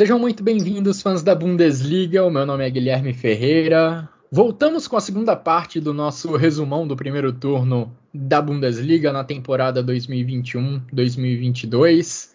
[0.00, 2.24] Sejam muito bem-vindos, fãs da Bundesliga.
[2.24, 4.08] O meu nome é Guilherme Ferreira.
[4.32, 9.84] Voltamos com a segunda parte do nosso resumão do primeiro turno da Bundesliga na temporada
[9.84, 12.30] 2021-2022.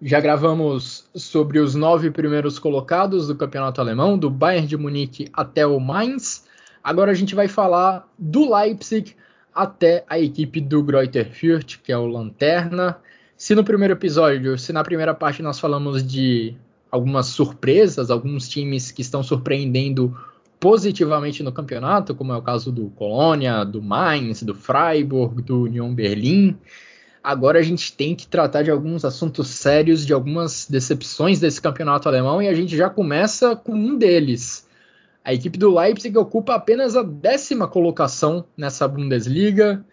[0.00, 5.66] Já gravamos sobre os nove primeiros colocados do campeonato alemão, do Bayern de Munique até
[5.66, 6.46] o Mainz.
[6.82, 9.14] Agora a gente vai falar do Leipzig
[9.54, 12.96] até a equipe do Greuther Fürth, que é o Lanterna.
[13.36, 16.56] Se no primeiro episódio, se na primeira parte nós falamos de
[16.92, 20.14] algumas surpresas, alguns times que estão surpreendendo
[20.60, 25.92] positivamente no campeonato, como é o caso do Colônia, do Mainz, do Freiburg, do Union
[25.92, 26.56] Berlin.
[27.24, 32.08] Agora a gente tem que tratar de alguns assuntos sérios, de algumas decepções desse campeonato
[32.08, 34.68] alemão, e a gente já começa com um deles.
[35.24, 39.84] A equipe do Leipzig ocupa apenas a décima colocação nessa Bundesliga.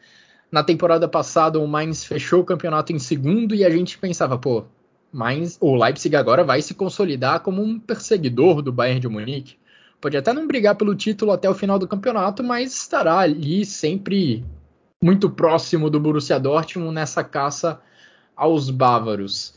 [0.51, 4.65] Na temporada passada, o Mainz fechou o campeonato em segundo e a gente pensava, pô,
[5.11, 9.57] mas o Leipzig agora vai se consolidar como um perseguidor do Bayern de Munique.
[9.99, 14.45] Pode até não brigar pelo título até o final do campeonato, mas estará ali sempre
[15.01, 17.81] muito próximo do Borussia Dortmund nessa caça
[18.35, 19.53] aos bávaros.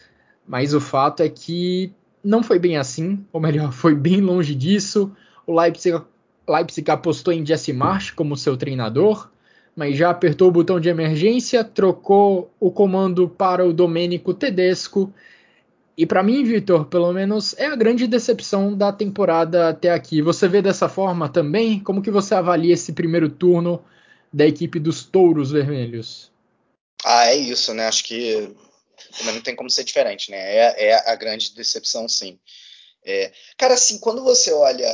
[0.47, 1.93] Mas o fato é que
[2.25, 5.13] não foi bem assim, ou melhor, foi bem longe disso.
[5.47, 6.01] O Leipzig,
[6.49, 9.31] Leipzig apostou em Jesse Marsch como seu treinador,
[9.77, 15.13] mas já apertou o botão de emergência, trocou o comando para o Domênico Tedesco
[15.97, 20.23] e para mim, Vitor, pelo menos é a grande decepção da temporada até aqui.
[20.23, 21.83] Você vê dessa forma também?
[21.83, 23.85] Como que você avalia esse primeiro turno
[24.33, 26.33] da equipe dos Touros Vermelhos?
[27.05, 27.87] Ah, é isso, né?
[27.87, 28.55] Acho que
[29.25, 30.39] não tem como ser diferente, né?
[30.39, 32.39] É, é a grande decepção, sim.
[33.05, 34.89] É, cara, assim, quando você olha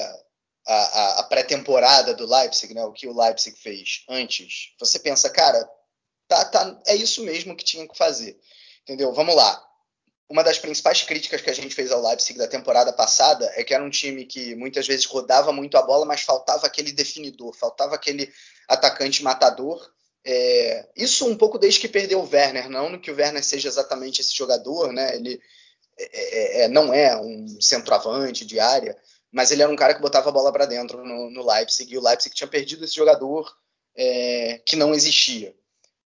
[0.67, 2.85] a, a, a pré-temporada do Leipzig, né?
[2.85, 5.65] O que o Leipzig fez antes, você pensa, cara,
[6.27, 8.37] tá, tá, é isso mesmo que tinha que fazer.
[8.83, 9.13] Entendeu?
[9.13, 9.68] Vamos lá
[10.29, 13.73] uma das principais críticas que a gente fez ao Leipzig da temporada passada é que
[13.73, 17.95] era um time que muitas vezes rodava muito a bola, mas faltava aquele definidor, faltava
[17.95, 18.31] aquele
[18.69, 19.91] atacante matador.
[20.23, 24.21] É, isso um pouco desde que perdeu o Werner, não que o Werner seja exatamente
[24.21, 25.17] esse jogador, né?
[25.17, 25.41] Ele
[25.99, 28.97] é, é, é não é um centroavante de área,
[29.33, 31.97] mas ele era um cara que botava a bola para dentro no, no, Leipzig e
[31.97, 33.51] o Leipzig tinha perdido esse jogador
[33.97, 35.55] é, que não existia,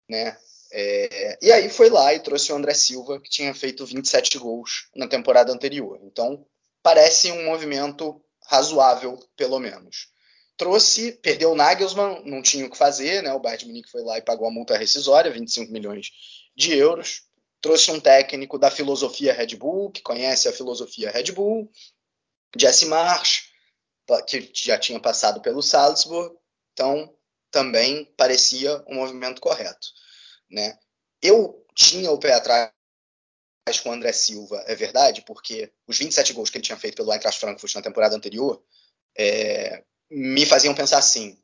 [0.08, 0.38] né?
[0.78, 4.90] É, e aí foi lá e trouxe o André Silva, que tinha feito 27 gols
[4.94, 5.98] na temporada anterior.
[6.02, 6.46] Então,
[6.82, 10.08] parece um movimento razoável, pelo menos.
[10.54, 13.32] Trouxe, perdeu o Nagelsmann, não tinha o que fazer, né?
[13.32, 16.10] O Bayern de Munique foi lá e pagou a multa rescisória, 25 milhões
[16.54, 17.22] de euros.
[17.62, 21.70] Trouxe um técnico da filosofia Red Bull, que conhece a filosofia Red Bull,
[22.54, 23.44] Jesse Marsch,
[24.26, 26.36] que já tinha passado pelo Salzburg.
[26.74, 27.16] Então,
[27.50, 29.86] também parecia um movimento correto.
[30.50, 30.78] Né?
[31.22, 32.70] Eu tinha o pé atrás
[33.82, 37.12] com o André Silva, é verdade, porque os 27 gols que ele tinha feito pelo
[37.12, 38.62] Eintracht Frankfurt na temporada anterior
[39.16, 41.38] é, me faziam pensar assim.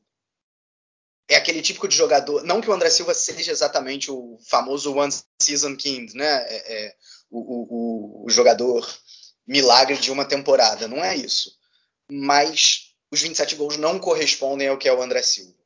[1.29, 2.45] É aquele típico de jogador.
[2.45, 6.45] Não que o André Silva seja exatamente o famoso One Season King, né?
[6.49, 6.97] É, é,
[7.31, 8.87] o, o, o jogador
[9.47, 10.87] milagre de uma temporada.
[10.87, 11.57] Não é isso.
[12.11, 15.62] Mas os 27 gols não correspondem ao que é o André Silva.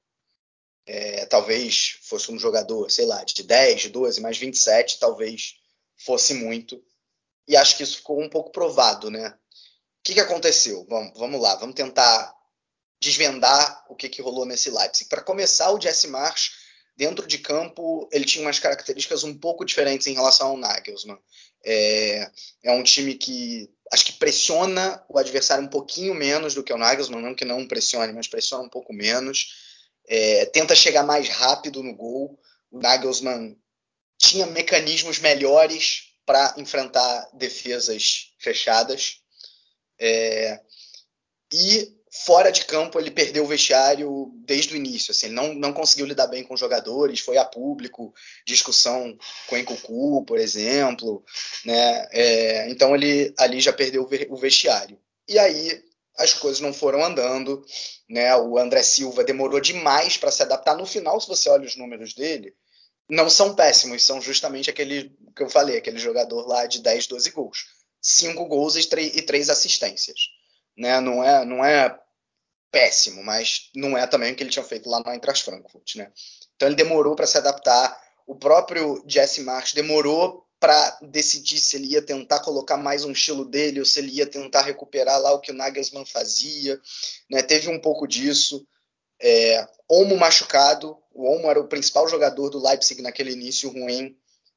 [0.87, 5.57] É, talvez fosse um jogador, sei lá, de 10, de 12, mas 27 talvez
[5.97, 6.81] fosse muito.
[7.49, 9.29] E acho que isso ficou um pouco provado, né?
[9.29, 9.35] O
[10.05, 10.87] que, que aconteceu?
[10.89, 12.35] Vamos, vamos lá, vamos tentar
[13.01, 15.09] desvendar o que, que rolou nesse Leipzig.
[15.09, 16.53] Para começar, o Jesse Marsch,
[16.97, 21.19] dentro de campo, ele tinha umas características um pouco diferentes em relação ao Nagelsmann.
[21.65, 22.31] É,
[22.63, 26.79] é um time que acho que pressiona o adversário um pouquinho menos do que o
[26.79, 29.66] Nagelsmann, não que não pressione, mas pressiona um pouco menos
[30.09, 32.39] é, tenta chegar mais rápido no gol.
[32.71, 33.57] O Nagelsmann
[34.19, 39.21] tinha mecanismos melhores para enfrentar defesas fechadas.
[39.99, 40.61] É,
[41.53, 45.13] e fora de campo ele perdeu o vestiário desde o início.
[45.13, 48.15] Assim, não, não conseguiu lidar bem com os jogadores, foi a público,
[48.47, 49.17] discussão
[49.47, 51.25] com o Encucu, por exemplo.
[51.65, 52.09] Né?
[52.11, 54.99] É, então ele ali já perdeu o vestiário.
[55.29, 55.83] E aí
[56.19, 57.65] as coisas não foram andando,
[58.09, 58.35] né?
[58.37, 60.77] O André Silva demorou demais para se adaptar.
[60.77, 62.55] No final, se você olha os números dele,
[63.09, 67.31] não são péssimos, são justamente aquele que eu falei, aquele jogador lá de 10, 12
[67.31, 67.67] gols.
[68.01, 70.19] Cinco gols e, e três assistências.
[70.77, 71.01] Né?
[71.01, 71.99] Não, é, não é
[72.71, 75.97] péssimo, mas não é também o que ele tinha feito lá no Eintracht Frankfurt.
[75.97, 76.11] Né?
[76.55, 77.97] Então ele demorou para se adaptar.
[78.27, 83.45] O próprio Jesse March demorou para decidir se ele ia tentar colocar mais um estilo
[83.45, 86.81] dele ou se ele ia tentar recuperar lá o que o Nagelsmann fazia.
[87.31, 87.43] Né?
[87.43, 88.67] Teve um pouco disso.
[89.21, 94.17] É, Olmo machucado, o Olmo era o principal jogador do Leipzig naquele início ruim.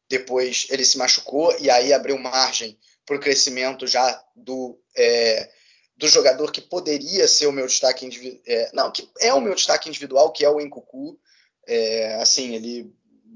[0.09, 5.49] Depois ele se machucou e aí abriu margem para o crescimento já do, é,
[5.97, 8.41] do jogador que poderia ser o meu destaque individual.
[8.47, 11.19] É, não, que é o meu destaque individual, que é o Encucu.
[11.67, 12.91] É, assim, ele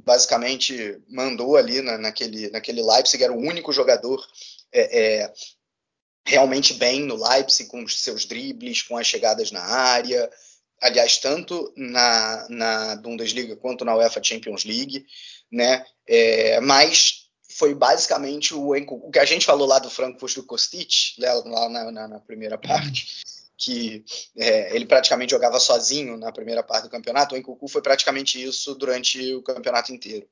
[0.05, 4.25] basicamente mandou ali na, naquele, naquele Leipzig, era o único jogador
[4.71, 5.33] é, é,
[6.25, 10.29] realmente bem no Leipzig, com os seus dribles, com as chegadas na área.
[10.81, 15.05] Aliás, tanto na, na Bundesliga quanto na UEFA Champions League,
[15.51, 15.85] né?
[16.07, 21.15] É, mas foi basicamente o, o que a gente falou lá do Frankfurt do Kostic,
[21.19, 23.21] lá, lá na, na, na primeira parte,
[23.63, 24.03] que
[24.37, 28.75] é, ele praticamente jogava sozinho na primeira parte do campeonato, o Enkuku foi praticamente isso
[28.75, 30.27] durante o campeonato inteiro.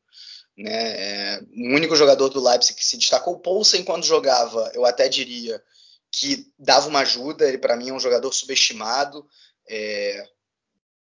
[0.58, 0.72] Né?
[0.72, 5.08] É, o único jogador do Leipzig que se destacou, o Poulsen quando jogava, eu até
[5.08, 5.64] diria
[6.12, 9.26] que dava uma ajuda, ele para mim é um jogador subestimado,
[9.70, 10.28] é,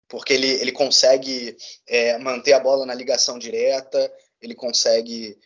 [0.08, 1.56] porque ele, ele consegue
[1.88, 5.36] é, manter a bola na ligação direta, ele consegue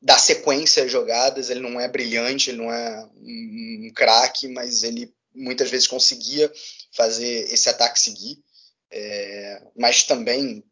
[0.00, 5.12] dar sequência às jogadas, ele não é brilhante, ele não é um craque, mas ele
[5.34, 6.50] muitas vezes conseguia
[6.92, 8.42] fazer esse ataque seguir,
[8.90, 10.64] é, mas também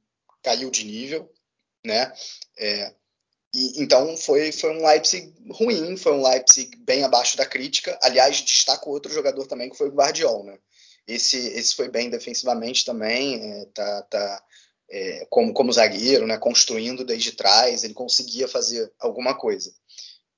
[0.43, 1.31] caiu de nível,
[1.85, 2.13] né?
[2.57, 2.95] É,
[3.55, 7.99] e, então foi, foi um Leipzig ruim, foi um Leipzig bem abaixo da crítica.
[8.03, 10.59] Aliás, destaco outro jogador também que foi o Guardiol, né?
[11.07, 14.45] Esse, esse foi bem defensivamente também, é, tá, tá
[14.91, 19.73] é, como, como zagueiro, né, construindo desde trás, ele conseguia fazer alguma coisa.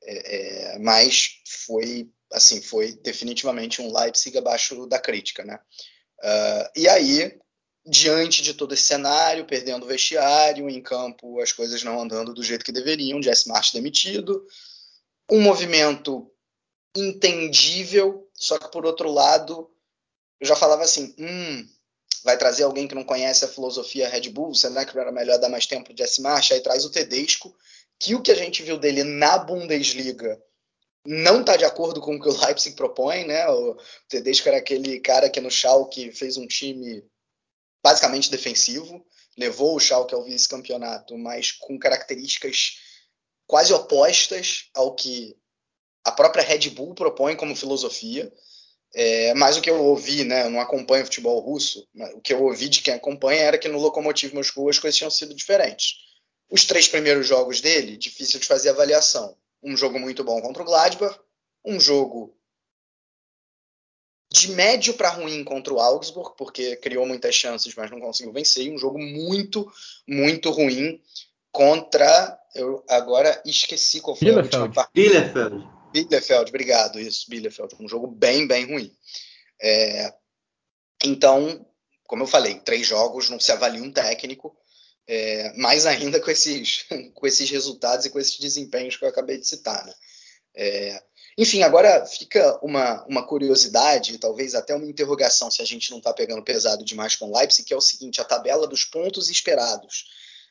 [0.03, 5.59] É, é, mas foi assim, foi definitivamente um Leipzig abaixo da crítica, né?
[6.23, 7.39] Uh, e aí,
[7.85, 12.43] diante de todo esse cenário, perdendo o vestiário, em campo as coisas não andando do
[12.43, 14.47] jeito que deveriam, Jesse March demitido,
[15.31, 16.31] um movimento
[16.97, 19.71] entendível, só que por outro lado,
[20.41, 21.69] eu já falava assim, hum,
[22.25, 25.49] vai trazer alguém que não conhece a filosofia Red Bull, será que era melhor dar
[25.49, 26.55] mais tempo de S marcha?
[26.55, 27.55] Aí traz o Tedesco,
[27.99, 30.41] que o que a gente viu dele na Bundesliga
[31.07, 33.49] não está de acordo com o que o Leipzig propõe, né?
[33.49, 33.77] O
[34.09, 37.03] Tedesco era aquele cara que no Schalke fez um time
[37.83, 39.05] basicamente defensivo,
[39.37, 42.79] levou o Schalke ao vice-campeonato, mas com características
[43.47, 45.37] quase opostas ao que
[46.05, 48.33] a própria Red Bull propõe como filosofia.
[48.93, 52.43] É, mas o que eu ouvi, né, eu não acompanho futebol russo, o que eu
[52.43, 55.99] ouvi de quem acompanha era que no Lokomotiv Moscou as coisas tinham sido diferentes.
[56.51, 59.37] Os três primeiros jogos dele, difícil de fazer avaliação.
[59.63, 61.17] Um jogo muito bom contra o Gladbach,
[61.65, 62.37] um jogo
[64.33, 68.65] de médio para ruim contra o Augsburg, porque criou muitas chances, mas não conseguiu vencer,
[68.65, 69.71] e um jogo muito,
[70.07, 71.01] muito ruim
[71.53, 72.39] contra.
[72.55, 74.57] Eu agora esqueci qual foi Bielefeld.
[74.57, 75.21] a última partida.
[75.21, 75.80] Bielefeld.
[75.93, 77.77] Bielefeld, obrigado, isso, Bielefeld.
[77.81, 78.95] Um jogo bem, bem ruim.
[79.61, 80.13] É,
[81.05, 81.67] então,
[82.07, 84.57] como eu falei, três jogos não se avalia um técnico,
[85.07, 89.39] é, mais ainda com esses, com esses resultados e com esses desempenhos que eu acabei
[89.39, 89.85] de citar.
[89.85, 89.95] Né?
[90.55, 91.03] É,
[91.39, 96.13] enfim, agora fica uma, uma curiosidade, talvez até uma interrogação se a gente não está
[96.13, 100.07] pegando pesado demais com o Leipzig, que é o seguinte: a tabela dos pontos esperados.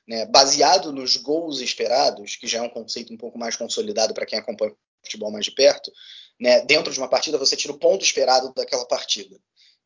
[0.08, 4.25] Né, baseado nos gols esperados, que já é um conceito um pouco mais consolidado para
[4.25, 5.91] quem acompanha futebol mais de perto,
[6.39, 9.38] né, dentro de uma partida você tira o ponto esperado daquela partida.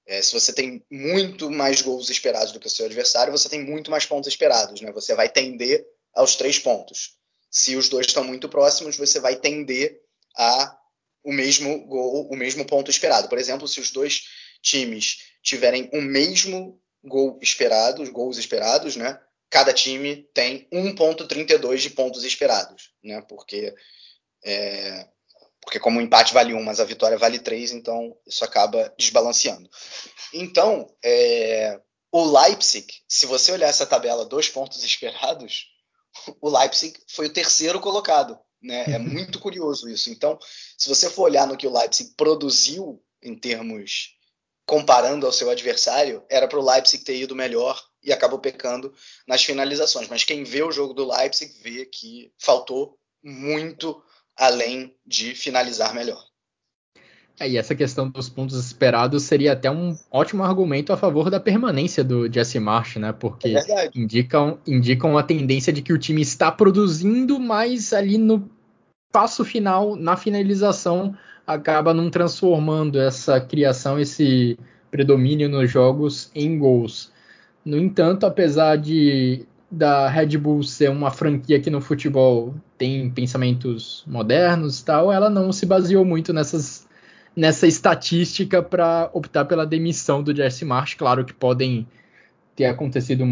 [0.06, 3.64] É, se você tem muito mais gols esperados do que o seu adversário, você tem
[3.64, 4.82] muito mais pontos esperados.
[4.82, 4.92] Né?
[4.92, 7.18] Você vai tender aos três pontos.
[7.50, 10.02] Se os dois estão muito próximos, você vai tender
[10.36, 10.78] a
[11.24, 13.30] o mesmo gol, o mesmo ponto esperado.
[13.30, 14.24] Por exemplo, se os dois
[14.62, 19.20] times tiverem o mesmo gol esperado, gols esperados, né?
[19.50, 23.22] Cada time tem 1.32 de pontos esperados, né?
[23.22, 23.74] Porque
[24.46, 25.08] é,
[25.62, 29.70] porque como o empate vale um, mas a vitória vale três, então isso acaba desbalanceando.
[30.34, 31.80] Então, é,
[32.12, 35.68] o Leipzig, se você olhar essa tabela dos pontos esperados,
[36.42, 38.38] o Leipzig foi o terceiro colocado.
[38.62, 38.84] Né?
[38.94, 40.10] É muito curioso isso.
[40.10, 40.38] Então,
[40.78, 44.16] se você for olhar no que o Leipzig produziu em termos
[44.66, 48.94] comparando ao seu adversário, era para o Leipzig ter ido melhor e acabou pecando
[49.28, 50.08] nas finalizações.
[50.08, 54.02] Mas quem vê o jogo do Leipzig vê que faltou muito
[54.38, 56.24] além de finalizar melhor.
[57.40, 61.40] É, e essa questão dos pontos esperados seria até um ótimo argumento a favor da
[61.40, 63.12] permanência do Jesse Marsh, né?
[63.12, 68.50] Porque é indicam, indicam a tendência de que o time está produzindo, mas ali no
[69.12, 74.58] passo final, na finalização, acaba não transformando essa criação, esse
[74.92, 77.12] predomínio nos jogos em gols.
[77.66, 84.04] No entanto, apesar de da Red Bull ser uma franquia que no futebol tem pensamentos
[84.06, 86.88] modernos e tal, ela não se baseou muito nessas
[87.36, 90.94] nessa estatística para optar pela demissão do Jesse Marsh.
[90.94, 91.88] Claro que podem
[92.56, 93.26] ter acontecido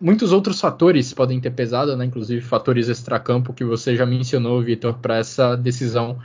[0.00, 2.04] muitos outros fatores podem ter pesado, né?
[2.04, 6.18] inclusive fatores extracampo que você já mencionou, Vitor, para essa decisão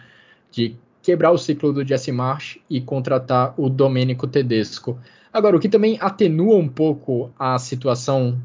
[0.51, 4.97] de quebrar o ciclo do Jesse Marsh e contratar o Domenico Tedesco.
[5.31, 8.41] Agora, o que também atenua um pouco a situação,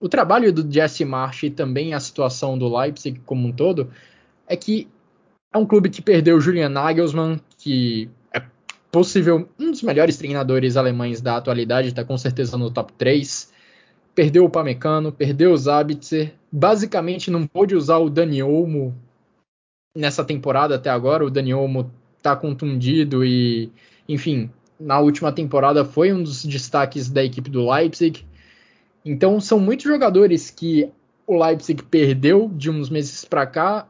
[0.00, 3.90] o trabalho do Jesse Marsh e também a situação do Leipzig como um todo,
[4.48, 4.88] é que
[5.52, 8.42] é um clube que perdeu o Julian Nagelsmann, que é
[8.90, 13.52] possível um dos melhores treinadores alemães da atualidade, está com certeza no top 3.
[14.14, 18.96] Perdeu o Pamecano, perdeu o Zabitzer, basicamente não pôde usar o Dani Olmo
[19.96, 21.24] nessa temporada até agora.
[21.24, 23.70] O Dani Olmo está contundido e,
[24.08, 28.24] enfim, na última temporada foi um dos destaques da equipe do Leipzig.
[29.04, 30.90] Então são muitos jogadores que
[31.26, 33.86] o Leipzig perdeu de uns meses para cá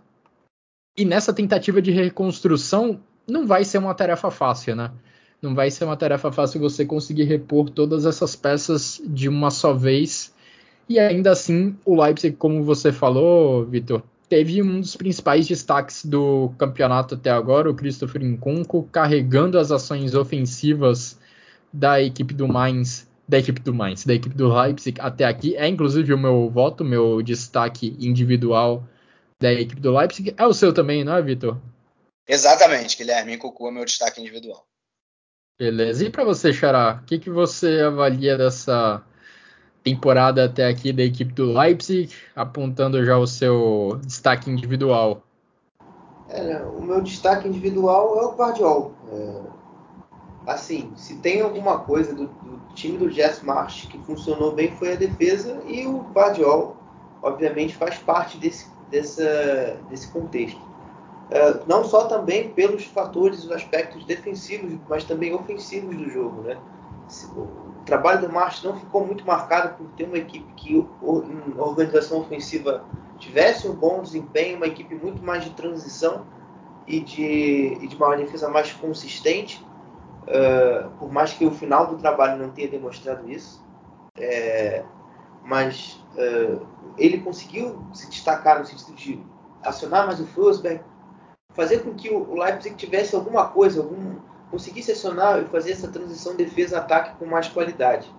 [0.96, 4.90] e nessa tentativa de reconstrução não vai ser uma tarefa fácil, né?
[5.40, 9.72] Não vai ser uma tarefa fácil você conseguir repor todas essas peças de uma só
[9.72, 10.34] vez.
[10.88, 16.52] E ainda assim, o Leipzig, como você falou, Vitor, teve um dos principais destaques do
[16.58, 21.18] campeonato até agora, o Christopher Nkunku, carregando as ações ofensivas
[21.72, 25.56] da equipe do Mainz, da equipe do Mainz, da equipe do Leipzig até aqui.
[25.56, 28.84] É inclusive o meu voto, meu destaque individual
[29.40, 30.34] da equipe do Leipzig.
[30.36, 31.56] É o seu também, não é, Vitor?
[32.28, 34.66] Exatamente, Guilherme Cucu é meu destaque individual.
[35.58, 36.04] Beleza.
[36.04, 39.02] E para você, Xará, o que, que você avalia dessa
[39.84, 45.22] temporada até aqui da equipe do Leipzig, apontando já o seu destaque individual?
[46.28, 48.94] É, o meu destaque individual é o Guardiol.
[49.12, 49.59] É,
[50.52, 54.92] assim, se tem alguma coisa do, do, time do Jess Marsh que funcionou bem foi
[54.92, 56.76] a defesa e o Guardiol,
[57.22, 60.60] obviamente, faz parte desse, dessa, desse contexto.
[61.30, 66.58] É, não só também pelos fatores, os aspectos defensivos, mas também ofensivos do jogo, né?
[67.36, 72.20] O trabalho do March não ficou muito marcado por ter uma equipe que em organização
[72.20, 72.84] ofensiva
[73.18, 76.24] tivesse um bom desempenho, uma equipe muito mais de transição
[76.86, 79.64] e de, e de uma defesa mais consistente,
[80.22, 83.64] uh, por mais que o final do trabalho não tenha demonstrado isso.
[84.16, 84.84] É,
[85.44, 86.66] mas uh,
[86.98, 89.22] ele conseguiu se destacar no sentido de
[89.62, 90.82] acionar mais o Fosberg,
[91.54, 94.16] fazer com que o Leipzig tivesse alguma coisa, algum,
[94.50, 98.12] conseguisse acionar e fazer essa transição defesa-ataque com mais qualidade.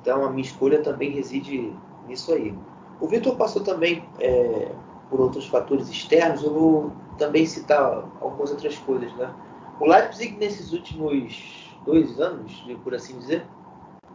[0.00, 1.74] Então a minha escolha também reside
[2.06, 2.56] nisso aí.
[3.00, 4.72] O Vitor passou também é,
[5.10, 9.12] por outros fatores externos, eu vou também citar algumas outras coisas.
[9.16, 9.30] Né?
[9.80, 13.44] O Leipzig nesses últimos dois anos, por assim dizer,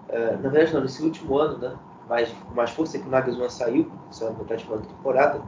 [0.09, 1.77] é, na verdade não, nesse último ano, né?
[2.07, 5.41] mais, com mais força que o Nagelsmann saiu, saiu na última temporada,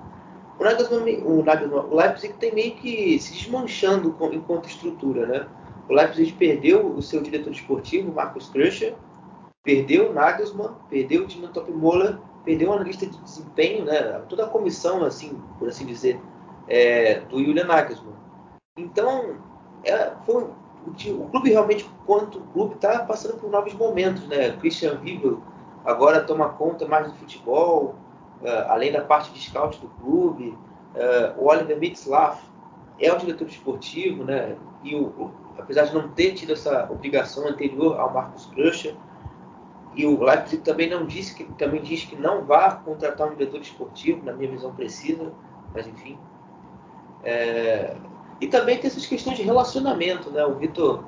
[0.57, 5.47] o, Nagelsmann, o, o Leipzig tem meio que se desmanchando enquanto estrutura, né?
[5.89, 8.95] O Leipzig perdeu o seu diretor esportivo, Marcos Kröscher,
[9.63, 14.21] perdeu o Nagelsmann, perdeu o time do Top Moller, perdeu o analista de desempenho, né?
[14.29, 16.19] Toda a comissão, assim, por assim dizer,
[16.67, 18.15] é, do Julian Nagelsmann.
[18.77, 19.37] Então,
[19.85, 24.51] é, foi, o, o, clube realmente, quanto o clube está passando por novos momentos, né?
[24.57, 25.41] Christian Wiebel
[25.83, 27.95] agora toma conta mais do futebol,
[28.41, 30.57] uh, além da parte de scout do clube.
[30.95, 32.41] Uh, o Oliver Mitzlaff
[32.99, 34.55] é o diretor esportivo, né?
[34.83, 38.95] E o, apesar de não ter tido essa obrigação anterior ao Marcos Kruscher,
[39.95, 43.61] e o Leipzig também não disse que também diz que não vai contratar um diretor
[43.61, 45.31] esportivo, na minha visão precisa,
[45.73, 46.17] mas enfim.
[47.23, 47.95] É,
[48.39, 50.45] e também tem essas questões de relacionamento, né?
[50.45, 51.03] O Vitor,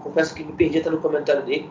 [0.00, 1.70] confesso que me perdi até no comentário dele,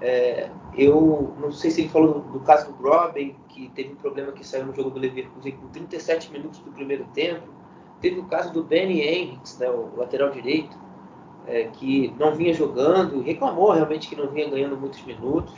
[0.00, 3.96] é, eu não sei se ele falou do, do, caso do Robin, que teve um
[3.96, 7.48] problema que saiu no jogo do Leverkusen com 37 minutos do primeiro tempo.
[8.00, 10.78] Teve o caso do Benny Henriks, né, o lateral direito,
[11.46, 15.52] é, que não vinha jogando, reclamou realmente que não vinha ganhando muitos minutos.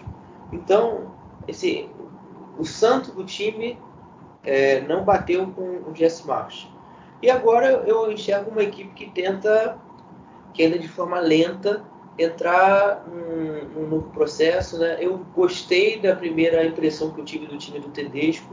[0.50, 1.12] Então,
[1.46, 1.88] esse,
[2.58, 3.78] o santo do time
[4.42, 6.71] é, não bateu com o Jesse Marsh.
[7.22, 9.78] E agora eu enxergo uma equipe que tenta,
[10.52, 11.84] que anda de forma lenta,
[12.18, 14.76] entrar num, num, novo processo.
[14.78, 14.98] Né?
[15.00, 18.52] Eu gostei da primeira impressão que eu tive do time do Tedesco.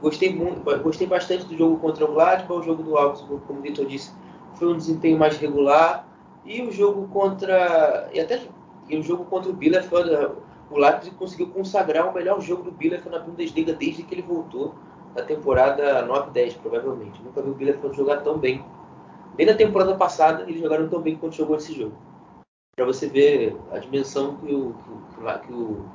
[0.00, 3.62] Gostei muito, gostei bastante do jogo contra o Gladbach, o jogo do Augsburg, como o
[3.62, 4.12] Vitor disse,
[4.54, 6.06] foi um desempenho mais regular.
[6.44, 8.08] E o jogo contra.
[8.12, 8.40] E até
[8.88, 10.36] e o jogo contra o Bielefeld,
[10.70, 14.76] o Leipzig conseguiu consagrar o melhor jogo do Bielefeld na Bundesliga desde que ele voltou
[15.16, 17.22] da temporada 9-10, provavelmente.
[17.22, 18.62] Nunca vi o Bielefeld jogar tão bem.
[19.36, 21.96] Nem na temporada passada eles jogaram tão bem quanto jogou esse jogo.
[22.76, 25.86] Para você ver a dimensão que o, que, que o,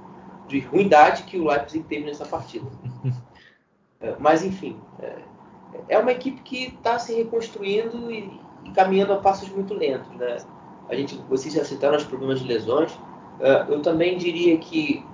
[0.47, 2.67] de ruindade que o Leipzig teve nessa partida.
[4.03, 5.19] É, mas enfim, é,
[5.89, 10.37] é uma equipe que está se reconstruindo e, e, caminhando a passos muito lentos, né?
[10.89, 12.91] A gente, vocês já citaram os problemas de lesões.
[12.93, 15.05] Uh, eu também diria que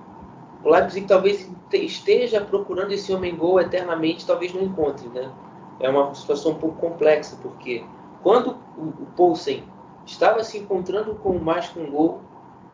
[0.64, 5.32] o Leipzig talvez esteja procurando esse homem gol eternamente, talvez não encontre, né?
[5.80, 7.84] É uma situação um pouco complexa, porque
[8.22, 9.62] quando o, o Poulsen
[10.04, 12.20] estava se encontrando com mais com gol,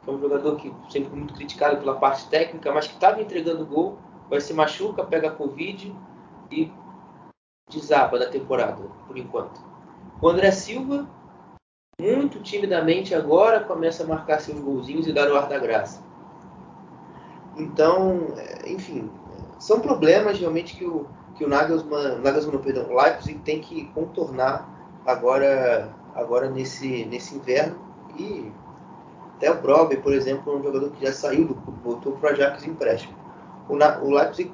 [0.03, 3.21] que é um jogador que sempre foi muito criticado pela parte técnica, mas que estava
[3.21, 3.99] entregando gol,
[4.29, 5.95] vai se machuca, pega Covid
[6.51, 6.73] e
[7.71, 9.61] desaba da temporada, por enquanto.
[10.21, 11.09] O André Silva,
[12.01, 16.04] muito timidamente agora, começa a marcar seus golzinhos e dar o ar da graça.
[17.57, 19.11] Então, é, enfim,
[19.59, 21.07] são problemas realmente que o,
[21.37, 24.69] que o Nagelsmann, Nagelsmann perdão, o Leipzig tem que contornar
[25.07, 27.79] agora, agora nesse, nesse inverno.
[28.19, 28.51] E
[29.37, 32.31] até o Brobe, por exemplo, é um jogador que já saiu do clube, voltou para
[32.31, 33.15] o Ajax empréstimo.
[33.69, 34.53] O, o Leipzig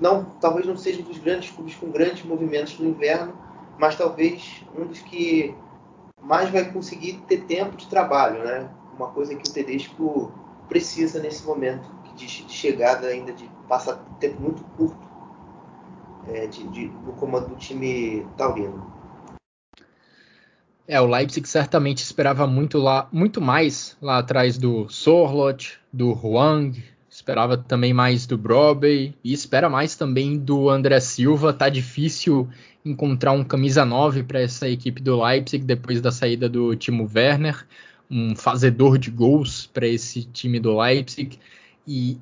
[0.00, 3.32] não, talvez não seja um dos grandes clubes com grandes movimentos no inverno,
[3.78, 5.54] mas talvez um dos que
[6.20, 8.68] mais vai conseguir ter tempo de trabalho, né?
[8.94, 10.32] Uma coisa que o Tedesco
[10.68, 11.88] precisa nesse momento
[12.18, 15.08] de, de chegada ainda de passar tempo muito curto
[16.26, 18.98] é, de, de, do comando do time taurino.
[20.86, 26.82] É, o Leipzig certamente esperava muito lá, muito mais lá atrás do Sorlot, do Huang,
[27.10, 31.52] esperava também mais do Broby e espera mais também do André Silva.
[31.52, 32.48] Tá difícil
[32.82, 37.66] encontrar um camisa 9 para essa equipe do Leipzig depois da saída do Timo Werner,
[38.10, 41.38] um fazedor de gols para esse time do Leipzig.
[41.88, 42.18] E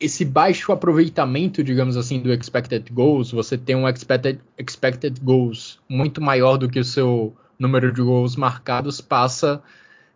[0.00, 6.22] esse baixo aproveitamento, digamos assim, do expected goals, você tem um expected, expected goals muito
[6.22, 9.62] maior do que o seu número de gols marcados, passa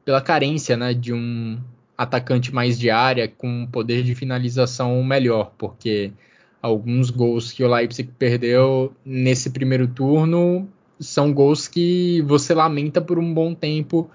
[0.07, 1.61] pela carência né, de um
[1.99, 6.11] atacante mais de área com poder de finalização melhor, porque
[6.63, 10.67] alguns gols que o Leipzig perdeu nesse primeiro turno
[10.99, 14.11] são gols que você lamenta por um bom tempo,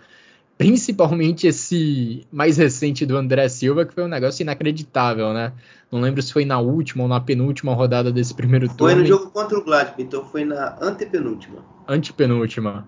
[0.64, 5.52] principalmente esse mais recente do André Silva, que foi um negócio inacreditável, né?
[5.92, 8.94] Não lembro se foi na última ou na penúltima rodada desse primeiro turno.
[8.94, 11.66] Foi no jogo contra o Gladbach, então foi na antepenúltima.
[11.86, 12.88] Antepenúltima.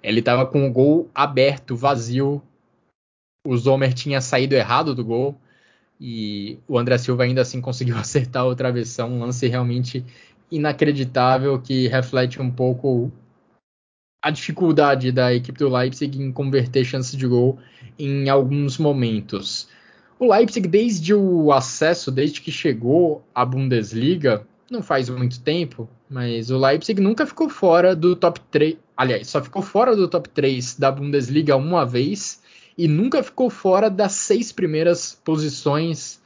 [0.00, 2.40] Ele estava com o gol aberto, vazio,
[3.44, 5.36] o Zomer tinha saído errado do gol
[6.00, 10.04] e o André Silva ainda assim conseguiu acertar o travessão, um lance realmente
[10.52, 13.10] inacreditável que reflete um pouco
[14.28, 17.58] a dificuldade da equipe do Leipzig em converter chances de gol
[17.98, 19.68] em alguns momentos.
[20.18, 26.50] O Leipzig, desde o acesso, desde que chegou à Bundesliga, não faz muito tempo, mas
[26.50, 28.76] o Leipzig nunca ficou fora do top 3.
[28.94, 32.42] Aliás, só ficou fora do top 3 da Bundesliga uma vez
[32.76, 36.20] e nunca ficou fora das seis primeiras posições.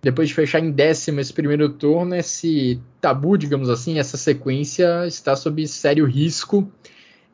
[0.00, 5.36] Depois de fechar em décimo esse primeiro turno, esse tabu, digamos assim, essa sequência está
[5.36, 6.66] sob sério risco.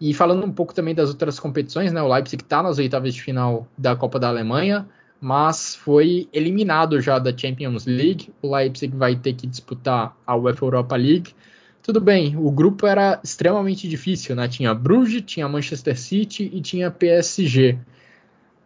[0.01, 2.01] E falando um pouco também das outras competições, né?
[2.01, 4.89] O Leipzig está nas oitavas de final da Copa da Alemanha,
[5.21, 8.33] mas foi eliminado já da Champions League.
[8.41, 11.35] O Leipzig vai ter que disputar a UEFA Europa League.
[11.83, 14.49] Tudo bem, o grupo era extremamente difícil, né?
[14.49, 17.79] Tinha Bruges, tinha Manchester City e tinha PSG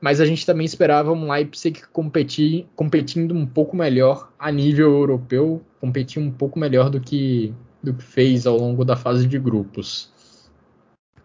[0.05, 5.63] mas a gente também esperava um Leipzig competir, competindo um pouco melhor a nível europeu,
[5.81, 10.13] competir um pouco melhor do que, do que fez ao longo da fase de grupos.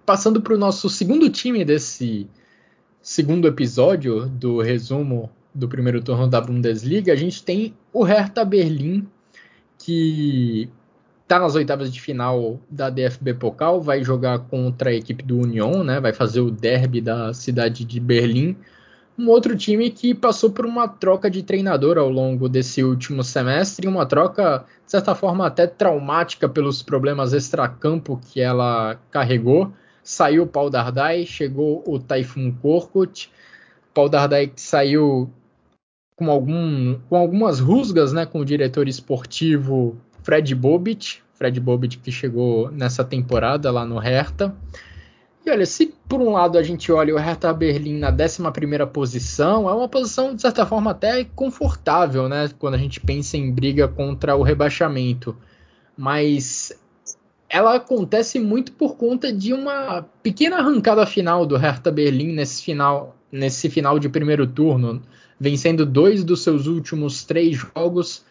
[0.09, 2.27] Passando para o nosso segundo time desse
[2.99, 9.07] segundo episódio do resumo do primeiro turno da Bundesliga, a gente tem o Hertha Berlim,
[9.77, 10.67] que
[11.21, 15.83] está nas oitavas de final da DFB Pokal, vai jogar contra a equipe do Union,
[15.83, 15.99] né?
[15.99, 18.57] Vai fazer o derby da cidade de Berlim.
[19.15, 23.87] Um outro time que passou por uma troca de treinador ao longo desse último semestre,
[23.87, 29.71] uma troca, de certa forma, até traumática pelos problemas extracampo que ela carregou.
[30.09, 33.29] Saiu o Paul Dardai, chegou o Typhoon Korkut.
[33.93, 35.31] Paul Dardai saiu
[36.15, 42.11] com, algum, com algumas rusgas né, com o diretor esportivo Fred Bobic, Fred Bobic que
[42.11, 44.55] chegou nessa temporada lá no Hertha.
[45.45, 49.69] E olha, se por um lado a gente olha o Hertha Berlim na 11 posição,
[49.69, 52.49] é uma posição de certa forma até confortável, né?
[52.57, 55.37] Quando a gente pensa em briga contra o rebaixamento.
[55.95, 56.73] Mas
[57.49, 63.15] ela acontece muito por conta de uma pequena arrancada final do Hertha Berlim nesse final,
[63.31, 65.01] nesse final de primeiro turno,
[65.39, 68.23] vencendo dois dos seus últimos três jogos,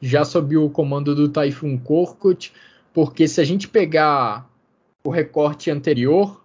[0.00, 2.52] já sob o comando do Typhoon Korkut,
[2.92, 4.50] porque se a gente pegar
[5.04, 6.43] o recorte anterior,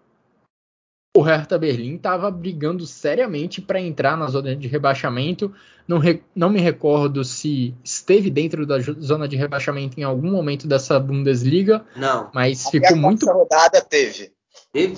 [1.16, 5.54] o Hertha Berlim estava brigando seriamente para entrar na zona de rebaixamento.
[5.88, 10.68] Não, re, não me recordo se esteve dentro da zona de rebaixamento em algum momento
[10.68, 11.84] dessa Bundesliga.
[11.96, 12.30] Não.
[12.34, 13.26] Mas Até ficou muito.
[13.26, 14.32] rodada teve.
[14.72, 14.98] Teve?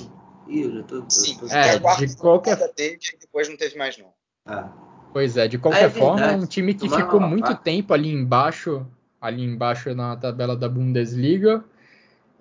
[0.50, 1.47] Ih, eu tô, Sim, tô...
[1.47, 4.08] é, de qualquer teve e depois não teve mais não.
[4.45, 4.69] Ah.
[5.13, 8.86] Pois é, de qualquer é forma, é um time que ficou muito tempo ali embaixo,
[9.19, 11.63] ali embaixo na tabela da Bundesliga.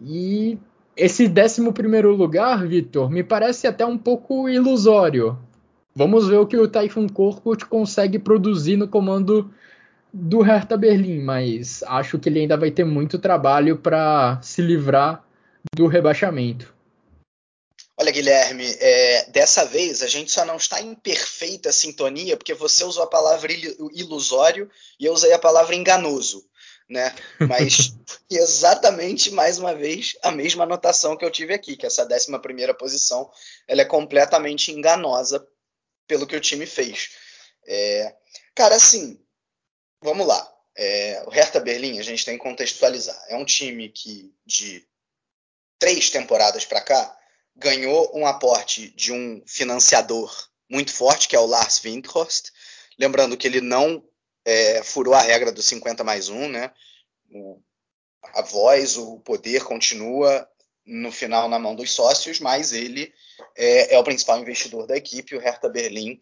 [0.00, 0.58] E
[1.00, 1.60] esse 11
[2.02, 5.38] lugar, Vitor, me parece até um pouco ilusório.
[5.94, 9.52] Vamos ver o que o Typhoon Korkut consegue produzir no comando
[10.12, 15.24] do Hertha Berlim, mas acho que ele ainda vai ter muito trabalho para se livrar
[15.74, 16.74] do rebaixamento.
[17.96, 22.84] Olha, Guilherme, é, dessa vez a gente só não está em perfeita sintonia porque você
[22.84, 23.52] usou a palavra
[23.94, 26.44] ilusório e eu usei a palavra enganoso
[26.90, 27.14] né?
[27.38, 27.94] Mas
[28.28, 32.74] exatamente mais uma vez a mesma anotação que eu tive aqui, que essa 11 primeira
[32.74, 33.30] posição
[33.68, 35.46] ela é completamente enganosa
[36.08, 37.10] pelo que o time fez.
[37.66, 38.16] É,
[38.54, 39.18] cara, assim,
[40.02, 40.52] vamos lá.
[40.76, 43.18] É, o Hertha Berlim a gente tem que contextualizar.
[43.28, 44.84] É um time que de
[45.78, 47.16] três temporadas para cá
[47.54, 50.34] ganhou um aporte de um financiador
[50.68, 52.50] muito forte, que é o Lars Windhorst.
[52.98, 54.04] Lembrando que ele não
[54.44, 56.72] é, furou a regra do 50 mais 1, né?
[57.32, 57.60] O,
[58.34, 60.48] a voz, o poder continua
[60.84, 63.12] no final na mão dos sócios, mas ele
[63.56, 65.36] é, é, o principal investidor da equipe.
[65.36, 66.20] O Hertha Berlim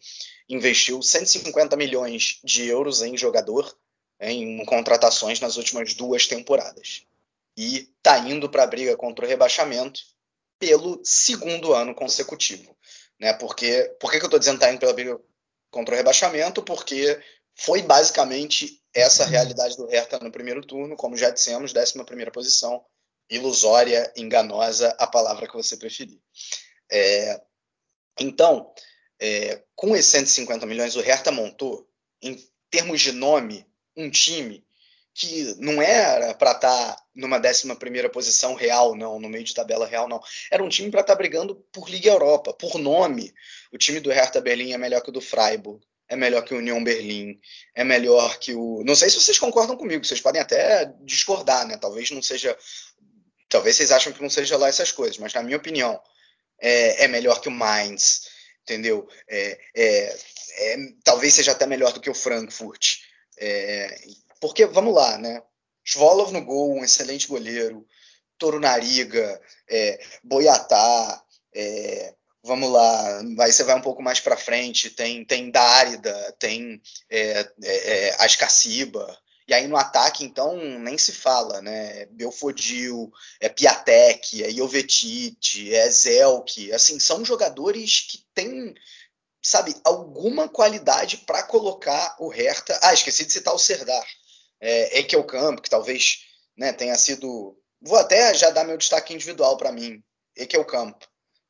[0.49, 3.77] investiu 150 milhões de euros em jogador,
[4.21, 7.05] em contratações nas últimas duas temporadas.
[7.57, 10.01] E está indo para a briga contra o rebaixamento
[10.59, 12.77] pelo segundo ano consecutivo.
[13.19, 13.33] Né?
[13.33, 15.19] Porque, por que, que eu estou dizendo que está indo pela briga
[15.71, 16.63] contra o rebaixamento?
[16.63, 17.21] Porque
[17.59, 22.85] foi basicamente essa realidade do Hertha no primeiro turno, como já dissemos, 11 primeira posição,
[23.29, 26.21] ilusória, enganosa, a palavra que você preferir.
[26.91, 27.41] É,
[28.21, 28.73] então,
[29.21, 31.87] é, com esses 150 milhões, o Hertha montou,
[32.23, 32.37] em
[32.71, 33.67] termos de nome,
[33.97, 34.65] um time
[35.13, 39.53] que não era para estar tá numa 11 primeira posição real, não, no meio de
[39.53, 40.21] tabela real, não.
[40.49, 43.35] Era um time para estar tá brigando por Liga Europa, por nome.
[43.73, 46.59] O time do Hertha Berlim é melhor que o do Freiburg é melhor que o
[46.59, 47.39] União Berlim,
[47.75, 48.83] é melhor que o.
[48.85, 51.77] Não sei se vocês concordam comigo, vocês podem até discordar, né?
[51.77, 52.57] Talvez não seja.
[53.49, 56.01] Talvez vocês acham que não seja lá essas coisas, mas na minha opinião,
[56.61, 58.29] é, é melhor que o Mainz,
[58.63, 59.09] entendeu?
[59.29, 60.19] É, é,
[60.59, 62.97] é, talvez seja até melhor do que o Frankfurt.
[63.39, 64.01] É,
[64.41, 65.43] porque, vamos lá, né?
[65.85, 67.87] Svolov no gol, um excelente goleiro.
[68.37, 72.15] Toro Nariga, é, Boiatá, é,
[72.49, 76.81] vamos lá, aí você vai um pouco mais para frente, tem, tem Dárida, tem
[77.11, 79.07] é, é, é, Ascaciba,
[79.47, 82.07] e aí no ataque, então, nem se fala, né?
[82.07, 88.75] Belfodil, é Piatek, é Jovetic, é Zelk, assim, são jogadores que têm,
[89.43, 92.79] sabe, alguma qualidade para colocar o Hertha.
[92.83, 94.07] Ah, esqueci de citar o Serdar,
[94.61, 96.25] é, Ekelkamp, que talvez
[96.57, 97.57] né, tenha sido.
[97.81, 100.03] Vou até já dar meu destaque individual para mim.
[100.37, 101.03] Ekelkamp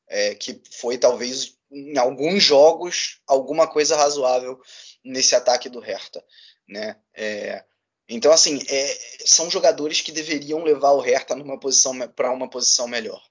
[0.09, 4.61] é, que foi talvez em alguns jogos alguma coisa razoável
[5.05, 6.25] nesse ataque do Hertha,
[6.67, 6.97] né?
[7.15, 7.65] É,
[8.09, 12.89] então assim é, são jogadores que deveriam levar o Hertha numa posição para uma posição
[12.89, 13.23] melhor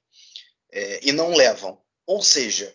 [0.72, 1.82] é, e não levam.
[2.06, 2.74] Ou seja,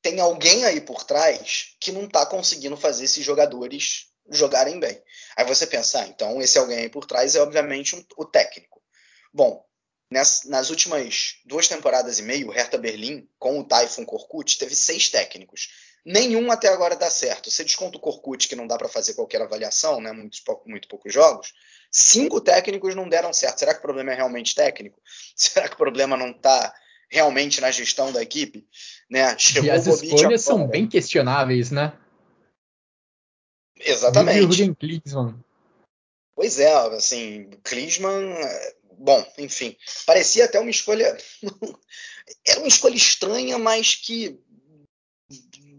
[0.00, 5.02] tem alguém aí por trás que não está conseguindo fazer esses jogadores jogarem bem.
[5.36, 8.82] Aí você pensa, ah, então esse alguém aí por trás é obviamente um, o técnico.
[9.32, 9.64] Bom,
[10.12, 14.74] nas, nas, últimas duas temporadas e meio, o Hertha Berlim, com o Typhoon Korkut, teve
[14.74, 15.68] seis técnicos.
[16.04, 17.50] Nenhum até agora dá certo.
[17.50, 20.12] Você desconta o Korkut, que não dá para fazer qualquer avaliação, né?
[20.12, 21.52] muito, muito poucos jogos.
[21.90, 23.58] Cinco técnicos não deram certo.
[23.58, 25.00] Será que o problema é realmente técnico?
[25.36, 26.74] Será que o problema não está
[27.08, 28.66] realmente na gestão da equipe?
[29.10, 29.36] Né?
[29.38, 31.92] Chegou e as escolhas são bem questionáveis, né?
[33.78, 34.38] Exatamente.
[36.34, 38.34] Pois é, assim, Klinsmann
[38.98, 39.76] bom, enfim,
[40.06, 41.16] parecia até uma escolha.
[42.46, 44.38] Era uma escolha estranha, mas que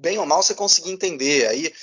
[0.04, 1.47] bem ou mal você conseguia entender.
[1.47, 1.73] Aí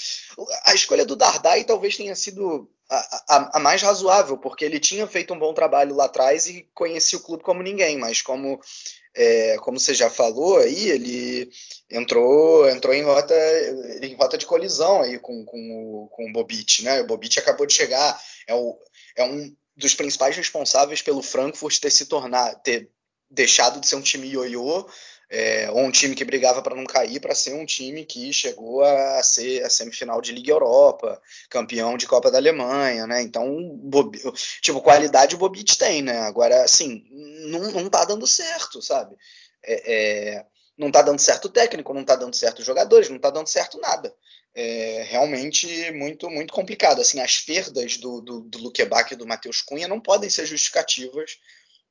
[0.64, 5.06] a escolha do Dardai talvez tenha sido a, a, a, mais razoável, porque ele tinha
[5.06, 8.60] feito um bom trabalho lá atrás e conhecia o clube como ninguém, mas como
[9.14, 11.50] é, como você já falou aí, ele
[11.90, 13.34] entrou entrou em rota
[14.02, 17.00] em rota de colisão aí com, com, o, com o Bobit, né?
[17.00, 18.78] O Bobit acabou de chegar, é, o,
[19.16, 22.90] é um dos principais responsáveis pelo Frankfurt ter se tornado, ter
[23.30, 24.86] deixado de ser um time ioiô,
[25.30, 28.82] é, ou um time que brigava para não cair, para ser um time que chegou
[28.82, 33.22] a ser a semifinal de Liga Europa, campeão de Copa da Alemanha, né?
[33.22, 33.80] Então,
[34.60, 36.18] tipo, qualidade o Bobit tem, né?
[36.22, 37.04] Agora, assim,
[37.46, 39.16] não, não tá dando certo, sabe?
[39.62, 39.92] É,
[40.34, 40.46] é,
[40.80, 43.46] não tá dando certo o técnico, não tá dando certo os jogadores, não tá dando
[43.46, 44.14] certo nada.
[44.54, 47.02] É realmente muito muito complicado.
[47.02, 51.38] Assim, as perdas do, do, do Luquebac e do Matheus Cunha não podem ser justificativas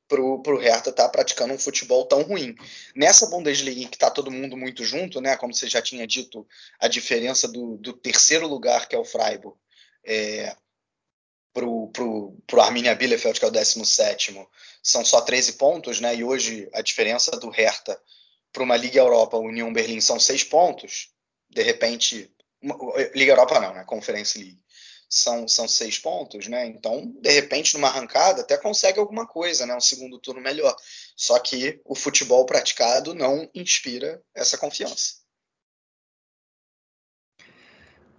[0.08, 2.56] pro, pro Hertha estar tá praticando um futebol tão ruim.
[2.96, 6.46] Nessa Bundesliga que está todo mundo muito junto, né, como você já tinha dito,
[6.80, 9.56] a diferença do, do terceiro lugar, que é o Freiburg,
[10.04, 10.56] é,
[11.54, 11.90] pro,
[12.48, 14.36] pro Arminia Bielefeld, que é o 17
[14.82, 18.02] são só 13 pontos, né, e hoje a diferença do Hertha
[18.52, 21.10] para uma Liga Europa, União Berlim, são 6 pontos,
[21.50, 22.32] de repente,
[22.62, 22.76] uma,
[23.16, 24.60] Liga Europa não, né, Conference League
[25.10, 26.68] são, são seis pontos, né?
[26.68, 29.76] Então, de repente, numa arrancada, até consegue alguma coisa, né?
[29.76, 30.76] Um segundo turno melhor.
[31.16, 35.16] Só que o futebol praticado não inspira essa confiança.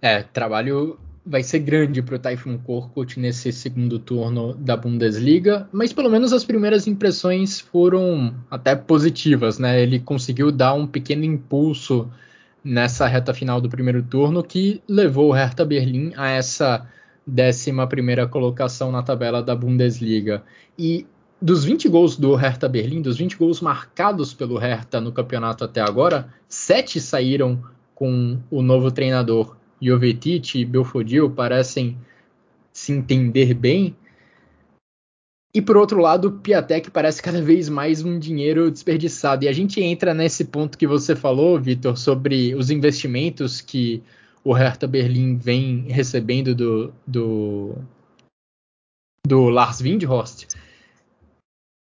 [0.01, 5.93] É, trabalho vai ser grande para o Typhoon Korkut nesse segundo turno da Bundesliga, mas
[5.93, 9.81] pelo menos as primeiras impressões foram até positivas, né?
[9.81, 12.09] Ele conseguiu dar um pequeno impulso
[12.63, 16.87] nessa reta final do primeiro turno que levou o Hertha Berlim a essa
[17.27, 17.71] 11
[18.29, 20.43] colocação na tabela da Bundesliga.
[20.77, 21.05] E
[21.41, 25.81] dos 20 gols do Hertha Berlim, dos 20 gols marcados pelo Hertha no campeonato até
[25.81, 27.61] agora, sete saíram
[27.95, 31.97] com o novo treinador Jovetic e Belfodil, parecem
[32.71, 33.95] se entender bem.
[35.53, 39.43] E por outro lado, o Piatek parece cada vez mais um dinheiro desperdiçado.
[39.43, 44.01] E a gente entra nesse ponto que você falou, Vitor, sobre os investimentos que
[44.43, 47.75] o Hertha Berlim vem recebendo do, do,
[49.27, 50.47] do Lars Windhorst.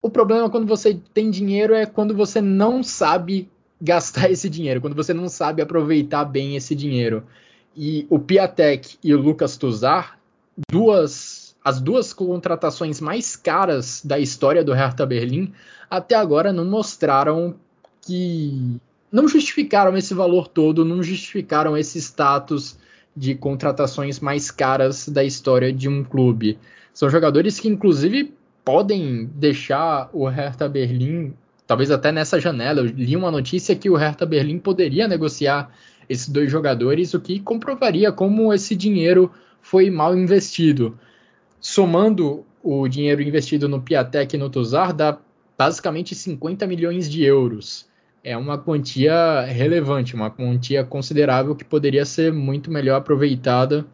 [0.03, 3.51] O problema quando você tem dinheiro é quando você não sabe
[3.81, 7.27] gastar esse dinheiro, quando você não sabe aproveitar bem esse dinheiro.
[7.77, 10.19] E o Piatek e o Lucas Tuzar,
[10.71, 15.53] duas as duas contratações mais caras da história do Hertha Berlim
[15.91, 17.55] até agora não mostraram
[18.01, 18.81] que
[19.13, 22.79] não justificaram esse valor todo, não justificaram esse status
[23.15, 26.59] de contratações mais caras da história de um clube.
[26.95, 28.33] São jogadores que inclusive
[28.65, 31.35] podem deixar o Hertha Berlim,
[31.67, 32.81] talvez até nessa janela.
[32.81, 35.75] Eu li uma notícia que o Hertha Berlim poderia negociar
[36.11, 40.99] esses dois jogadores, o que comprovaria como esse dinheiro foi mal investido
[41.61, 45.19] somando o dinheiro investido no Piatek e no Tuzar, dá
[45.57, 47.89] basicamente 50 milhões de euros.
[48.25, 53.87] É uma quantia relevante, uma quantia considerável que poderia ser muito melhor aproveitada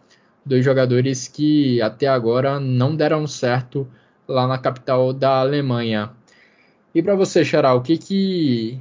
[0.45, 3.87] dos jogadores que até agora não deram certo
[4.27, 6.11] lá na capital da Alemanha.
[6.95, 8.81] E para você, Xará, o que que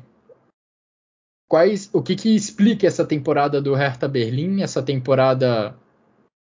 [1.47, 5.75] quais o que que explica essa temporada do Hertha Berlim, essa temporada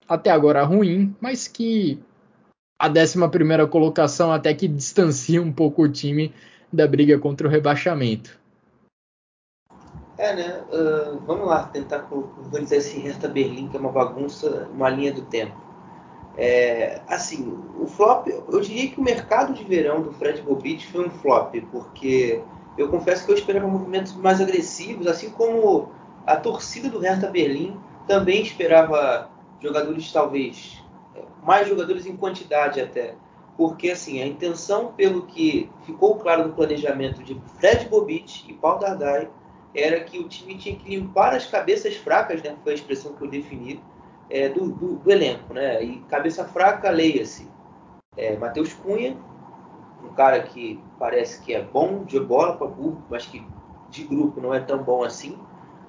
[0.07, 1.99] até agora ruim, mas que
[2.79, 3.17] a 11
[3.69, 6.33] colocação até que distancia um pouco o time
[6.71, 8.39] da briga contra o rebaixamento.
[10.17, 10.63] É, né?
[10.71, 15.23] Uh, vamos lá, tentar organizar esse Hertha Berlim, que é uma bagunça, uma linha do
[15.23, 15.55] tempo.
[16.35, 21.07] É, assim, o flop, eu diria que o mercado de verão do Fred Bobit foi
[21.07, 22.41] um flop, porque
[22.77, 25.91] eu confesso que eu esperava movimentos mais agressivos, assim como
[26.25, 29.29] a torcida do Hertha Berlim também esperava
[29.61, 30.83] jogadores talvez
[31.43, 33.15] mais jogadores em quantidade até.
[33.55, 38.79] Porque assim, a intenção, pelo que ficou claro no planejamento de Fred Bobit e Paul
[38.79, 39.29] Dardai,
[39.75, 42.55] era que o time tinha que limpar as cabeças fracas, né?
[42.63, 43.81] Foi a expressão que eu defini,
[44.29, 45.83] é, do, do, do, elenco, né?
[45.83, 47.47] E cabeça fraca, leia-se.
[48.15, 49.17] É, Matheus Cunha,
[50.03, 53.45] um cara que parece que é bom de bola para burro, mas que
[53.89, 55.37] de grupo não é tão bom assim.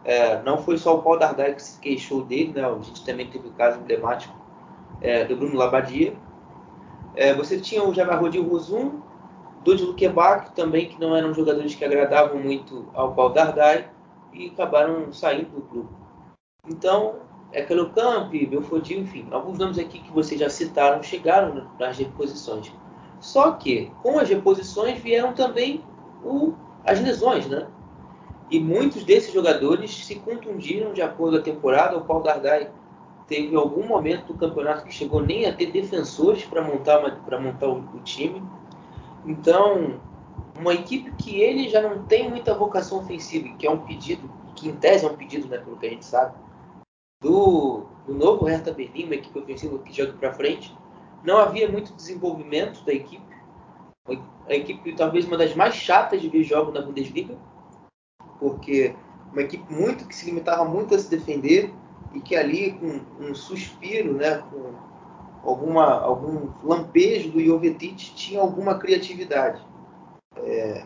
[0.05, 2.65] É, não foi só o Paul Dardai que se queixou dele, né?
[2.65, 4.35] A gente também teve o caso emblemático
[5.01, 6.15] é, do Bruno Labadia.
[7.17, 9.01] É, você tinha o Javarrodi Rosum,
[9.63, 13.89] Dodi Luquebac, também, que não eram jogadores que agradavam muito ao Paul Dardai
[14.33, 15.89] e acabaram saindo do clube.
[16.69, 17.17] Então,
[17.53, 22.73] Ekelo Camp, Belfodil, enfim, alguns nomes aqui que vocês já citaram chegaram nas reposições.
[23.25, 25.83] Só que, com as reposições vieram também
[26.23, 26.53] o,
[26.85, 27.67] as lesões, né?
[28.51, 31.97] E muitos desses jogadores se contundiram de acordo a temporada.
[31.97, 32.71] O Paul Dardai
[33.27, 37.69] teve algum momento do campeonato que chegou nem a ter defensores para montar, para montar
[37.69, 38.43] o, o, time.
[39.25, 39.99] Então,
[40.61, 44.69] uma equipe que ele já não tem muita vocação ofensiva, que é um pedido, que
[44.69, 46.35] em tese é um pedido, né, pelo que a gente sabe,
[47.23, 50.77] do, do novo Hertha Berlim, uma equipe ofensiva que joga para frente,
[51.25, 53.35] não havia muito desenvolvimento da equipe.
[54.47, 57.35] A equipe talvez uma das mais chatas de ver jogos na Bundesliga,
[58.39, 58.95] porque
[59.33, 61.73] uma equipe muito que se limitava muito a se defender
[62.13, 64.75] e que ali com um suspiro, né, com
[65.43, 69.65] alguma, algum lampejo do Jovetic tinha alguma criatividade
[70.37, 70.85] é,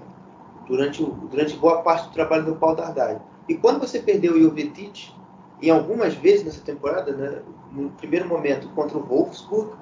[0.69, 3.21] durante, durante boa parte do trabalho do Paulo Dardai.
[3.49, 5.13] E quando você perdeu o Jovetic,
[5.61, 9.73] em algumas vezes nessa temporada, né, no primeiro momento contra o Wolfsburg,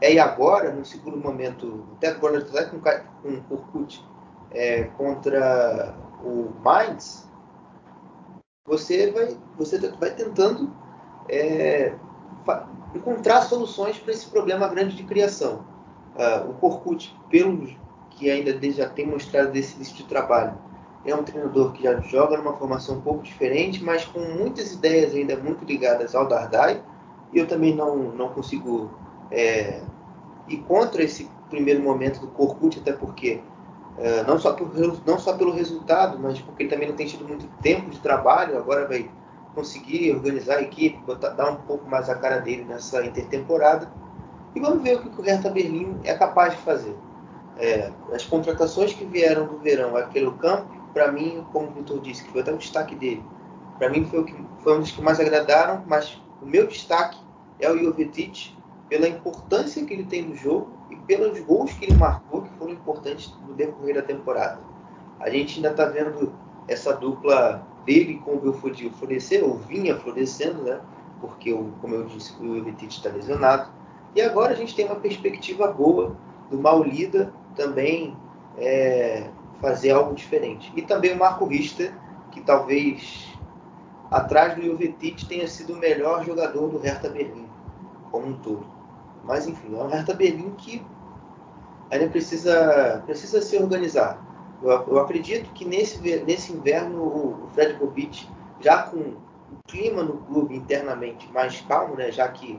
[0.00, 2.80] é, e agora, no segundo momento, até agora com,
[3.20, 4.04] com o Kurkut,
[4.50, 7.26] é, contra o Mainz,
[8.66, 10.72] você vai, você vai tentando
[11.28, 11.94] é,
[12.94, 15.64] encontrar soluções para esse problema grande de criação.
[16.14, 17.68] Uh, o Korkut, pelo
[18.10, 20.58] que ainda já tem mostrado desse início de trabalho,
[21.04, 25.14] é um treinador que já joga numa formação um pouco diferente, mas com muitas ideias
[25.14, 26.82] ainda muito ligadas ao Dardai.
[27.32, 28.90] E eu também não, não consigo
[29.30, 29.82] é,
[30.48, 33.40] ir contra esse primeiro momento do Korkut, até porque
[33.98, 34.70] é, não, só por,
[35.06, 38.58] não só pelo resultado, mas porque ele também não tem tido muito tempo de trabalho,
[38.58, 39.10] agora vai
[39.54, 43.90] conseguir organizar a equipe, botar, dar um pouco mais a cara dele nessa intertemporada.
[44.54, 46.94] E vamos ver o que o Hertha Berlim é capaz de fazer.
[47.58, 52.22] É, as contratações que vieram do verão, aquele campo, para mim, como o Vitor disse,
[52.22, 53.24] que foi até o destaque dele,
[53.78, 57.18] para mim foi, o que, foi um dos que mais agradaram, mas o meu destaque
[57.58, 58.55] é o Jovetic,
[58.88, 62.72] pela importância que ele tem no jogo e pelos gols que ele marcou, que foram
[62.72, 64.60] importantes no decorrer da temporada.
[65.18, 66.32] A gente ainda está vendo
[66.68, 70.80] essa dupla dele com o Belfodil florescer, ou vinha florescendo, né?
[71.20, 73.70] Porque, como eu disse, o Jovetic está lesionado.
[74.14, 76.16] E agora a gente tem uma perspectiva boa
[76.50, 78.16] do Maulida também
[78.58, 79.28] é,
[79.60, 80.72] fazer algo diferente.
[80.76, 81.92] E também o Marco Richter,
[82.30, 83.26] que talvez
[84.10, 87.48] atrás do Jovetic tenha sido o melhor jogador do Hertha Berlim,
[88.10, 88.75] como um todo.
[89.26, 90.84] Mas enfim, é um Hertha Berlim que
[91.90, 94.24] ainda precisa, precisa se organizar.
[94.62, 98.28] Eu, eu acredito que nesse, nesse inverno o, o Fred Bobic,
[98.60, 99.16] já com o
[99.66, 102.58] clima no clube internamente mais calmo, né, já que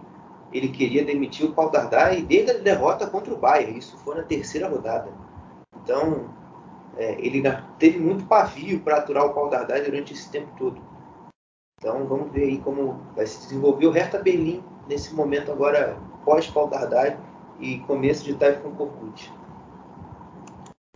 [0.51, 4.23] ele queria demitir o Paul Dardai desde a derrota contra o Bayern, isso foi na
[4.23, 5.09] terceira rodada.
[5.83, 6.29] Então,
[6.95, 7.43] é, ele
[7.77, 10.81] teve muito pavio para aturar o Paul Dardai durante esse tempo todo.
[11.79, 16.69] Então, vamos ver aí como vai se desenvolver o Hertha Berlim nesse momento agora pós-Paul
[17.61, 19.31] e começo de Typhoon Korkut.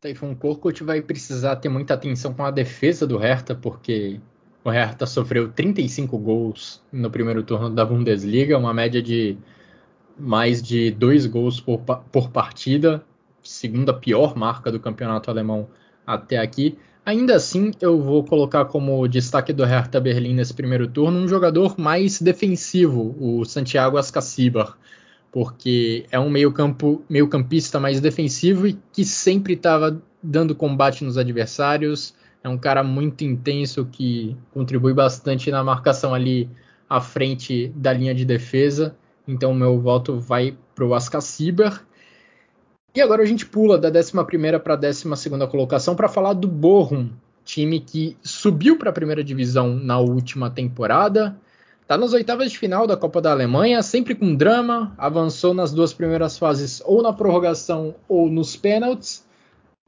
[0.01, 4.19] Typhoon Korkut vai precisar ter muita atenção com a defesa do Hertha, porque
[4.61, 9.37] o Hertha sofreu 35 gols no primeiro turno da Bundesliga, uma média de
[10.19, 13.01] mais de dois gols por, por partida,
[13.41, 15.69] segunda pior marca do campeonato alemão
[16.05, 16.77] até aqui.
[17.05, 21.79] Ainda assim, eu vou colocar como destaque do Hertha Berlim nesse primeiro turno um jogador
[21.79, 24.77] mais defensivo, o Santiago Ascacibar
[25.31, 32.13] porque é um meio-campo, meio-campista mais defensivo e que sempre estava dando combate nos adversários.
[32.43, 36.49] É um cara muito intenso que contribui bastante na marcação ali
[36.89, 38.95] à frente da linha de defesa.
[39.25, 41.85] Então meu voto vai para o Ascacibar.
[42.93, 44.11] E agora a gente pula da 11
[44.59, 45.05] para a 12
[45.49, 47.09] colocação para falar do Bochum,
[47.45, 51.39] time que subiu para a primeira divisão na última temporada
[51.91, 55.93] Está nas oitavas de final da Copa da Alemanha, sempre com drama, avançou nas duas
[55.93, 59.25] primeiras fases ou na prorrogação ou nos pênaltis.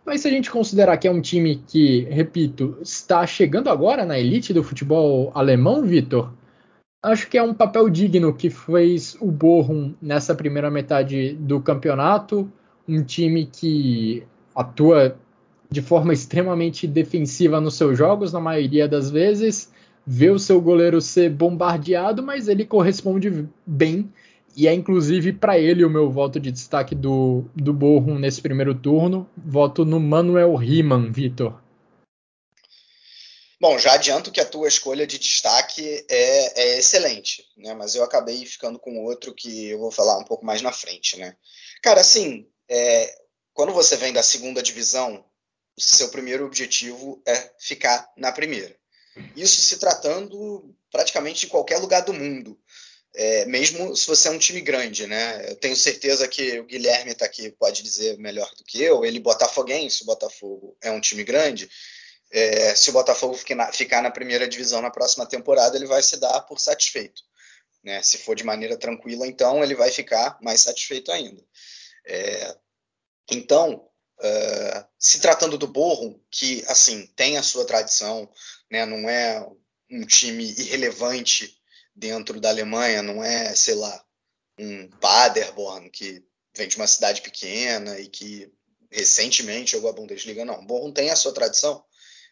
[0.06, 4.20] Mas se a gente considerar que é um time que, repito, está chegando agora na
[4.20, 6.34] elite do futebol alemão, Vitor,
[7.02, 12.52] acho que é um papel digno que fez o Bochum nessa primeira metade do campeonato.
[12.86, 15.16] Um time que atua
[15.72, 19.72] de forma extremamente defensiva nos seus jogos, na maioria das vezes,
[20.06, 24.12] vê o seu goleiro ser bombardeado, mas ele corresponde bem.
[24.56, 28.76] E é inclusive para ele o meu voto de destaque do, do Bochum nesse primeiro
[28.76, 29.28] turno.
[29.36, 31.60] Voto no Manuel Riemann, Vitor.
[33.60, 37.74] Bom, já adianto que a tua escolha de destaque é, é, excelente, né?
[37.74, 41.18] Mas eu acabei ficando com outro que eu vou falar um pouco mais na frente,
[41.18, 41.36] né?
[41.82, 43.16] Cara, assim, é,
[43.54, 45.24] quando você vem da segunda divisão,
[45.80, 48.76] seu primeiro objetivo é ficar na primeira.
[49.36, 52.60] Isso se tratando praticamente de qualquer lugar do mundo.
[53.16, 55.52] É, mesmo se você é um time grande, né?
[55.52, 59.06] Eu tenho certeza que o Guilherme está aqui, pode dizer melhor do que eu.
[59.06, 61.70] Ele botafoguense, o Botafogo é um time grande.
[62.32, 66.42] É, se o Botafogo ficar na primeira divisão na próxima temporada, ele vai se dar
[66.42, 67.22] por satisfeito.
[67.84, 68.02] Né?
[68.02, 71.44] Se for de maneira tranquila, então ele vai ficar mais satisfeito ainda.
[72.08, 72.58] É,
[73.30, 73.88] então,
[74.24, 78.30] uh, se tratando do Borrom, que assim tem a sua tradição,
[78.72, 78.86] né?
[78.86, 79.46] Não é
[79.92, 81.56] um time irrelevante
[81.96, 84.04] dentro da Alemanha, não é, sei lá,
[84.58, 86.24] um Paderborn que
[86.56, 88.52] vem de uma cidade pequena e que
[88.92, 90.60] recentemente jogou a Bundesliga, não.
[90.60, 91.84] O Bochum tem a sua tradição,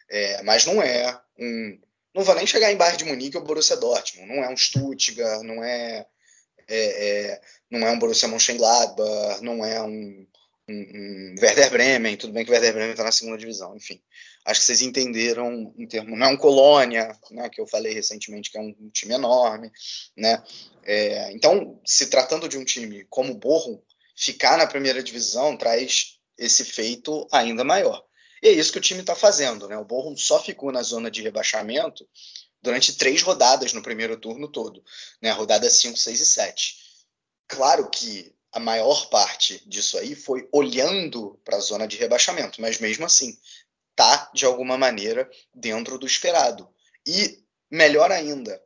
[0.09, 1.79] é, mas não é um.
[2.13, 4.27] Não vou nem chegar em Bayern de Munique ou Borussia Dortmund.
[4.27, 6.05] Não é um Stuttgart, não é,
[6.67, 10.27] é, é não é um Borussia Mönchengladbach, não é um,
[10.71, 12.17] um, Werder Bremen.
[12.17, 14.01] Tudo bem que o Werder Bremen está na segunda divisão, enfim.
[14.45, 16.17] Acho que vocês entenderam em termos.
[16.17, 19.71] Não é um Colônia, né, que eu falei recentemente que é um, time enorme,
[20.15, 20.43] né?
[20.83, 23.79] É, então, se tratando de um time como o Bochum,
[24.15, 28.03] ficar na primeira divisão traz esse feito ainda maior.
[28.41, 29.67] E é isso que o time está fazendo.
[29.67, 29.77] Né?
[29.77, 32.07] O Bochum só ficou na zona de rebaixamento
[32.61, 34.83] durante três rodadas no primeiro turno todo,
[35.21, 35.31] né?
[35.31, 36.75] rodada 5, 6 e 7.
[37.47, 42.79] Claro que a maior parte disso aí foi olhando para a zona de rebaixamento, mas
[42.79, 43.37] mesmo assim
[43.91, 46.67] está de alguma maneira dentro do esperado.
[47.05, 48.61] E melhor ainda,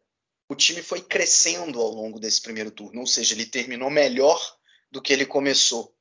[0.49, 4.39] o time foi crescendo ao longo desse primeiro turno, ou seja, ele terminou melhor
[4.91, 5.95] do que ele começou.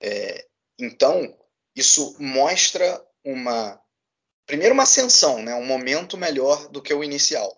[0.00, 0.46] É,
[0.78, 1.36] então,
[1.74, 3.80] isso mostra uma.
[4.46, 5.54] Primeiro, uma ascensão, né?
[5.54, 7.56] um momento melhor do que o inicial.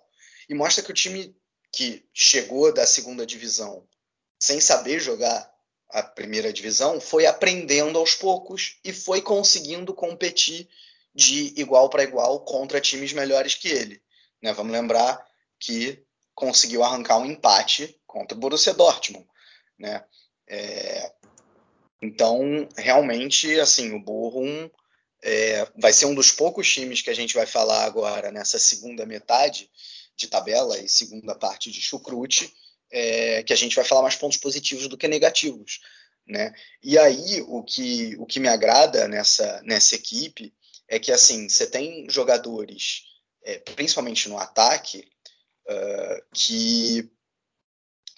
[0.48, 1.34] E mostra que o time
[1.72, 3.86] que chegou da segunda divisão
[4.38, 5.51] sem saber jogar
[5.92, 10.68] a primeira divisão foi aprendendo aos poucos e foi conseguindo competir
[11.14, 14.02] de igual para igual contra times melhores que ele.
[14.42, 14.52] Né?
[14.52, 15.24] Vamos lembrar
[15.60, 16.02] que
[16.34, 19.26] conseguiu arrancar um empate contra o Borussia Dortmund.
[19.78, 20.02] Né?
[20.48, 21.12] É,
[22.00, 24.70] então, realmente, assim, o Bochum
[25.22, 29.04] é, vai ser um dos poucos times que a gente vai falar agora nessa segunda
[29.04, 29.70] metade
[30.16, 32.52] de tabela e segunda parte de chucrute,
[32.92, 35.80] é, que a gente vai falar mais pontos positivos do que negativos.
[36.26, 36.54] Né?
[36.82, 40.54] E aí, o que, o que me agrada nessa, nessa equipe
[40.86, 43.04] é que, assim, você tem jogadores,
[43.42, 45.08] é, principalmente no ataque,
[45.66, 47.10] uh, que,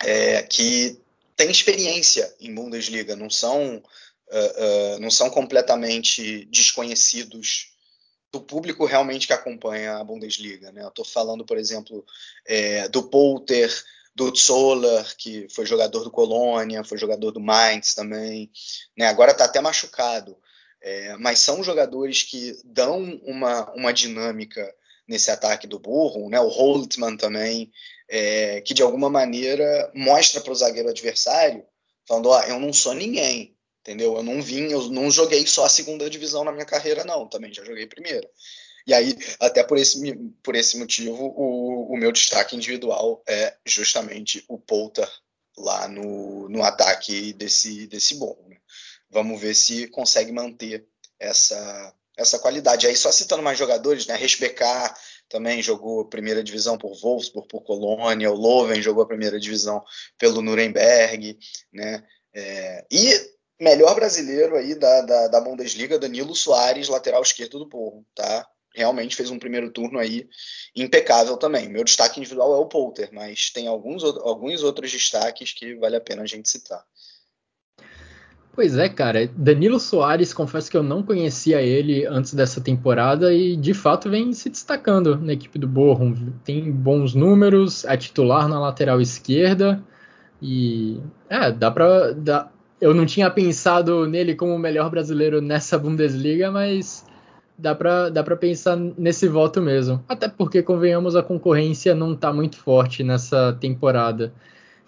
[0.03, 1.01] é, que
[1.37, 7.73] têm experiência em Bundesliga, não são, uh, uh, não são completamente desconhecidos
[8.33, 10.73] do público realmente que acompanha a Bundesliga.
[10.73, 10.83] Né?
[10.83, 12.05] Eu estou falando, por exemplo,
[12.45, 13.73] é, do Polter,
[14.15, 18.51] do Zoller, que foi jogador do Colônia, foi jogador do Mainz também,
[18.97, 19.07] né?
[19.07, 20.37] agora está até machucado.
[20.81, 24.73] É, mas são jogadores que dão uma, uma dinâmica
[25.09, 26.39] nesse ataque do burro, né?
[26.39, 27.73] o Holtman também,
[28.09, 31.65] é, que de alguma maneira mostra para o zagueiro adversário,
[32.07, 34.15] falando: ó, eu não sou ninguém, entendeu?
[34.15, 37.53] Eu não vim, eu não joguei só a segunda divisão na minha carreira, não, também
[37.53, 38.29] já joguei primeira.
[38.87, 44.45] E aí, até por esse, por esse motivo, o, o meu destaque individual é justamente
[44.49, 45.09] o Polter
[45.57, 48.37] lá no, no ataque desse, desse bom.
[48.49, 48.57] Né?
[49.11, 50.87] Vamos ver se consegue manter
[51.19, 52.87] essa, essa qualidade.
[52.87, 54.17] Aí, só citando mais jogadores, né?
[54.17, 54.95] Resbecar
[55.29, 59.83] também jogou primeira divisão por Wolfsburg, por Colônia, o Loven jogou a primeira divisão
[60.19, 61.39] pelo Nuremberg,
[61.73, 62.05] né?
[62.35, 68.05] É, e melhor brasileiro aí da, da, da, Bundesliga, Danilo Soares, lateral esquerdo do Porro,
[68.15, 68.47] tá?
[68.75, 70.29] Realmente fez um primeiro turno aí
[70.75, 71.69] impecável também.
[71.69, 76.01] Meu destaque individual é o Polter, mas tem alguns, alguns outros destaques que vale a
[76.01, 76.85] pena a gente citar.
[78.55, 79.29] Pois é, cara.
[79.37, 84.33] Danilo Soares, confesso que eu não conhecia ele antes dessa temporada e de fato vem
[84.33, 86.33] se destacando na equipe do Bochum.
[86.45, 89.83] Tem bons números, é titular na lateral esquerda
[90.41, 92.13] e é, dá pra.
[92.13, 92.51] Dá...
[92.81, 97.05] Eu não tinha pensado nele como o melhor brasileiro nessa Bundesliga, mas
[97.57, 100.05] dá pra, dá pra pensar nesse voto mesmo.
[100.09, 104.33] Até porque, convenhamos, a concorrência não tá muito forte nessa temporada.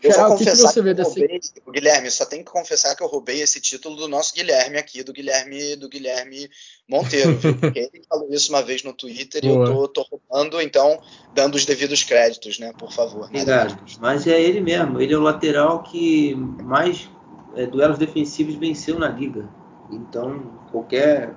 [0.03, 3.03] Eu Geral, confessar que, que, que eu roubei, o Guilherme, só tenho que confessar que
[3.03, 6.51] eu roubei esse título do nosso Guilherme aqui, do Guilherme do Guilherme
[6.87, 7.57] Monteiro, viu?
[7.57, 9.67] Porque ele falou isso uma vez no Twitter Boa.
[9.67, 11.01] e eu tô, tô roubando, então,
[11.35, 12.75] dando os devidos créditos, né?
[12.79, 13.25] Por favor.
[13.25, 13.79] Obrigado.
[13.99, 17.09] Mas é ele mesmo, ele é o lateral que mais
[17.57, 19.49] é, duelos defensivos venceu na liga.
[19.91, 21.35] Então, qualquer,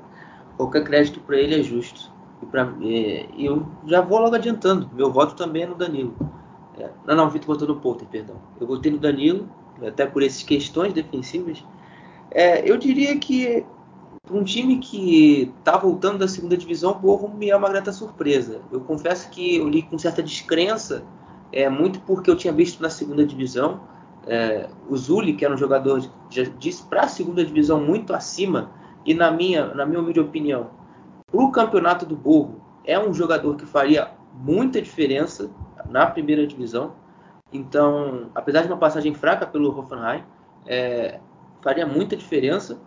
[0.59, 2.11] qualquer crédito para ele é justo.
[2.43, 6.13] E pra, é, eu já vou logo adiantando, meu voto também é no Danilo.
[6.77, 8.35] É, não, não, Vitor botou no Porter, perdão.
[8.59, 9.47] Eu votei no Danilo,
[9.85, 11.63] até por essas questões defensivas.
[12.29, 13.65] É, eu diria que
[14.29, 18.61] um time que está voltando da segunda divisão, o Borrom me é uma grata surpresa.
[18.69, 21.03] Eu confesso que eu li com certa descrença,
[21.53, 23.79] é, muito porque eu tinha visto na segunda divisão
[24.27, 28.69] é, o Zuli, que era um jogador, já disse, para a segunda divisão muito acima,
[29.05, 30.71] e na minha, na minha humilde opinião,
[31.31, 35.49] o campeonato do Borro, é um jogador que faria muita diferença
[35.89, 36.93] na primeira divisão.
[37.51, 40.23] Então, apesar de uma passagem fraca pelo Hoffenheim,
[40.65, 41.19] é,
[41.61, 42.79] faria muita diferença.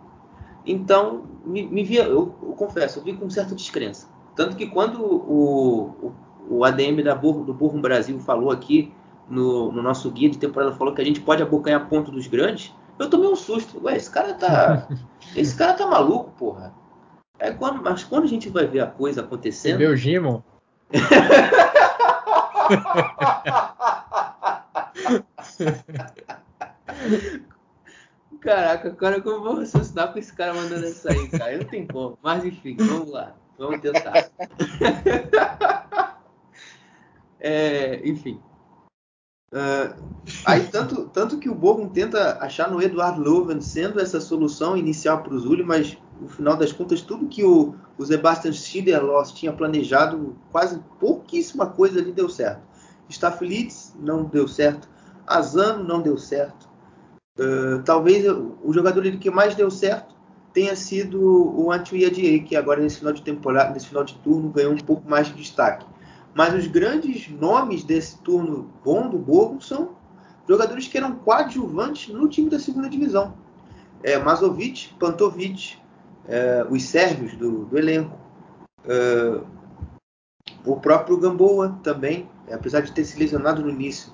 [0.65, 4.07] Então, me, me via, eu, eu, confesso, eu vi com certa descrença.
[4.35, 6.13] Tanto que quando o,
[6.49, 8.93] o, o ADM da Burro, do Burro Brasil falou aqui
[9.29, 12.73] no, no, nosso guia de temporada, falou que a gente pode abocanhar ponto dos grandes,
[12.99, 13.83] Eu tomei um susto.
[13.83, 14.87] Ué, esse cara tá.
[15.35, 16.73] esse cara tá maluco, porra.
[17.39, 19.81] É quando, mas quando a gente vai ver a coisa acontecendo.
[19.81, 20.43] O Gimo?
[28.39, 31.57] Caraca, cara, como eu vou raciocinar com esse cara mandando isso aí, cara?
[31.57, 32.19] Não tem como.
[32.21, 33.33] Mas enfim, vamos lá.
[33.57, 34.29] Vamos tentar.
[37.39, 38.39] é, enfim.
[39.53, 39.93] Uh,
[40.45, 45.21] aí tanto, tanto que o Bochum tenta achar no Eduardo Loven sendo essa solução inicial
[45.21, 49.53] para o Zully, mas no final das contas tudo que o, o Sebastian Schiederlos tinha
[49.53, 52.63] planejado, quase pouquíssima coisa ali deu certo.
[53.07, 54.89] Stafflitz não deu certo,
[55.27, 56.67] Azano não deu certo.
[57.37, 60.15] Uh, talvez o jogador que mais deu certo
[60.51, 64.49] tenha sido o Antwi Adiei, que agora nesse final de temporada, nesse final de turno
[64.49, 65.85] ganhou um pouco mais de destaque.
[66.33, 69.95] Mas os grandes nomes desse turno bom do Borgo são
[70.47, 73.35] jogadores que eram coadjuvantes no time da segunda divisão.
[74.01, 75.77] É, Mazovic, Pantovic,
[76.27, 78.17] é, os sérvios do, do elenco,
[78.85, 79.39] é,
[80.65, 84.11] o próprio Gamboa também, apesar de ter se lesionado no início,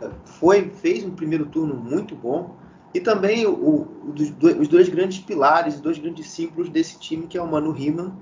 [0.00, 2.56] é, foi fez um primeiro turno muito bom.
[2.92, 4.14] E também o, o,
[4.58, 8.12] os dois grandes pilares, os dois grandes símbolos desse time, que é o Manu Riemann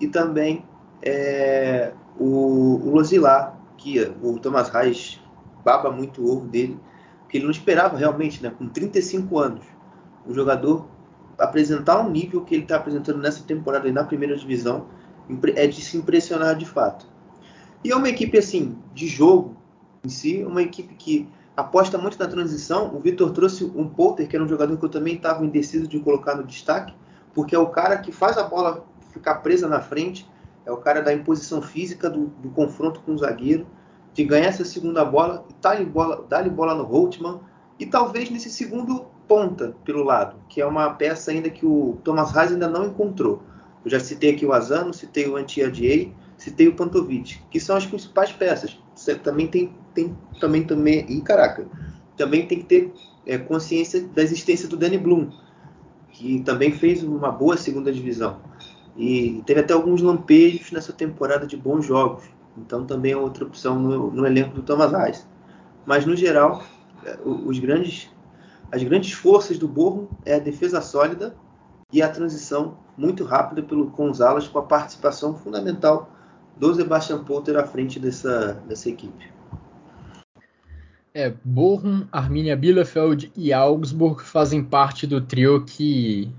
[0.00, 0.64] e também
[1.02, 3.02] é, o, o
[3.76, 5.20] que o Thomas Reis
[5.64, 6.78] baba muito o ovo dele,
[7.20, 9.64] porque ele não esperava realmente, né, com 35 anos,
[10.26, 10.86] o jogador
[11.38, 14.86] apresentar um nível que ele está apresentando nessa temporada e na primeira divisão
[15.54, 17.06] é de se impressionar de fato.
[17.84, 19.56] E é uma equipe assim de jogo
[20.02, 22.94] em si, uma equipe que aposta muito na transição.
[22.94, 26.00] O Vitor trouxe um Polter, que era um jogador que eu também estava indeciso de
[26.00, 26.94] colocar no destaque,
[27.34, 30.28] porque é o cara que faz a bola ficar presa na frente,
[30.68, 33.66] é o cara da imposição física do, do confronto com o zagueiro,
[34.12, 37.40] de ganhar essa segunda bola e dar-lhe bola, bola no Holtman,
[37.78, 42.32] e talvez nesse segundo ponta pelo lado, que é uma peça ainda que o Thomas
[42.32, 43.42] Reis ainda não encontrou.
[43.82, 47.86] Eu já citei aqui o Azano, citei o Anti-ADA, citei o Pantovic, que são as
[47.86, 48.78] principais peças.
[48.94, 51.66] Você também tem, tem também também e caraca,
[52.14, 52.92] também tem que ter
[53.24, 55.30] é, consciência da existência do Danny Bloom,
[56.10, 58.40] que também fez uma boa segunda divisão.
[58.98, 62.24] E teve até alguns lampejos nessa temporada de bons jogos.
[62.56, 65.26] Então também é outra opção no, no elenco do Thomas Reis.
[65.86, 66.62] Mas no geral,
[67.04, 68.10] é, os grandes,
[68.72, 71.34] as grandes forças do Borrom é a defesa sólida
[71.92, 76.10] e a transição muito rápida pelo, alas, com a participação fundamental
[76.56, 79.30] do Sebastian Polter à frente dessa, dessa equipe.
[81.14, 86.30] É, Bochum, Arminia Bielefeld e Augsburg fazem parte do trio que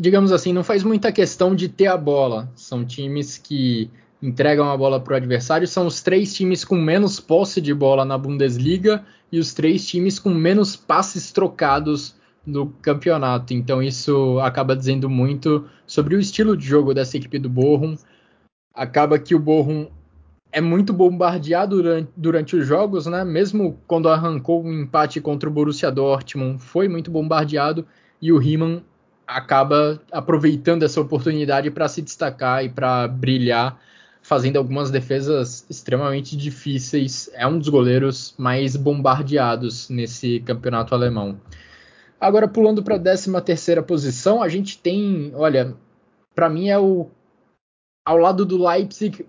[0.00, 2.50] digamos assim, não faz muita questão de ter a bola.
[2.54, 3.90] São times que
[4.22, 5.66] entregam a bola para o adversário.
[5.66, 10.18] São os três times com menos posse de bola na Bundesliga e os três times
[10.18, 12.14] com menos passes trocados
[12.46, 13.54] no campeonato.
[13.54, 17.96] Então isso acaba dizendo muito sobre o estilo de jogo dessa equipe do Bochum.
[18.74, 19.88] Acaba que o Bochum
[20.52, 23.24] é muito bombardeado durante, durante, os jogos, né?
[23.24, 27.86] Mesmo quando arrancou um empate contra o Borussia Dortmund, foi muito bombardeado
[28.20, 28.82] e o Riemann
[29.30, 33.80] acaba aproveitando essa oportunidade para se destacar e para brilhar,
[34.20, 37.30] fazendo algumas defesas extremamente difíceis.
[37.34, 41.40] É um dos goleiros mais bombardeados nesse campeonato alemão.
[42.20, 45.74] Agora, pulando para a 13 terceira posição, a gente tem, olha,
[46.34, 47.08] para mim é o
[48.04, 49.26] ao lado do Leipzig.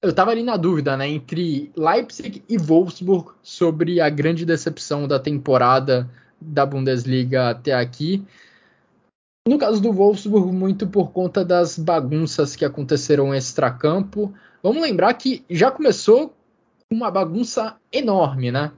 [0.00, 5.18] Eu estava ali na dúvida, né, entre Leipzig e Wolfsburg sobre a grande decepção da
[5.18, 6.08] temporada
[6.40, 8.24] da Bundesliga até aqui.
[9.46, 14.34] No caso do Wolfsburg, muito por conta das bagunças que aconteceram extra-campo.
[14.62, 16.34] Vamos lembrar que já começou
[16.92, 18.72] uma bagunça enorme, né?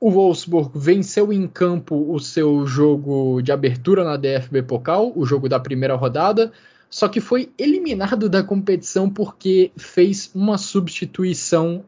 [0.00, 5.48] O Wolfsburg venceu em campo o seu jogo de abertura na DFB Pokal, o jogo
[5.48, 6.52] da primeira rodada,
[6.90, 11.84] só que foi eliminado da competição porque fez uma substituição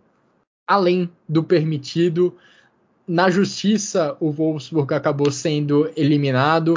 [0.66, 2.36] além do permitido
[3.06, 6.74] na justiça, o Wolfsburg acabou sendo eliminado.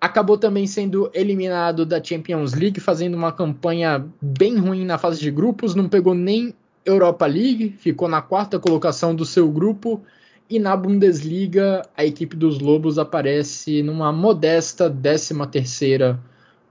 [0.00, 5.30] Acabou também sendo eliminado da Champions League, fazendo uma campanha bem ruim na fase de
[5.30, 5.74] grupos.
[5.74, 6.54] Não pegou nem
[6.84, 10.00] Europa League, ficou na quarta colocação do seu grupo.
[10.48, 16.18] E na Bundesliga, a equipe dos Lobos aparece numa modesta 13 terceira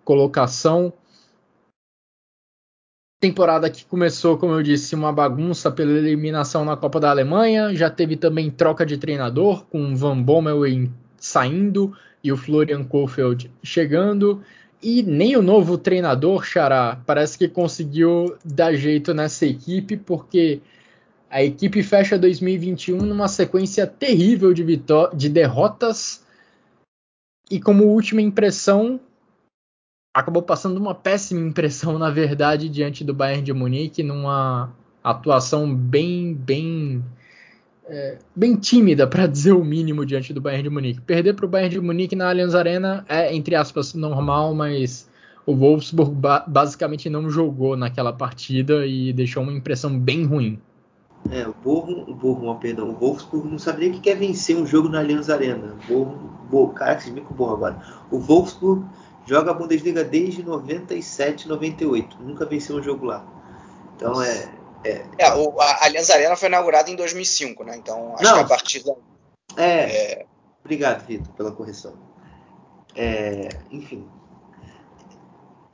[0.03, 0.91] colocação.
[3.19, 7.75] Temporada que começou, como eu disse, uma bagunça pela eliminação na Copa da Alemanha.
[7.75, 10.61] Já teve também troca de treinador, com Van Bommel
[11.17, 11.93] saindo
[12.23, 14.41] e o Florian Kohfeldt chegando.
[14.81, 20.61] E nem o novo treinador, Xará, parece que conseguiu dar jeito nessa equipe, porque
[21.29, 24.63] A equipe fecha 2021 numa sequência terrível de,
[25.13, 26.23] de derrotas
[27.51, 28.99] e como última impressão
[30.13, 34.71] acabou passando uma péssima impressão na verdade diante do Bayern de Munique numa
[35.03, 37.03] atuação bem bem
[37.87, 41.01] é, bem tímida para dizer o mínimo diante do Bayern de Munique.
[41.01, 45.09] Perder para o Bayern de Munique na Allianz Arena é entre aspas normal, mas
[45.45, 50.59] o Wolfsburg ba basicamente não jogou naquela partida e deixou uma impressão bem ruim.
[51.31, 54.55] É, o Bochum, o Bochum, perdão, o Wolfsburg não sabe nem o que quer vencer
[54.55, 55.75] um jogo na Allianz Arena.
[55.87, 57.81] Bochum, Bochum, cara, que se bom agora.
[58.11, 58.85] O Wolfsburg
[59.29, 62.17] joga a Bundesliga desde 97, 98.
[62.19, 63.23] Nunca venceu um jogo lá.
[63.95, 64.51] Então é.
[64.83, 67.77] É, é o, a Allianz Arena foi inaugurada em 2005, né?
[67.77, 68.95] Então acho não, que a partida.
[69.55, 70.25] É, é...
[70.63, 71.93] Obrigado, Vitor, pela correção.
[72.95, 74.07] É, enfim.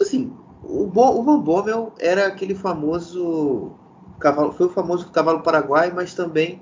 [0.02, 3.72] Assim, o, Bo, o Van Bommel era aquele famoso
[4.20, 6.62] cavalo, foi o famoso cavalo paraguai, mas também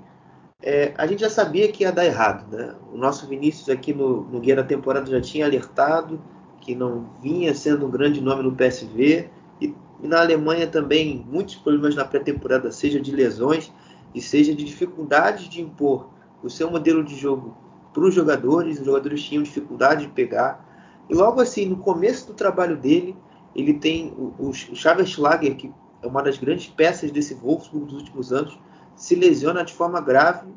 [0.62, 2.56] é, a gente já sabia que ia dar errado.
[2.56, 2.74] Né?
[2.92, 6.20] O nosso Vinícius aqui no, no guia da temporada já tinha alertado
[6.64, 9.28] que não vinha sendo um grande nome no PSV.
[9.60, 13.70] E, e na Alemanha também muitos problemas na pré-temporada, seja de lesões
[14.14, 16.08] e seja de dificuldade de impor
[16.42, 17.56] o seu modelo de jogo
[17.92, 18.80] para os jogadores.
[18.80, 20.66] Os jogadores tinham dificuldade de pegar.
[21.08, 23.14] E logo assim, no começo do trabalho dele,
[23.54, 25.70] ele tem o, o, Schlager, que
[26.02, 28.58] é uma das grandes peças desse Wolfsburg dos últimos anos,
[28.96, 30.48] se lesiona de forma grave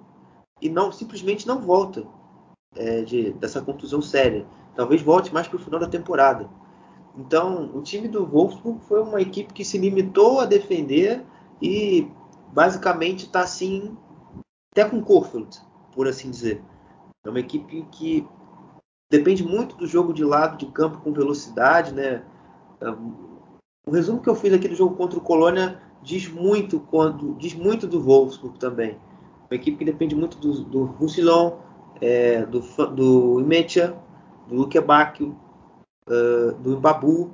[0.61, 2.03] e não simplesmente não volta
[2.77, 4.45] é, de, dessa contusão séria.
[4.75, 6.49] Talvez volte mais para o final da temporada.
[7.17, 11.23] Então, o time do Wolfsburg foi uma equipe que se limitou a defender
[11.61, 12.07] e
[12.53, 13.97] basicamente está assim,
[14.71, 15.59] até com Korfeld,
[15.93, 16.63] por assim dizer.
[17.25, 18.27] É uma equipe que
[19.09, 22.23] depende muito do jogo de lado de campo com velocidade, né?
[23.85, 27.55] O resumo que eu fiz aqui do jogo contra o Colônia diz muito quando diz
[27.55, 28.97] muito do Wolfsburg também.
[29.49, 31.57] Uma equipe que depende muito do, do Roussillon,
[32.01, 33.95] é, do, do Imetia,
[34.47, 35.35] do Luque Bacchio,
[36.07, 37.31] uh, do Babu,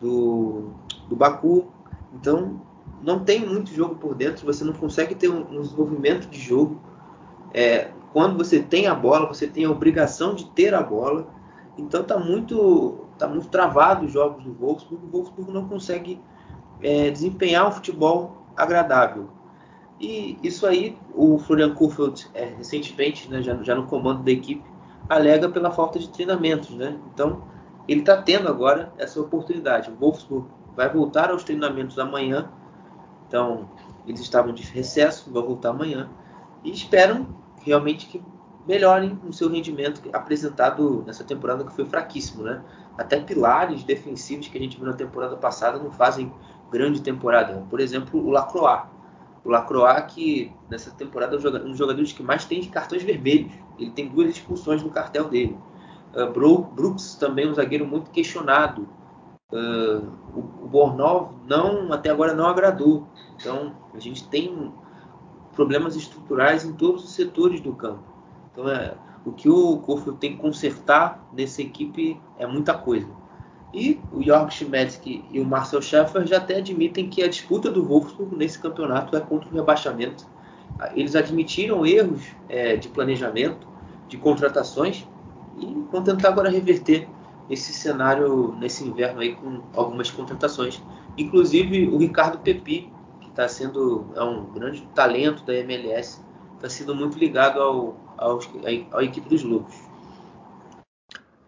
[0.00, 0.70] do,
[1.08, 1.72] do Baku.
[2.14, 2.60] Então,
[3.02, 6.80] não tem muito jogo por dentro, você não consegue ter um, um desenvolvimento de jogo.
[7.54, 11.26] É, quando você tem a bola, você tem a obrigação de ter a bola.
[11.78, 16.20] Então, está muito está muito travado os jogos do Wolfsburg, o Wolfsburg não consegue
[16.82, 19.28] é, desempenhar um futebol agradável.
[20.02, 24.68] E isso aí, o Florian Kurfeld, é, recentemente, né, já, já, no comando da equipe,
[25.08, 26.70] alega pela falta de treinamentos.
[26.70, 26.98] Né?
[27.14, 27.44] Então,
[27.86, 29.92] ele está tendo agora essa oportunidade.
[29.92, 32.50] O Wolfsburg vai voltar aos treinamentos amanhã.
[33.28, 33.70] Então,
[34.04, 36.10] eles estavam de recesso, vão voltar amanhã.
[36.64, 37.28] E esperam
[37.62, 38.20] realmente que
[38.66, 42.60] melhorem no seu rendimento apresentado nessa temporada que foi fraquíssimo, né?
[42.98, 46.32] Até pilares defensivos que a gente viu na temporada passada não fazem
[46.70, 47.64] grande temporada.
[47.70, 48.91] Por exemplo, o Lacroix.
[49.44, 53.52] O Lacroix nessa temporada é um dos jogadores que mais tem cartões vermelhos.
[53.78, 55.58] Ele tem duas expulsões no cartel dele.
[56.14, 58.88] Uh, Brooks também um zagueiro muito questionado.
[59.50, 63.08] Uh, o, o Bornov não até agora não agradou.
[63.36, 64.72] Então a gente tem
[65.54, 68.02] problemas estruturais em todos os setores do campo.
[68.50, 73.08] Então, é, o que o Corfield tem que consertar nessa equipe é muita coisa.
[73.74, 77.82] E o Jörg Schmetzky e o Marcel Schäfer já até admitem que a disputa do
[77.84, 80.26] Wolfsburg nesse campeonato é contra o rebaixamento.
[80.94, 83.66] Eles admitiram erros é, de planejamento,
[84.08, 85.06] de contratações,
[85.58, 87.08] e vão tentar agora reverter
[87.48, 90.82] esse cenário nesse inverno aí com algumas contratações.
[91.16, 96.20] Inclusive o Ricardo Pepi, que está sendo é um grande talento da MLS,
[96.56, 98.38] está sendo muito ligado ao, ao,
[98.92, 99.74] à equipe dos Lobos.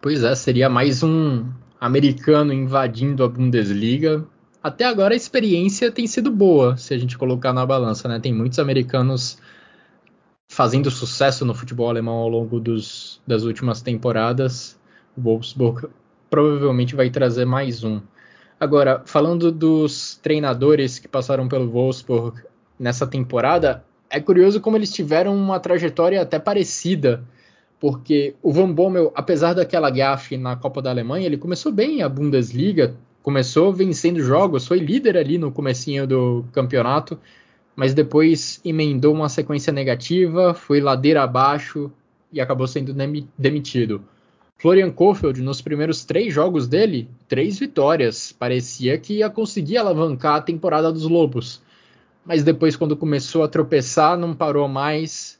[0.01, 1.45] Pois é, seria mais um
[1.85, 4.25] americano invadindo a Bundesliga.
[4.61, 8.19] Até agora a experiência tem sido boa, se a gente colocar na balança, né?
[8.19, 9.37] Tem muitos americanos
[10.47, 14.79] fazendo sucesso no futebol alemão ao longo dos, das últimas temporadas.
[15.15, 15.87] O Wolfsburg
[16.27, 18.01] provavelmente vai trazer mais um.
[18.59, 22.41] Agora, falando dos treinadores que passaram pelo Wolfsburg
[22.79, 27.23] nessa temporada, é curioso como eles tiveram uma trajetória até parecida,
[27.79, 32.09] porque o Van Bommel, apesar daquela gafe na Copa da Alemanha, ele começou bem a
[32.09, 37.19] Bundesliga, começou vencendo jogos, foi líder ali no comecinho do campeonato,
[37.75, 41.91] mas depois emendou uma sequência negativa, foi ladeira abaixo
[42.31, 42.95] e acabou sendo
[43.37, 44.03] demitido.
[44.57, 48.31] Florian Kohfeldt, nos primeiros três jogos dele, três vitórias.
[48.31, 51.61] Parecia que ia conseguir alavancar a temporada dos Lobos
[52.25, 55.39] mas depois, quando começou a tropeçar, não parou mais.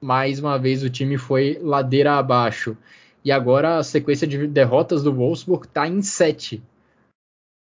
[0.00, 2.76] Mais uma vez o time foi ladeira abaixo.
[3.24, 6.62] E agora a sequência de derrotas do Wolfsburg está em 7.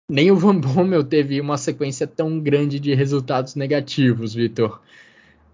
[0.10, 4.82] Nem o Van Bommel teve uma sequência tão grande de resultados negativos, Vitor.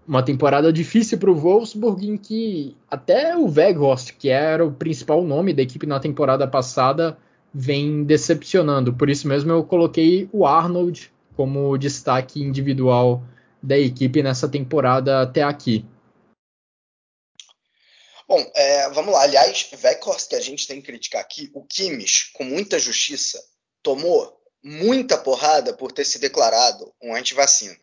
[0.06, 5.24] uma temporada difícil para o Wolfsburg, em que até o Weghorst, que era o principal
[5.24, 7.18] nome da equipe na temporada passada,
[7.52, 8.92] vem decepcionando.
[8.92, 13.22] Por isso mesmo eu coloquei o Arnold como destaque individual
[13.62, 15.84] da equipe nessa temporada até aqui.
[18.26, 19.22] Bom, é, vamos lá.
[19.22, 23.42] Aliás, Weghorst, que a gente tem que criticar aqui, o Kimmich, com muita justiça,
[23.82, 27.76] tomou muita porrada por ter se declarado um antivacina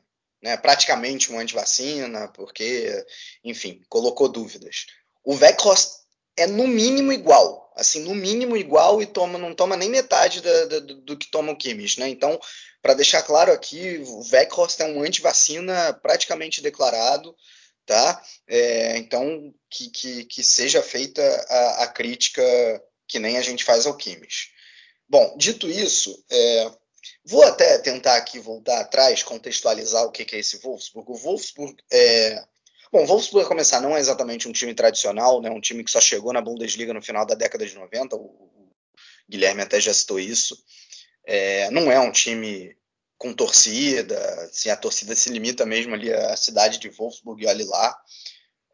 [0.43, 3.05] né, praticamente um antivacina, porque,
[3.43, 4.87] enfim, colocou dúvidas.
[5.23, 6.01] O Weghorst
[6.35, 10.65] é no mínimo igual, assim, no mínimo igual e toma, não toma nem metade da,
[10.65, 12.09] da, do, do, que toma o Kimmich, né?
[12.09, 12.37] Então,
[12.81, 17.33] para deixar claro aqui, o Weghorst é um antivacina praticamente declarado,
[17.85, 18.23] tá?
[18.47, 22.41] É, então, que, que, que, seja feita a, a, crítica
[23.07, 24.51] que nem a gente faz ao Kimmich.
[25.07, 26.71] Bom, dito isso, é,
[27.25, 31.09] Vou até tentar aqui voltar atrás, contextualizar o que é esse Wolfsburg.
[31.11, 32.43] O Wolfsburg é.
[32.91, 35.49] Bom, o Wolfsburg, começar, não é exatamente um time tradicional, né?
[35.49, 38.15] um time que só chegou na Bundesliga no final da década de 90.
[38.15, 38.71] O
[39.27, 40.55] Guilherme até já citou isso.
[41.25, 42.75] É, não é um time
[43.23, 47.63] com torcida, assim, a torcida se limita mesmo ali à cidade de Wolfsburg e olhe
[47.63, 47.97] lá.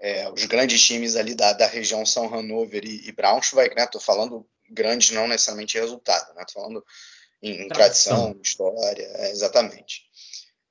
[0.02, 3.86] É, os grandes times ali da, da região são Hannover e, e Braunschweig, né?
[3.86, 6.44] Tô falando grandes não necessariamente resultado, né?
[6.48, 6.84] Tô falando
[7.44, 10.02] em, em tradição, história, é, exatamente.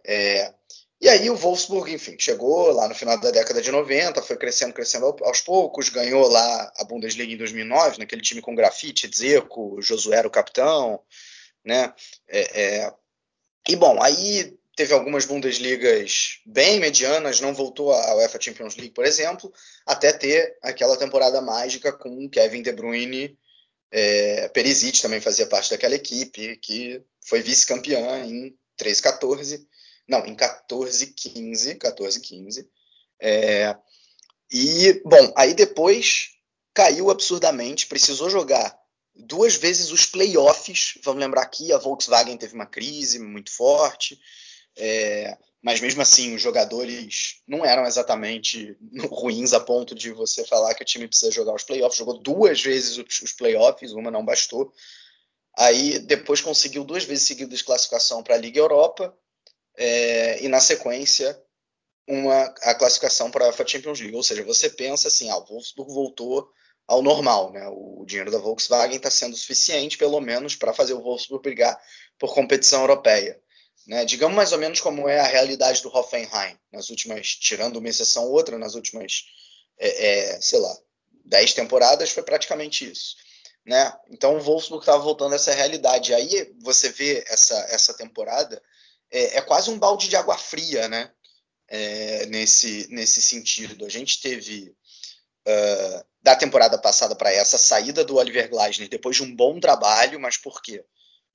[0.05, 0.53] É,
[1.01, 4.75] e aí o Wolfsburg, enfim, chegou lá no final da década de 90, foi crescendo,
[4.75, 10.17] crescendo aos poucos, ganhou lá a Bundesliga em 2009, naquele time com grafite, Dzeko, Josué
[10.17, 11.01] era o capitão,
[11.65, 11.95] né?
[12.27, 12.95] É, é,
[13.67, 19.05] e bom, aí teve algumas Bundesligas bem medianas, não voltou à UEFA Champions League, por
[19.05, 19.53] exemplo,
[19.87, 23.37] até ter aquela temporada mágica com Kevin De Bruyne
[23.91, 29.67] é, Perisic também fazia parte daquela equipe que foi vice-campeã em 13-14,
[30.07, 32.67] não, em 14-15, 14-15.
[33.21, 33.77] É,
[34.51, 36.31] e, bom, aí depois
[36.73, 38.79] caiu absurdamente, precisou jogar
[39.19, 40.99] duas vezes os playoffs.
[41.03, 44.19] Vamos lembrar aqui, a Volkswagen teve uma crise muito forte.
[44.77, 48.77] É, mas mesmo assim, os jogadores não eram exatamente
[49.11, 51.99] ruins a ponto de você falar que o time precisa jogar os playoffs.
[51.99, 54.73] Jogou duas vezes os playoffs, uma não bastou.
[55.57, 59.13] Aí depois conseguiu duas vezes seguidas classificação para a Liga Europa
[59.77, 61.37] é, e na sequência
[62.07, 64.17] uma a classificação para a Champions League.
[64.17, 66.49] Ou seja, você pensa assim, ah, o Wolfsburg voltou
[66.89, 67.69] ao normal, né?
[67.69, 71.79] O dinheiro da Volkswagen está sendo suficiente, pelo menos, para fazer o Wolfsburg brigar
[72.19, 73.39] por competição europeia.
[73.87, 74.07] Né?
[74.07, 78.25] Digamos mais ou menos como é a realidade do Hoffenheim, nas últimas, tirando uma exceção
[78.25, 79.25] ou outra, nas últimas,
[79.79, 80.75] é, é, sei lá,
[81.27, 83.17] dez temporadas foi praticamente isso.
[83.67, 83.93] Né?
[84.11, 86.15] Então o Wolfsburg estava voltando a essa realidade.
[86.15, 88.63] Aí você vê essa, essa temporada,
[89.11, 91.13] é, é quase um balde de água fria, né?
[91.71, 93.85] É, nesse, nesse sentido.
[93.85, 94.75] A gente teve
[95.49, 100.21] uh, da temporada passada para essa saída do Oliver Glasner depois de um bom trabalho,
[100.21, 100.85] mas por quê?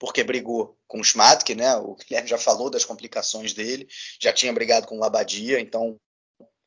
[0.03, 1.77] porque brigou com o Schmatke, né?
[1.77, 3.87] O Guilherme já falou das complicações dele,
[4.19, 5.97] já tinha brigado com o Labadia, então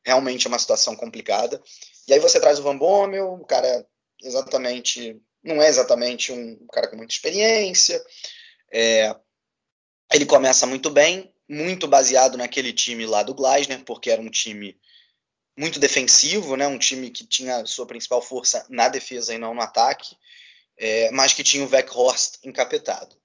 [0.03, 1.61] realmente é uma situação complicada.
[2.07, 3.85] E aí você traz o Van Bommel, um cara
[4.23, 8.03] exatamente, não é exatamente um cara com muita experiência.
[8.73, 9.15] É,
[10.11, 14.79] ele começa muito bem, muito baseado naquele time lá do Gleisner, porque era um time
[15.57, 16.67] muito defensivo, né?
[16.67, 20.15] Um time que tinha sua principal força na defesa e não no ataque,
[20.77, 23.15] é, mas que tinha o Weghorst encapetado.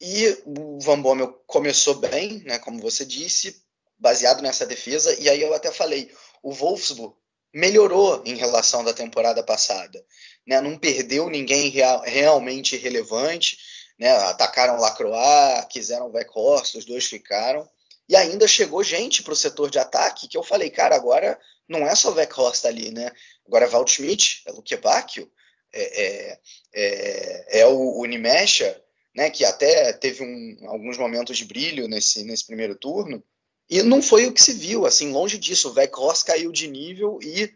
[0.00, 3.62] E o Van Bommel começou bem, né, como você disse,
[3.98, 6.10] baseado nessa defesa, e aí eu até falei,
[6.42, 7.14] o Wolfsburg
[7.52, 10.02] melhorou em relação da temporada passada,
[10.46, 13.58] né, não perdeu ninguém real, realmente relevante,
[13.98, 17.68] né, atacaram Lacroix, quiseram Weghorst, os dois ficaram,
[18.10, 21.38] e ainda chegou gente para o setor de ataque, que eu falei, cara, agora
[21.68, 23.12] não é só Weghorst ali, né,
[23.46, 25.30] agora é Waldschmidt, é Luque Bacchio,
[25.72, 26.38] é, é,
[26.74, 28.82] é, é o, o Nimesha,
[29.14, 33.22] né, que até teve um, alguns momentos de brilho nesse, nesse primeiro turno,
[33.70, 37.20] e não foi o que se viu, assim, longe disso, o Weghorst caiu de nível
[37.22, 37.48] e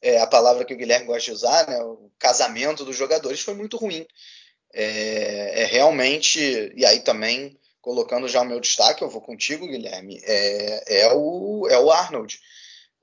[0.00, 3.54] é, a palavra que o Guilherme gosta de usar, né, o casamento dos jogadores foi
[3.54, 4.06] muito ruim.
[4.72, 6.38] É, é, realmente,
[6.76, 11.68] e aí também, colocando já o meu destaque, eu vou contigo, Guilherme, é, é, o,
[11.70, 12.40] é o Arnold.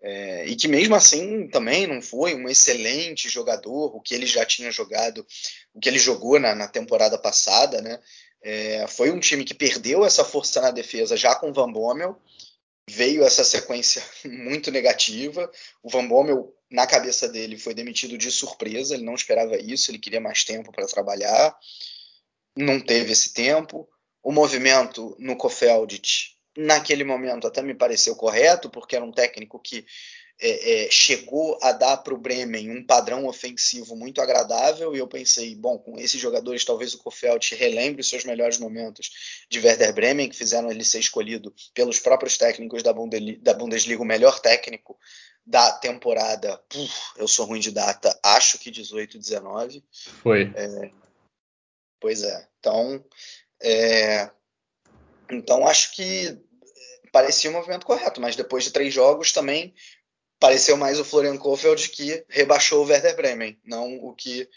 [0.01, 4.45] É, e que mesmo assim também não foi um excelente jogador, o que ele já
[4.45, 5.25] tinha jogado,
[5.73, 7.97] o que ele jogou na, na temporada passada, né?
[8.41, 12.21] É, foi um time que perdeu essa força na defesa já com o Van Bommel,
[12.89, 15.49] veio essa sequência muito negativa.
[15.81, 19.99] O Van Bommel, na cabeça dele, foi demitido de surpresa, ele não esperava isso, ele
[19.99, 21.57] queria mais tempo para trabalhar,
[22.53, 23.87] não teve esse tempo.
[24.23, 29.85] O movimento no Kofeldit naquele momento até me pareceu correto, porque era um técnico que
[30.39, 35.07] é, é, chegou a dar para o Bremen um padrão ofensivo muito agradável, e eu
[35.07, 39.93] pensei, bom, com esses jogadores talvez o Kofeld relembre os seus melhores momentos de Werder
[39.93, 42.93] Bremen, que fizeram ele ser escolhido pelos próprios técnicos da,
[43.41, 44.97] da Bundesliga o melhor técnico
[45.45, 46.57] da temporada.
[46.69, 49.83] Puf, eu sou ruim de data, acho que 18, 19.
[50.21, 50.51] Foi.
[50.55, 50.91] É,
[51.99, 52.47] pois é.
[52.59, 53.03] Então,
[53.63, 54.29] é,
[55.31, 56.37] então acho que
[57.11, 59.73] parecia um movimento correto, mas depois de três jogos também
[60.39, 64.49] pareceu mais o Florian Kofeld que rebaixou o Werder Bremen, não o que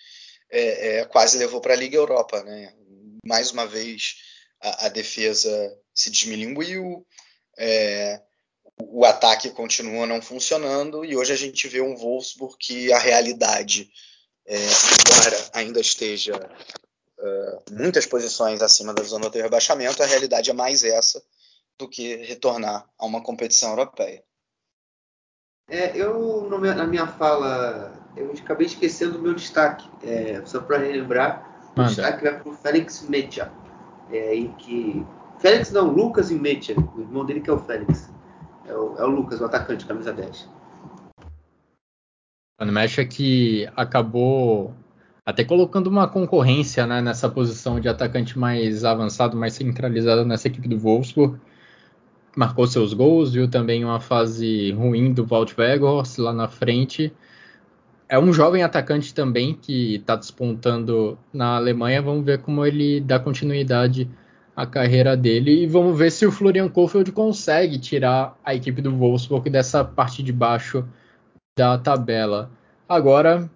[0.51, 2.43] é, é, quase levou para a Liga Europa.
[2.43, 2.75] Né?
[3.25, 4.17] Mais uma vez
[4.61, 5.49] a, a defesa
[5.95, 7.07] se desmilinguiu,
[7.57, 8.21] é,
[8.81, 13.89] o ataque continua não funcionando e hoje a gente vê um Wolfsburg que a realidade,
[14.47, 16.35] é, embora ainda esteja
[17.19, 21.23] uh, muitas posições acima da zona do rebaixamento, a realidade é mais essa
[21.79, 24.23] do que retornar a uma competição europeia.
[25.69, 29.89] É, eu, na minha fala, eu acabei esquecendo o meu destaque.
[30.03, 31.91] É, só para relembrar, Manda.
[31.91, 33.53] o destaque vai para o Félix Mecha.
[34.11, 35.05] É, em que.
[35.39, 38.09] Félix não, Lucas Mecha, o irmão dele que é o Félix.
[38.65, 40.49] É o, é o Lucas, o atacante, camisa 10.
[42.59, 44.73] O Mecha que acabou
[45.27, 50.69] até colocando uma concorrência né, nessa posição de atacante mais avançado, mais centralizado nessa equipe
[50.69, 51.39] do Wolfsburg
[52.37, 57.11] marcou seus gols, viu também uma fase ruim do Walt Weghorst lá na frente.
[58.09, 62.03] É um jovem atacante também que está despontando na Alemanha.
[62.03, 64.09] Vamos ver como ele dá continuidade
[64.55, 68.95] à carreira dele e vamos ver se o Florian Kohfeldt consegue tirar a equipe do
[68.95, 70.85] Wolfsburg dessa parte de baixo
[71.59, 72.51] da tabela.
[72.87, 73.51] Agora,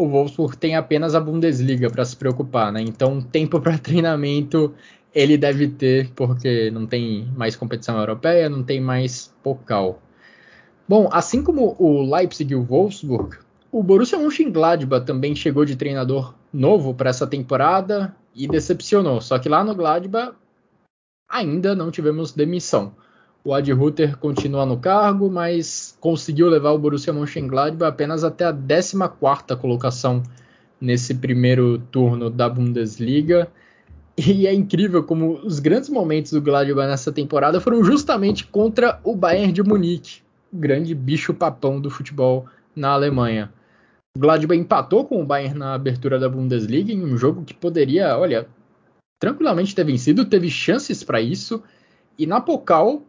[0.00, 2.80] o Wolfsburg tem apenas a Bundesliga para se preocupar, né?
[2.80, 4.72] Então, tempo para treinamento
[5.12, 10.00] ele deve ter, porque não tem mais competição europeia, não tem mais Pokal.
[10.88, 13.38] Bom, assim como o Leipzig e o Wolfsburg,
[13.72, 19.20] o Borussia Mönchengladbach também chegou de treinador novo para essa temporada e decepcionou.
[19.20, 20.36] Só que lá no Gladbach
[21.28, 22.94] ainda não tivemos demissão.
[23.48, 28.52] O Ad Ruther continua no cargo, mas conseguiu levar o Borussia Mönchengladbach apenas até a
[28.52, 30.22] 14ª colocação
[30.78, 33.50] nesse primeiro turno da Bundesliga.
[34.18, 39.16] E é incrível como os grandes momentos do Gladbach nessa temporada foram justamente contra o
[39.16, 40.20] Bayern de Munique,
[40.52, 42.44] o grande bicho papão do futebol
[42.76, 43.50] na Alemanha.
[44.14, 48.14] O Gladbach empatou com o Bayern na abertura da Bundesliga em um jogo que poderia,
[48.18, 48.46] olha,
[49.18, 51.62] tranquilamente ter vencido, teve chances para isso.
[52.18, 53.04] E na Pokal,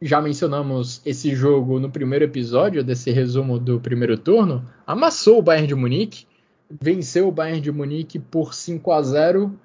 [0.00, 5.68] já mencionamos esse jogo no primeiro episódio desse resumo do primeiro turno, amassou o Bayern
[5.68, 6.26] de Munique,
[6.70, 9.58] venceu o Bayern de Munique por 5 a 0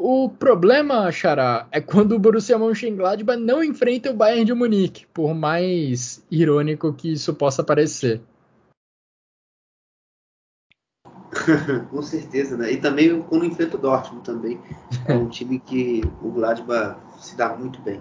[0.00, 5.34] o problema, Xará, é quando o Borussia Mönchengladbach não enfrenta o Bayern de Munique, por
[5.34, 8.20] mais irônico que isso possa parecer.
[11.90, 12.72] Com certeza, né?
[12.72, 14.60] E também quando enfrenta o Dortmund também.
[15.04, 18.00] É um time que o Gladbach se dá muito bem.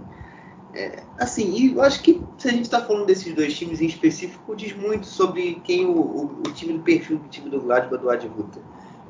[0.78, 4.56] É, assim, eu acho que se a gente está falando desses dois times em específico,
[4.56, 8.08] diz muito sobre quem o, o, o time do perfil do time do Gladbach do
[8.12, 8.62] Ad Ruther.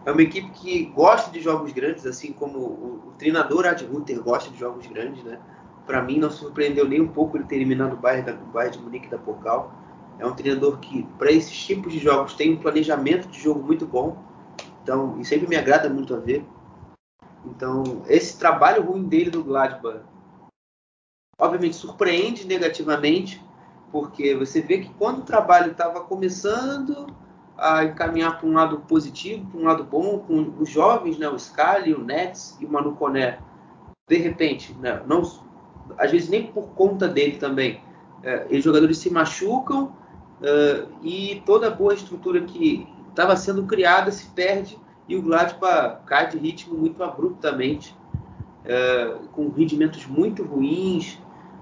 [0.05, 4.23] É uma equipe que gosta de jogos grandes, assim como o, o treinador Ad Ruther
[4.23, 5.41] gosta de jogos grandes, né?
[5.85, 8.77] Para mim não surpreendeu nem um pouco ele ter eliminado o Bayern, da, o Bayern
[8.77, 9.75] de Munique da Pokal.
[10.19, 13.85] É um treinador que, para esses tipos de jogos, tem um planejamento de jogo muito
[13.85, 14.17] bom.
[14.83, 16.45] Então, e sempre me agrada muito a ver.
[17.45, 19.99] Então, esse trabalho ruim dele do Gladbach,
[21.39, 23.43] obviamente surpreende negativamente,
[23.91, 27.07] porque você vê que quando o trabalho estava começando
[27.57, 31.37] a encaminhar para um lado positivo, para um lado bom, com os jovens, né, o
[31.37, 33.39] Scali, o Nets e o Manu Coné,
[34.07, 35.21] de repente, né, não,
[35.97, 37.81] às vezes nem por conta dele também,
[38.23, 39.91] é, os jogadores se machucam
[40.41, 44.77] é, e toda a boa estrutura que estava sendo criada se perde
[45.07, 47.95] e o Gladbach cai de ritmo muito abruptamente,
[48.65, 51.17] é, com rendimentos muito ruins,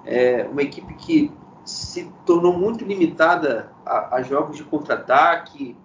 [0.05, 1.31] é, uma equipe que
[1.63, 5.75] se tornou muito limitada a, a jogos de contra-ataque,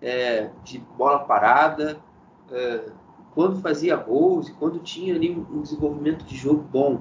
[0.00, 1.98] é, de bola parada,
[2.50, 2.90] é,
[3.34, 7.00] quando fazia gols e quando tinha ali um desenvolvimento de jogo bom.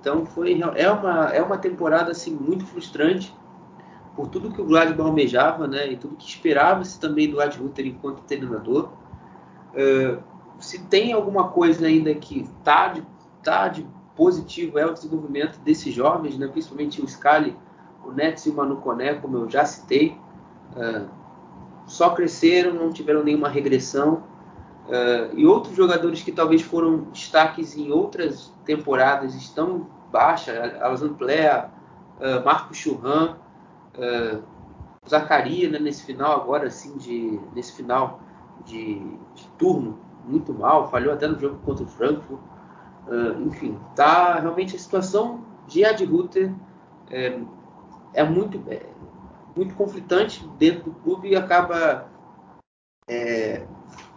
[0.00, 3.34] Então foi é uma é uma temporada assim muito frustrante
[4.14, 7.86] por tudo que o Gladbach almejava, né, e tudo que esperava-se também do Ad Ruther
[7.86, 8.88] enquanto treinador.
[9.74, 10.18] É,
[10.58, 13.04] se tem alguma coisa ainda que tá de,
[13.42, 13.86] tá de
[14.16, 17.56] positivo é o desenvolvimento desses jovens, né, principalmente o Scali,
[18.04, 20.18] o Nets e o Manu Coné, como eu já citei.
[20.76, 21.04] É,
[21.86, 24.24] só cresceram, não tiveram nenhuma regressão.
[24.86, 31.70] Uh, e outros jogadores que talvez foram destaques em outras temporadas estão baixa, Alessandro Plea,
[32.20, 33.34] uh, Marco Churran,
[33.98, 34.42] uh,
[35.08, 38.20] Zacaria né, nesse final agora assim de nesse final
[38.64, 39.00] de,
[39.34, 42.40] de, turno muito mal, falhou até no jogo contra o Frankfurt.
[43.06, 46.52] Uh, enfim, tá realmente a situação de Ad Ruther
[47.08, 47.38] é,
[48.14, 48.82] é muito é,
[49.56, 52.08] muito conflitante dentro do clube e acaba
[53.08, 53.66] é,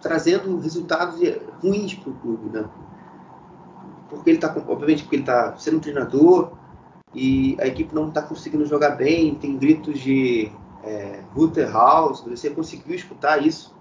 [0.01, 1.19] trazendo resultados
[1.61, 2.69] ruins para o clube, né?
[4.09, 6.53] Porque ele está, obviamente, porque ele está sendo um treinador
[7.13, 10.51] e a equipe não está conseguindo jogar bem, tem gritos de
[10.83, 11.23] é,
[11.71, 13.75] House, você conseguiu escutar isso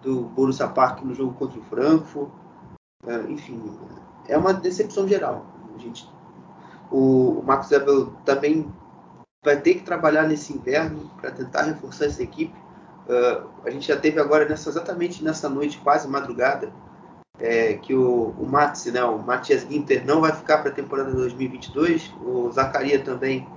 [0.00, 2.30] do Borussia Park no jogo contra o Frankfurt,
[3.06, 3.60] é, enfim,
[4.28, 5.46] é uma decepção geral.
[5.78, 6.08] Gente,
[6.90, 7.70] o, o Max
[8.24, 8.70] também
[9.44, 12.54] vai ter que trabalhar nesse inverno para tentar reforçar essa equipe.
[13.08, 16.72] Uh, a gente já teve agora nessa, exatamente nessa noite, quase madrugada,
[17.40, 18.48] é, que o, o
[18.92, 23.48] né, o Matias Ginter não vai ficar para a temporada 2022, o Zacaria também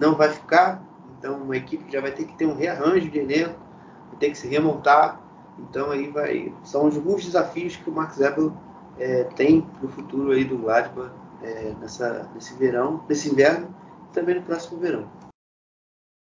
[0.00, 0.82] não vai ficar,
[1.18, 3.60] então uma equipe já vai ter que ter um rearranjo de elenco,
[4.08, 5.20] vai ter que se remontar,
[5.58, 8.54] então aí vai, são alguns desafios que o Max Ebel
[8.98, 11.10] é, tem para o futuro aí do Gladbach
[11.42, 13.74] é, nessa, nesse verão, nesse inverno
[14.08, 15.10] e também no próximo verão.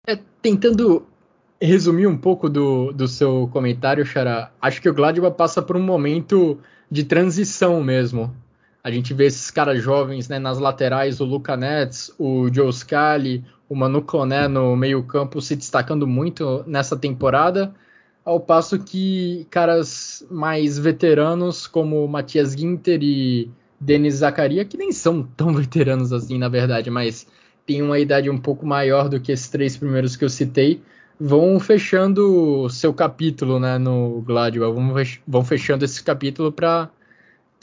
[0.07, 1.07] É, tentando
[1.61, 5.83] resumir um pouco do, do seu comentário, Xará, acho que o Gladbach passa por um
[5.83, 6.59] momento
[6.91, 8.35] de transição mesmo.
[8.83, 13.45] A gente vê esses caras jovens né, nas laterais, o Luca Nets, o Joe Scali,
[13.69, 17.75] o Manu Koné no meio campo se destacando muito nessa temporada,
[18.29, 23.51] ao passo que caras mais veteranos como Matias Ginter e
[23.81, 27.27] Denis Zakaria, que nem são tão veteranos assim na verdade, mas
[27.65, 30.83] têm uma idade um pouco maior do que esses três primeiros que eu citei,
[31.19, 34.75] vão fechando seu capítulo né, no Gladwell,
[35.27, 36.91] vão, fechando esse capítulo para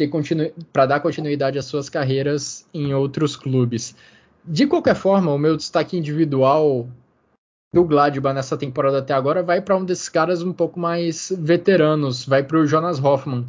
[0.10, 0.52] continu...
[0.74, 3.96] para dar continuidade às suas carreiras em outros clubes.
[4.44, 6.88] De qualquer forma, o meu destaque individual
[7.76, 12.26] do Gladbach nessa temporada até agora vai para um desses caras um pouco mais veteranos,
[12.26, 13.46] vai para o Jonas Hoffmann,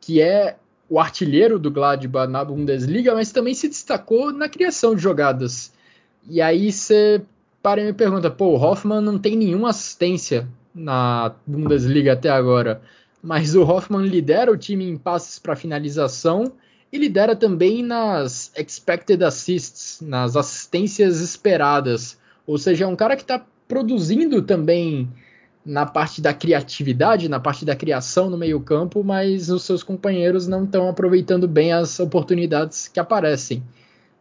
[0.00, 0.56] que é
[0.88, 5.72] o artilheiro do Gladbach na Bundesliga, mas também se destacou na criação de jogadas.
[6.28, 7.22] E aí você
[7.62, 12.82] para e me pergunta, pô, o Hoffman não tem nenhuma assistência na Bundesliga até agora,
[13.22, 16.54] mas o Hoffman lidera o time em passes para finalização
[16.92, 22.18] e lidera também nas expected assists, nas assistências esperadas.
[22.44, 25.08] Ou seja, é um cara que está produzindo também
[25.64, 30.64] na parte da criatividade, na parte da criação no meio-campo, mas os seus companheiros não
[30.64, 33.62] estão aproveitando bem as oportunidades que aparecem.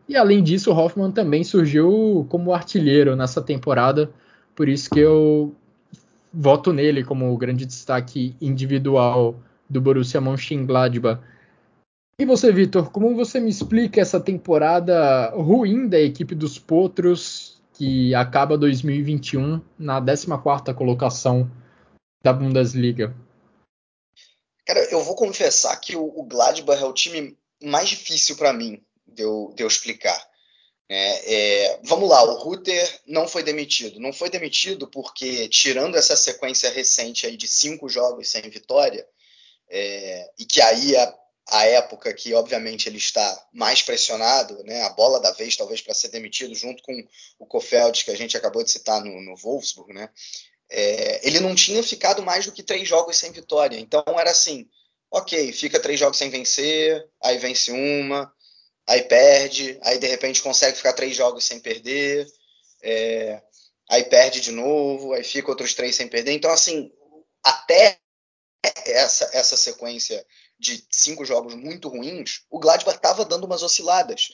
[0.07, 4.11] E além disso, o Hoffman também surgiu como artilheiro nessa temporada,
[4.55, 5.55] por isso que eu
[6.31, 9.35] voto nele como o grande destaque individual
[9.67, 11.19] do Borussia Mönchengladbach.
[12.19, 18.13] E você, Vitor, como você me explica essa temporada ruim da equipe dos Potros, que
[18.13, 21.49] acaba 2021 na 14ª colocação
[22.21, 23.15] da Bundesliga?
[24.67, 29.23] Cara, eu vou confessar que o Gladbach é o time mais difícil para mim de
[29.23, 30.21] eu, de eu explicar.
[30.89, 33.97] É, é, vamos lá, o Ruter não foi demitido.
[33.97, 39.07] Não foi demitido porque, tirando essa sequência recente aí de cinco jogos sem vitória,
[39.69, 41.15] é, e que aí a,
[41.51, 45.93] a, época que, obviamente, ele está mais pressionado, né, a bola da vez, talvez, para
[45.93, 46.93] ser demitido, junto com
[47.39, 50.09] o Kofeld, que a gente acabou de citar no, no Wolfsburg, né,
[50.69, 53.79] é, ele não tinha ficado mais do que três jogos sem vitória.
[53.79, 54.69] Então era assim:
[55.09, 58.31] ok, fica três jogos sem vencer, aí vence uma,
[58.87, 62.27] aí perde, aí de repente consegue ficar três jogos sem perder,
[62.83, 63.41] é,
[63.89, 66.33] aí perde de novo, aí fica outros três sem perder.
[66.33, 66.91] Então, assim,
[67.43, 67.99] até
[68.85, 70.23] essa, essa sequência
[70.59, 74.29] de cinco jogos muito ruins, o Gladbach estava dando umas osciladas.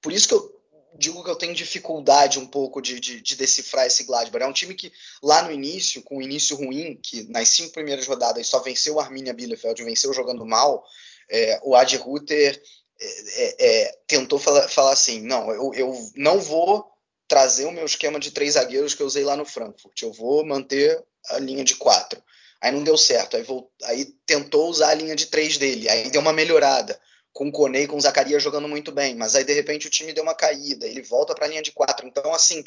[0.00, 0.54] Por isso que eu
[0.96, 4.44] digo que eu tenho dificuldade um pouco de, de, de, decifrar esse Gladbach.
[4.44, 8.06] É um time que lá no início, com o início ruim, que nas cinco primeiras
[8.06, 10.84] rodadas só venceu o Arminia Bielefeld, venceu jogando mal,
[11.28, 12.62] é, o Ad Ruther
[13.00, 16.86] é, é, tentou falar, falar, assim: não, eu, eu não vou
[17.26, 20.46] trazer o meu esquema de três zagueiros que eu usei lá no Frankfurt, eu vou
[20.46, 22.22] manter a linha de quatro.
[22.64, 26.08] Aí não deu certo, aí, vou, aí tentou usar a linha de três dele, aí
[26.08, 26.98] deu uma melhorada
[27.30, 29.90] com o Kone e com o Zacarias jogando muito bem, mas aí de repente o
[29.90, 32.06] time deu uma caída, ele volta para a linha de quatro.
[32.06, 32.64] Então, assim,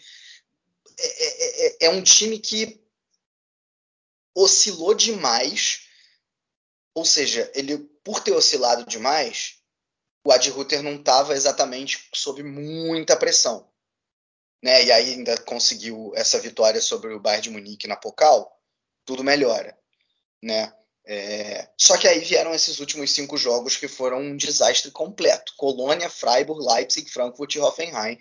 [1.00, 2.80] é, é, é, é, um time que
[4.36, 5.88] oscilou demais,
[6.94, 9.58] ou seja, ele, por ter oscilado demais,
[10.24, 13.68] o Ad Ruther não estava exatamente sob muita pressão.
[14.64, 14.84] Né?
[14.84, 18.62] E aí ainda conseguiu essa vitória sobre o Bayern de Munique na Pokal,
[19.04, 19.76] tudo melhora.
[20.44, 20.72] Né?
[21.06, 25.54] É, só que aí vieram esses últimos cinco jogos que foram um desastre completo.
[25.56, 28.18] Colônia, Freiburg, Leipzig, Frankfurt e Hoffenheim.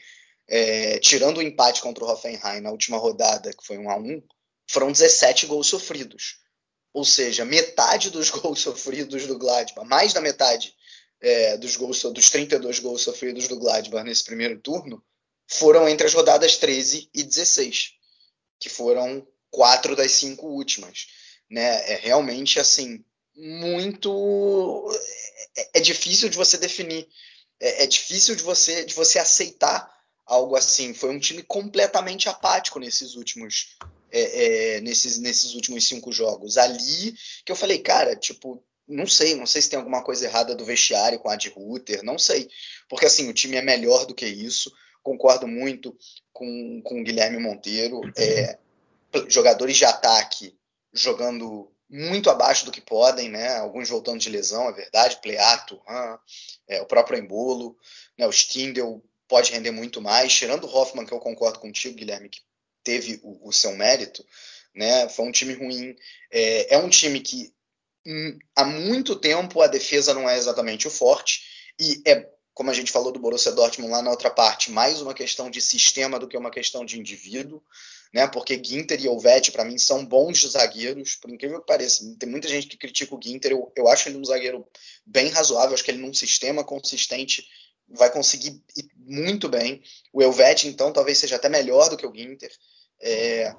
[0.48, 4.22] É, tirando o empate contra o Hoffenheim na última rodada, que foi 1 a 1
[4.68, 6.40] foram 17 gols sofridos.
[6.92, 10.74] Ou seja, metade dos gols sofridos do Gladbach, mais da metade
[11.20, 15.02] é, dos, gols, dos 32 gols sofridos do Gladbach nesse primeiro turno,
[15.48, 17.92] foram entre as rodadas 13 e 16,
[18.58, 21.06] que foram quatro das cinco últimas.
[21.50, 21.92] Né?
[21.92, 23.04] É realmente assim,
[23.36, 24.90] muito.
[25.56, 27.06] É, é difícil de você definir.
[27.60, 29.90] É, é difícil de você, de você aceitar
[30.26, 30.94] algo assim.
[30.94, 33.76] Foi um time completamente apático nesses últimos
[34.10, 36.56] é, é, nesses, nesses últimos cinco jogos.
[36.56, 40.54] Ali que eu falei, cara, tipo, não sei, não sei se tem alguma coisa errada
[40.54, 42.48] do vestiário com a de Ruther, não sei.
[42.88, 44.72] Porque assim, o time é melhor do que isso.
[45.02, 45.96] Concordo muito
[46.32, 48.00] com, com o Guilherme Monteiro.
[48.16, 48.58] É,
[49.28, 50.56] jogadores de ataque
[51.00, 53.56] jogando muito abaixo do que podem, né?
[53.58, 55.20] Alguns voltando de lesão, é verdade.
[55.22, 55.80] Pleato,
[56.68, 57.76] é, o próprio Embolo,
[58.18, 58.26] né?
[58.26, 60.34] o Stindel pode render muito mais.
[60.34, 62.40] Tirando o Hoffman, que eu concordo contigo, Guilherme, que
[62.82, 64.24] teve o, o seu mérito,
[64.74, 65.08] né?
[65.08, 65.96] Foi um time ruim.
[66.30, 67.52] É, é um time que
[68.06, 71.42] hum, há muito tempo a defesa não é exatamente o forte
[71.78, 75.12] e é como a gente falou do Borussia Dortmund lá na outra parte, mais uma
[75.12, 77.62] questão de sistema do que uma questão de indivíduo,
[78.14, 78.26] né?
[78.26, 82.02] Porque Ginter e Olvete, para mim, são bons zagueiros, por incrível que pareça.
[82.18, 84.66] Tem muita gente que critica o Ginter, eu, eu acho ele um zagueiro
[85.04, 87.46] bem razoável, acho que ele num sistema consistente
[87.90, 89.82] vai conseguir ir muito bem.
[90.10, 92.50] O Elvete, então, talvez seja até melhor do que o Ginter.
[93.02, 93.54] É,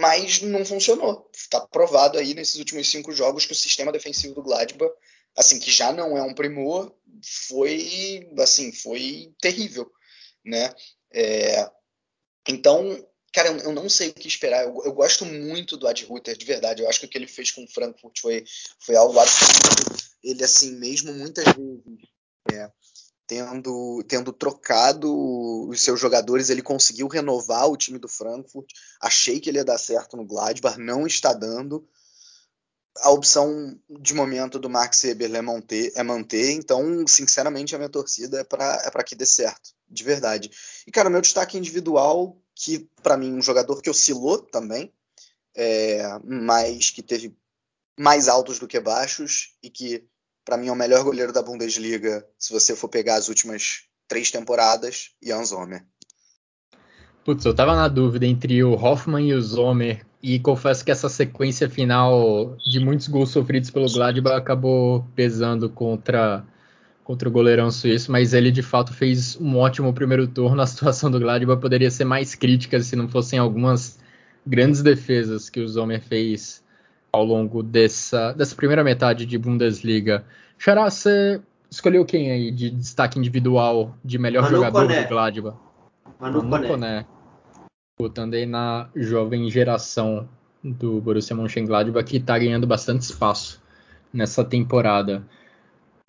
[0.00, 1.28] mas não funcionou.
[1.34, 4.94] Está provado aí nesses últimos cinco jogos que o sistema defensivo do Gladbach,
[5.36, 6.94] assim, que já não é um primor,
[7.48, 9.90] foi, assim, foi terrível,
[10.44, 10.72] né?
[11.12, 11.70] É,
[12.48, 14.64] então, cara, eu, não sei o que esperar.
[14.64, 16.82] Eu, eu gosto muito do Ad Ruther, de verdade.
[16.82, 18.44] Eu acho que o que ele fez com o Frankfurt foi,
[18.80, 19.96] foi algo absurdo.
[20.22, 21.82] Ele, assim, mesmo muitas vezes
[22.52, 22.70] é,
[23.26, 28.70] tendo, tendo trocado os seus jogadores, ele conseguiu renovar o time do Frankfurt.
[29.00, 31.86] Achei que ele ia dar certo no Gladbach, não está dando.
[33.00, 37.90] A opção de momento do Max Eberle é manter, é manter então, sinceramente, a minha
[37.90, 40.50] torcida é para é que dê certo, de verdade.
[40.86, 44.92] E, cara, meu destaque individual, que para mim um jogador que oscilou também,
[45.54, 47.36] é, mas que teve
[47.98, 50.04] mais altos do que baixos e que
[50.44, 54.30] para mim é o melhor goleiro da Bundesliga, se você for pegar as últimas três
[54.30, 55.84] temporadas, Jan Sommer.
[57.24, 61.08] Putz, eu tava na dúvida entre o Hoffman e o Sommer, e confesso que essa
[61.08, 66.42] sequência final de muitos gols sofridos pelo Gladbach acabou pesando contra,
[67.04, 70.60] contra o goleirão suíço, mas ele de fato fez um ótimo primeiro turno.
[70.60, 74.00] A situação do Gladbach poderia ser mais crítica se não fossem algumas
[74.44, 76.60] grandes defesas que o Sommer fez
[77.12, 80.24] ao longo dessa, dessa primeira metade de Bundesliga.
[80.58, 85.02] Xará, você escolheu quem aí de destaque individual, de melhor Manu jogador Coné.
[85.04, 85.56] do Gladbach?
[86.18, 87.06] Manu, Manu Coné.
[87.98, 90.28] Botando aí na jovem geração
[90.62, 93.62] do Borussia Mönchengladbach, que está ganhando bastante espaço
[94.12, 95.24] nessa temporada.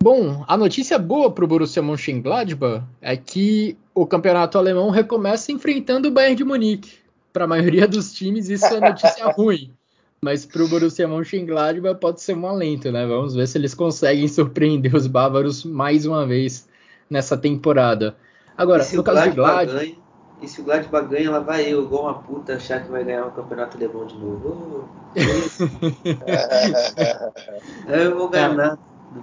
[0.02, 6.08] Bom, a notícia boa para o Borussia Mönchengladbach é que o campeonato alemão recomeça enfrentando
[6.08, 6.98] o Bayern de Munique.
[7.32, 9.72] Para a maioria dos times, isso é notícia ruim.
[10.20, 13.06] Mas para o Borussia Mönchengladbach pode ser um alento, né?
[13.06, 16.68] Vamos ver se eles conseguem surpreender os bávaros mais uma vez
[17.08, 18.14] nessa temporada.
[18.58, 19.96] Agora, no caso de Gladbach...
[20.40, 23.24] E se o Gladbach ganha, ela vai eu, igual uma puta, achar que vai ganhar
[23.24, 24.88] o um campeonato alemão de novo.
[25.06, 25.10] Oh,
[27.92, 28.78] eu vou ganhar nada.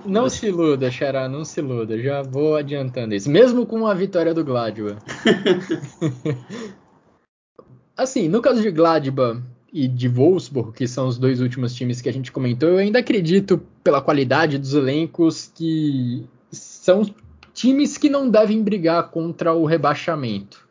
[0.06, 1.98] Não se iluda, Xará, não se iluda.
[1.98, 3.30] Já vou adiantando isso.
[3.30, 4.98] Mesmo com a vitória do Gladbach.
[7.96, 9.42] assim, no caso de Gladbach,
[9.76, 13.00] e de Wolfsburg, que são os dois últimos times que a gente comentou, eu ainda
[13.00, 17.06] acredito, pela qualidade dos elencos, que são
[17.54, 20.65] times que não devem brigar contra o rebaixamento.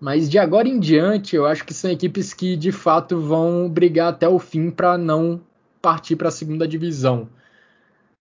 [0.00, 4.12] Mas de agora em diante, eu acho que são equipes que de fato vão brigar
[4.12, 5.40] até o fim para não
[5.82, 7.28] partir para a segunda divisão.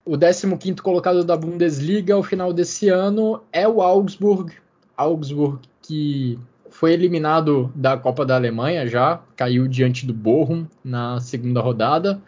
[0.03, 4.53] O 15 colocado da Bundesliga ao final desse ano é o Augsburg.
[4.98, 6.38] Augsburg que
[6.69, 12.22] foi eliminado da Copa da Alemanha já, caiu diante do Bochum na segunda rodada.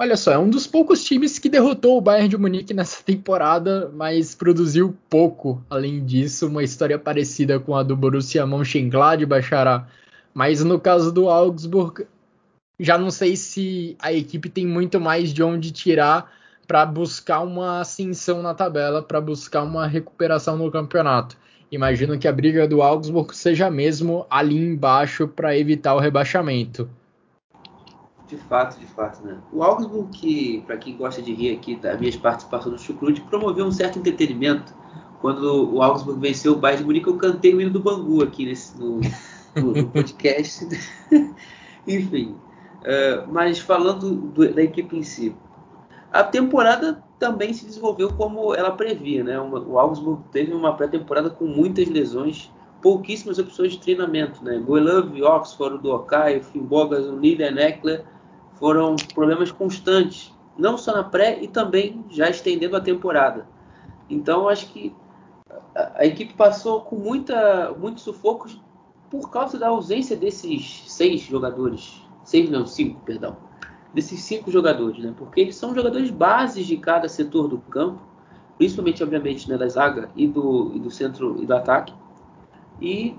[0.00, 3.90] Olha só, é um dos poucos times que derrotou o Bayern de Munique nessa temporada,
[3.92, 5.60] mas produziu pouco.
[5.68, 9.88] Além disso, uma história parecida com a do Borussia Mönchengladbach, Xará.
[10.32, 12.06] Mas no caso do Augsburg,
[12.78, 16.32] já não sei se a equipe tem muito mais de onde tirar
[16.64, 21.36] para buscar uma ascensão na tabela, para buscar uma recuperação no campeonato.
[21.72, 26.88] Imagino que a briga do Augsburg seja mesmo ali embaixo para evitar o rebaixamento.
[28.28, 29.38] De fato, de fato, né?
[29.50, 33.64] O Augsburg, que, para quem gosta de rir aqui das minhas participações no Chucrute, promoveu
[33.64, 34.74] um certo entretenimento.
[35.22, 38.44] Quando o Augsburg venceu o Bayern de Munique, eu cantei o hino do Bangu aqui
[38.44, 39.00] nesse, no,
[39.56, 40.68] no, no podcast.
[41.88, 42.36] Enfim,
[42.82, 45.34] uh, mas falando do, da equipe em si.
[46.12, 49.40] A temporada também se desenvolveu como ela previa, né?
[49.40, 52.52] O Augsburg teve uma pré-temporada com muitas lesões,
[52.82, 54.58] pouquíssimas opções de treinamento, né?
[54.58, 58.04] Goelove, Oxford, do Okai, Finbogas, o Niederneckler
[58.58, 63.46] foram problemas constantes, não só na pré e também já estendendo a temporada.
[64.10, 64.94] Então acho que
[65.74, 68.60] a, a equipe passou com muita, muitos sufocos
[69.10, 73.36] por causa da ausência desses seis jogadores, seis não, cinco, perdão,
[73.94, 75.14] desses cinco jogadores, né?
[75.16, 78.00] Porque eles são jogadores bases de cada setor do campo,
[78.58, 81.94] principalmente, obviamente, né, da zaga e do, e do centro e do ataque.
[82.80, 83.16] E,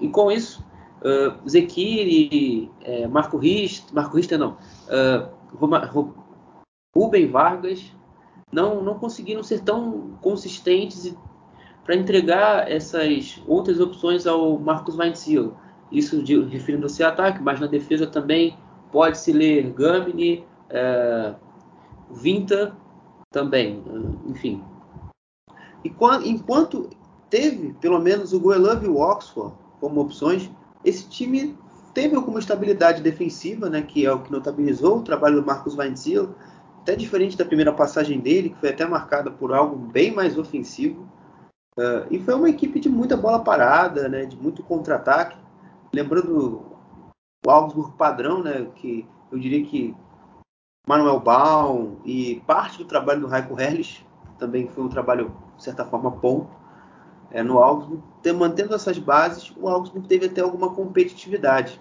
[0.00, 0.64] e com isso,
[1.02, 5.90] uh, Zekiri, é, Marco Richter, Marco Richter não, uh, Roma,
[6.94, 7.92] Rubem Vargas
[8.52, 11.14] não, não conseguiram ser tão consistentes
[11.84, 15.54] para entregar essas outras opções ao Marcos Weinziel.
[15.90, 18.56] Isso referindo-se ao ataque, mas na defesa também
[18.92, 21.34] pode-se ler Gamini, é,
[22.10, 22.76] Vinta
[23.30, 23.82] também,
[24.26, 24.62] enfim.
[25.84, 25.92] E
[26.24, 26.90] enquanto
[27.30, 30.50] teve pelo menos o Goelove e o Oxford como opções,
[30.84, 31.56] esse time
[31.92, 36.34] teve alguma estabilidade defensiva, né, que é o que notabilizou o trabalho do Marcos Weinziel,
[36.80, 41.08] até diferente da primeira passagem dele, que foi até marcada por algo bem mais ofensivo.
[41.76, 45.36] Uh, e foi uma equipe de muita bola parada, né, de muito contra-ataque.
[45.92, 46.62] Lembrando
[47.44, 49.94] o Augsburg padrão, né, que eu diria que
[50.86, 54.06] Manuel Baum e parte do trabalho do Raiko Herrlich
[54.38, 56.46] também foi um trabalho, de certa forma, bom
[57.30, 58.02] é, no Augsburg.
[58.36, 61.80] Mantendo essas bases, o Augsburg teve até alguma competitividade.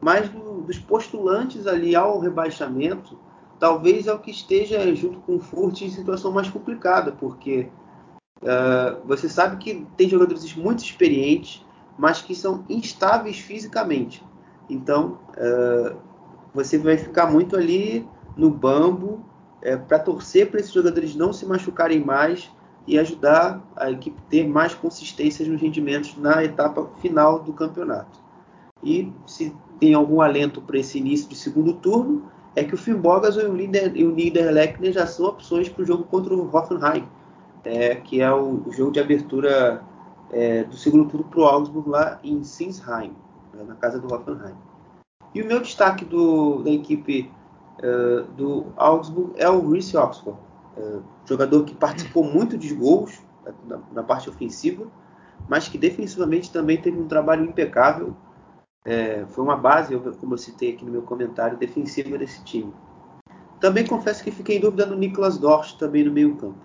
[0.00, 3.18] Mas do, dos postulantes ali ao rebaixamento,
[3.58, 7.68] talvez é o que esteja junto com o Furt em situação mais complicada, porque
[8.42, 11.64] uh, você sabe que tem jogadores muito experientes,
[11.96, 14.24] mas que são instáveis fisicamente.
[14.68, 15.96] Então, uh,
[16.52, 19.24] você vai ficar muito ali no bambo
[19.62, 22.50] é, para torcer para esses jogadores não se machucarem mais
[22.86, 28.18] e ajudar a equipe a ter mais consistência nos rendimentos na etapa final do campeonato.
[28.82, 33.36] E se tem algum alento para esse início de segundo turno, é que o Fimbogas
[33.36, 37.08] e o, Lieder, e o Niederlechner já são opções para o jogo contra o Hoffenheim,
[37.64, 39.82] é, que é o, jogo de abertura
[40.30, 43.12] é, do segundo turno para o Augsburg lá em Sinsheim
[43.54, 44.54] né, na casa do Hoffenheim.
[45.34, 47.30] E o meu destaque do, da equipe
[47.80, 50.38] uh, do Augsburg é o Reece Oxford,
[50.76, 53.20] uh, jogador que participou muito de gols
[53.66, 54.86] na, na, parte ofensiva,
[55.48, 58.16] mas que defensivamente também teve um trabalho impecável.
[58.84, 62.72] É, foi uma base, como eu citei aqui no meu comentário, defensiva desse time.
[63.60, 66.58] Também confesso que fiquei em dúvida no Niklas Dorsch, também no meio campo.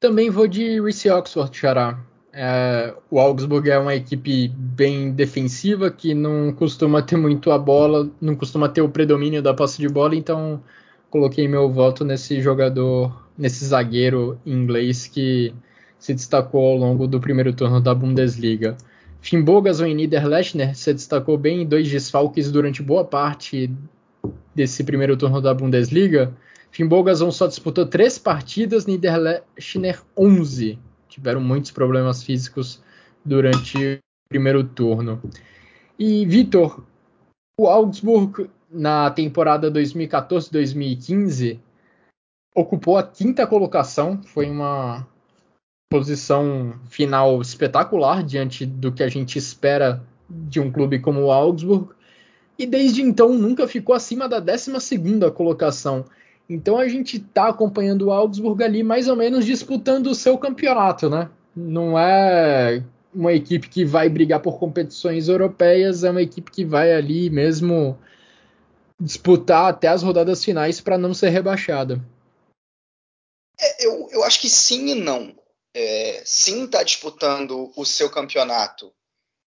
[0.00, 1.98] Também vou de Reece Oxford, Xará.
[2.32, 8.08] É, o Augsburg é uma equipe bem defensiva que não costuma ter muito a bola,
[8.20, 10.62] não costuma ter o predomínio da posse de bola, então
[11.10, 15.52] coloquei meu voto nesse jogador, nesse zagueiro inglês que
[15.98, 18.76] se destacou ao longo do primeiro turno da Bundesliga.
[19.20, 23.70] Fimbogas ou Niederlechner se destacou bem em dois desfalques durante boa parte
[24.54, 26.32] desse primeiro turno da Bundesliga.
[26.70, 30.78] Fimbogason só disputou três partidas, Niederlechner 11
[31.10, 32.80] tiveram muitos problemas físicos
[33.24, 35.20] durante o primeiro turno.
[35.98, 36.82] E Vitor,
[37.58, 41.58] o Augsburg na temporada 2014-2015
[42.54, 45.06] ocupou a quinta colocação, foi uma
[45.90, 51.88] posição final espetacular diante do que a gente espera de um clube como o Augsburg.
[52.56, 56.04] E desde então nunca ficou acima da 12 segunda colocação.
[56.48, 61.08] Então a gente está acompanhando o Augsburg ali mais ou menos disputando o seu campeonato,
[61.08, 61.28] né?
[61.56, 62.82] Não é
[63.12, 67.98] uma equipe que vai brigar por competições europeias, é uma equipe que vai ali mesmo
[69.00, 72.00] disputar até as rodadas finais para não ser rebaixada.
[73.58, 75.34] É, eu, eu acho que sim e não.
[75.72, 78.92] É, sim está disputando o seu campeonato,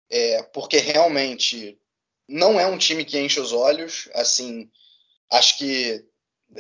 [0.09, 1.79] é, porque realmente
[2.29, 4.09] não é um time que enche os olhos.
[4.15, 4.71] Assim,
[5.31, 6.05] acho que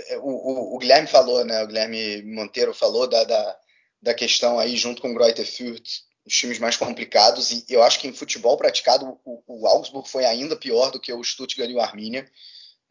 [0.08, 1.62] é, o, o, o, Guilherme falou, né?
[1.62, 3.58] O Guilherme Monteiro falou da, da,
[4.00, 7.50] da questão aí junto com o Greuther Fürth, os times mais complicados.
[7.52, 11.12] E eu acho que em futebol praticado o, o Augsburg foi ainda pior do que
[11.12, 12.28] o Stuttgart e o Arminia.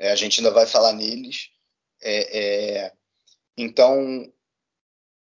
[0.02, 1.50] É, a gente ainda vai falar neles.
[2.02, 2.94] É, é
[3.56, 4.26] então,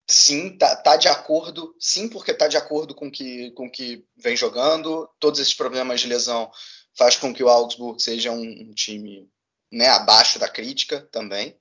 [0.09, 4.37] sim, tá, tá, de acordo, sim, porque tá de acordo com que, com que vem
[4.37, 5.09] jogando.
[5.19, 6.49] Todos esses problemas de lesão
[6.97, 9.29] faz com que o Augsburg seja um, um time
[9.69, 11.59] né, abaixo da crítica também.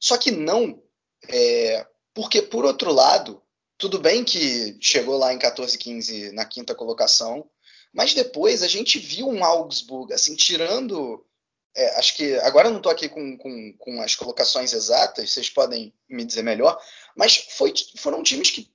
[0.00, 0.80] Só que não,
[1.28, 1.84] é,
[2.14, 3.42] porque por outro lado,
[3.76, 7.50] tudo bem que chegou lá em 14, 15 na quinta colocação,
[7.92, 11.24] mas depois a gente viu um Augsburg, assim, tirando.
[11.74, 15.48] É, acho que agora eu não estou aqui com, com, com, as colocações exatas, vocês
[15.48, 16.80] podem me dizer melhor,
[17.16, 18.68] mas foi, foram times que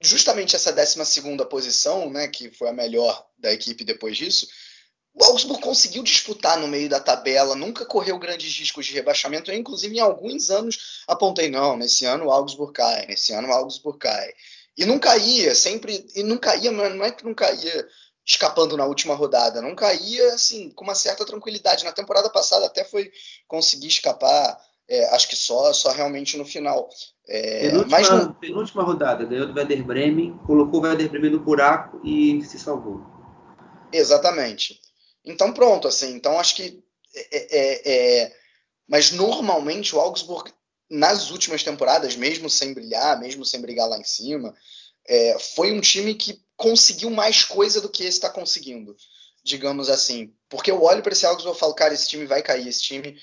[0.00, 1.00] justamente essa 12
[1.48, 4.48] posição, né, que foi a melhor da equipe depois disso,
[5.14, 9.50] o Augsburg conseguiu disputar no meio da tabela, nunca correu grandes riscos de rebaixamento.
[9.50, 13.52] Eu, inclusive, em alguns anos apontei: não, nesse ano o Augsburg cai, nesse ano o
[13.52, 14.32] Augsburg cai.
[14.76, 16.06] E não caía, sempre.
[16.14, 17.88] E não caía, mas não é que não caía
[18.24, 21.84] escapando na última rodada, não caía assim, com uma certa tranquilidade.
[21.84, 23.10] Na temporada passada até foi
[23.48, 24.58] conseguir escapar,
[24.88, 26.88] é, acho que só, só realmente no final.
[27.28, 28.34] É, penúltima, mas no...
[28.34, 33.00] penúltima rodada, ganhou do Werder Bremen, colocou o Werder Bremen no buraco e se salvou.
[33.92, 34.80] Exatamente.
[35.24, 36.82] Então pronto, assim, então acho que
[37.14, 37.92] é, é,
[38.22, 38.36] é,
[38.88, 40.50] mas normalmente o Augsburg
[40.90, 44.54] nas últimas temporadas, mesmo sem brilhar, mesmo sem brigar lá em cima,
[45.08, 48.96] é, foi um time que conseguiu mais coisa do que esse está conseguindo,
[49.42, 50.32] digamos assim.
[50.48, 53.18] Porque eu olho para esse Augsburg e falo, cara, esse time vai cair, esse time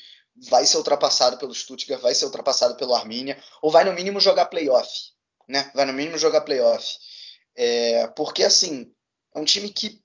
[0.49, 4.45] vai ser ultrapassado pelo Stuttgart, vai ser ultrapassado pelo Arminia, ou vai no mínimo jogar
[4.45, 4.89] playoff,
[5.47, 5.72] né?
[5.73, 6.97] Vai no mínimo jogar playoff.
[7.56, 8.91] É, porque assim,
[9.35, 10.01] é um time que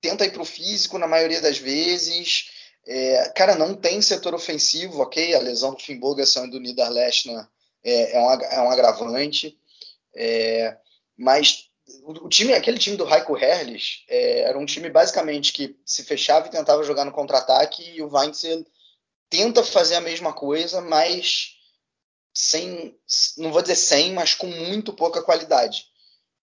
[0.00, 2.50] tenta ir para o físico na maioria das vezes.
[2.86, 5.34] É, cara, não tem setor ofensivo, ok?
[5.34, 7.46] A lesão do Finn Bogason e do Niederlechner
[7.84, 9.58] é, é, um, é um agravante.
[10.14, 10.76] É,
[11.16, 11.69] mas
[12.04, 16.46] o, time, aquele time do Heiko Herrlich é, era um time basicamente que se fechava
[16.46, 18.64] e tentava jogar no contra-ataque e o Weinzel
[19.28, 21.56] tenta fazer a mesma coisa, mas
[22.34, 22.98] sem,
[23.38, 25.86] não vou dizer sem, mas com muito pouca qualidade.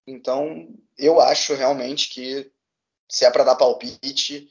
[0.06, 2.52] Então, eu acho realmente que
[3.10, 4.49] se é para dar palpite,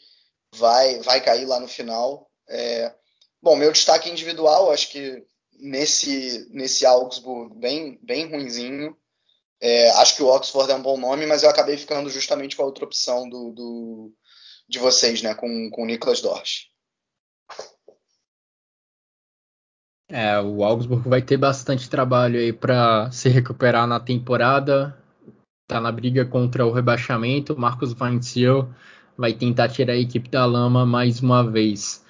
[0.54, 2.30] vai, vai cair lá no final.
[2.48, 2.94] É,
[3.42, 5.26] bom, meu destaque individual, acho que
[5.58, 8.96] nesse, nesse Augsburg bem, bem ruinzinho.
[9.60, 12.62] É, acho que o Oxford é um bom nome, mas eu acabei ficando justamente com
[12.62, 14.12] a outra opção do, do
[14.68, 16.66] de vocês, né, com, com o Niklas Dorsch.
[20.08, 24.96] É, o Augsburg vai ter bastante trabalho aí para se recuperar na temporada
[25.66, 27.58] está na briga contra o rebaixamento.
[27.58, 28.68] Marcos Weinziel
[29.18, 32.04] vai tentar tirar a equipe da lama mais uma vez.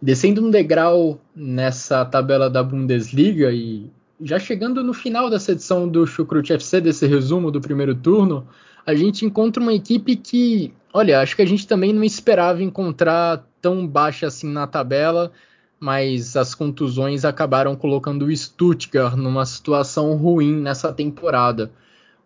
[0.00, 3.90] Descendo um degrau nessa tabela da Bundesliga e
[4.22, 8.46] já chegando no final dessa edição do Chucrut FC, desse resumo do primeiro turno,
[8.86, 13.44] a gente encontra uma equipe que, olha, acho que a gente também não esperava encontrar
[13.60, 15.32] tão baixa assim na tabela,
[15.78, 21.70] mas as contusões acabaram colocando o Stuttgart numa situação ruim nessa temporada.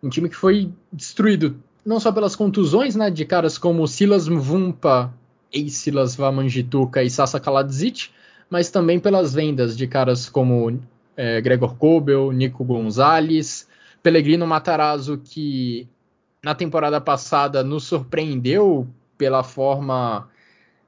[0.01, 5.13] Um time que foi destruído não só pelas contusões né, de caras como Silas Mvumpa,
[5.51, 8.09] ex-Silas Vamangituka e Sasa Kaladzic,
[8.49, 10.79] mas também pelas vendas de caras como
[11.17, 13.67] é, Gregor Kobel, Nico Gonzalez,
[14.03, 15.87] Pellegrino Matarazzo, que
[16.43, 18.87] na temporada passada nos surpreendeu
[19.17, 20.29] pela forma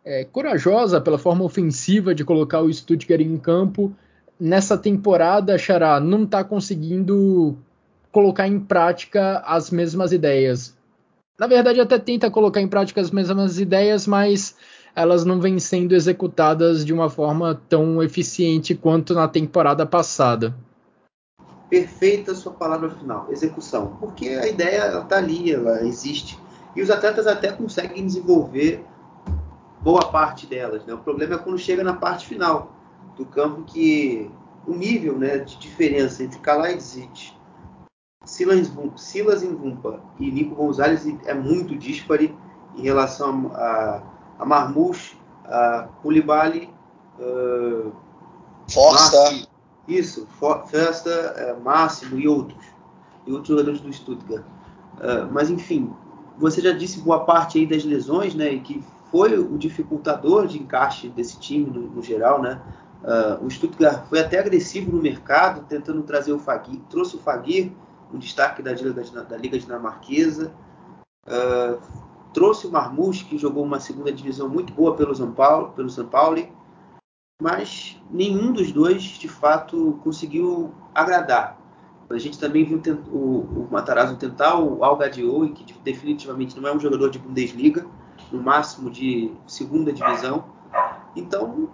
[0.05, 3.91] é, corajosa, pela forma ofensiva de colocar o Stuttgart em campo.
[4.39, 7.57] Nessa temporada, Xará não está conseguindo
[8.11, 10.77] colocar em prática as mesmas ideias.
[11.37, 14.55] Na verdade, até tenta colocar em prática as mesmas ideias, mas
[14.99, 20.53] elas não vêm sendo executadas de uma forma tão eficiente quanto na temporada passada.
[21.69, 23.95] Perfeita sua palavra final, execução.
[23.97, 26.37] Porque a ideia está ali, ela existe.
[26.75, 28.83] E os atletas até conseguem desenvolver
[29.81, 30.85] boa parte delas.
[30.85, 30.93] Né?
[30.93, 32.75] O problema é quando chega na parte final
[33.15, 34.29] do campo que
[34.67, 37.33] o nível né, de diferença entre Kalaidzic
[38.25, 42.35] Silas, Silas Invumpa e Nico Gonzalez é muito dispare
[42.75, 44.03] em relação a,
[44.39, 46.69] a Marmouche, a Koulibaly,
[47.19, 47.91] uh,
[48.71, 49.45] Força.
[49.87, 52.65] isso, For, Festa, uh, Máximo e outros.
[53.27, 54.45] E outros jogadores do Stuttgart.
[54.95, 55.93] Uh, mas enfim,
[56.37, 58.49] você já disse boa parte aí das lesões, né?
[58.53, 62.61] E que foi o dificultador de encaixe desse time no, no geral, né?
[63.03, 67.71] Uh, o Stuttgart foi até agressivo no mercado, tentando trazer o Fagir, trouxe o Fagir,
[68.13, 68.93] um destaque da Liga,
[69.23, 70.51] da Liga Dinamarquesa.
[71.25, 71.79] Uh,
[72.33, 76.05] trouxe o Marmouche, que jogou uma segunda divisão muito boa pelo São Paulo, pelo São
[76.05, 76.47] Paulo,
[77.41, 81.57] mas nenhum dos dois, de fato, conseguiu agradar.
[82.09, 82.81] A gente também viu
[83.11, 87.85] o, o Matarazzo tentar o Algadio, que definitivamente não é um jogador de Bundesliga,
[88.31, 90.45] no máximo de segunda divisão.
[91.15, 91.69] Então,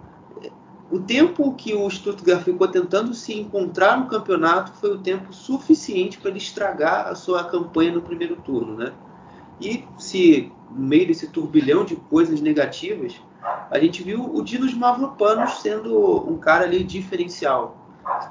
[0.90, 6.18] o tempo que o Stuttgart ficou tentando se encontrar no campeonato foi o tempo suficiente
[6.18, 8.92] para ele estragar a sua campanha no primeiro turno, né?
[9.60, 13.20] E se no meio desse turbilhão de coisas negativas,
[13.70, 17.76] a gente viu o Dinos Mavropanos sendo um cara ali diferencial,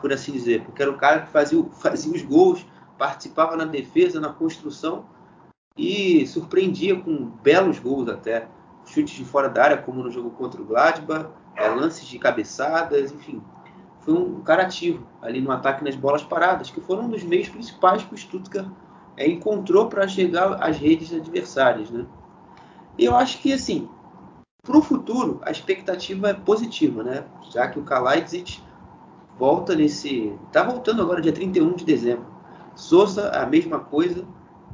[0.02, 2.65] por assim dizer, porque era o cara que fazia, fazia os gols,
[2.97, 5.06] participava na defesa, na construção
[5.77, 8.47] e surpreendia com belos gols até.
[8.85, 13.11] Chutes de fora da área, como no jogo contra o Gladbach, é, lances de cabeçadas,
[13.11, 13.41] enfim.
[14.02, 17.49] Foi um cara ativo ali no ataque nas bolas paradas, que foram um dos meios
[17.49, 18.68] principais que o Stuttgart
[19.18, 21.90] é, encontrou para chegar às redes adversárias.
[21.90, 22.06] Né?
[22.98, 23.88] E eu acho que, assim,
[24.64, 27.26] para o futuro, a expectativa é positiva, né?
[27.52, 28.62] já que o Kalajdzic
[29.38, 30.34] volta nesse.
[30.48, 32.26] Está voltando agora dia 31 de dezembro.
[32.76, 34.26] Souza, a mesma coisa,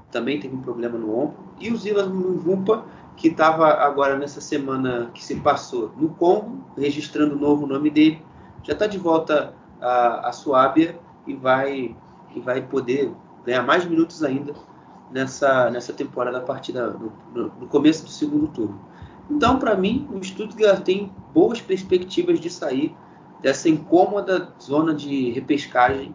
[0.09, 1.37] também teve um problema no ombro.
[1.59, 2.85] E o Zilas Mvumpa,
[3.15, 8.23] que estava agora nessa semana que se passou no Congo, registrando o novo nome dele,
[8.63, 11.95] já está de volta a, a Suábia e vai,
[12.33, 13.11] e vai poder
[13.45, 14.53] ganhar mais minutos ainda
[15.11, 18.79] nessa, nessa temporada a partir da, no, no começo do segundo turno.
[19.29, 22.95] Então, para mim, o Stuttgart tem boas perspectivas de sair
[23.41, 26.13] dessa incômoda zona de repescagem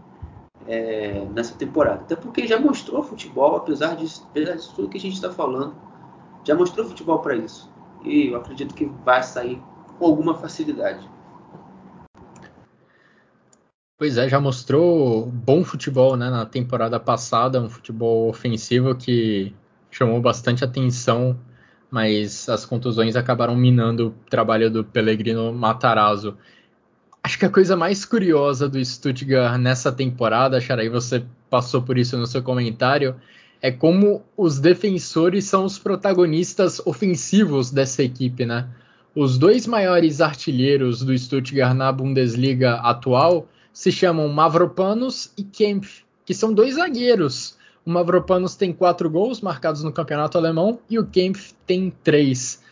[0.67, 2.03] é, nessa temporada.
[2.03, 5.75] Até porque já mostrou futebol, apesar disso, apesar disso tudo que a gente está falando,
[6.45, 7.71] já mostrou futebol para isso.
[8.05, 9.61] E eu acredito que vai sair
[9.99, 11.09] com alguma facilidade.
[13.99, 19.55] Pois é, já mostrou bom futebol né, na temporada passada, um futebol ofensivo que
[19.91, 21.39] chamou bastante atenção,
[21.91, 26.37] mas as contusões acabaram minando o trabalho do Pellegrino Matarazzo.
[27.23, 32.19] Acho que a coisa mais curiosa do Stuttgart nessa temporada, Xarai, você passou por isso
[32.19, 33.17] no seu comentário,
[33.63, 38.69] é como os defensores são os protagonistas ofensivos dessa equipe, né?
[39.15, 46.33] Os dois maiores artilheiros do Stuttgart na Bundesliga atual se chamam Mavropanos e Kempf, que
[46.33, 47.59] são dois zagueiros.
[47.85, 52.63] O Mavropanos tem quatro gols marcados no campeonato alemão e o Kempf tem três.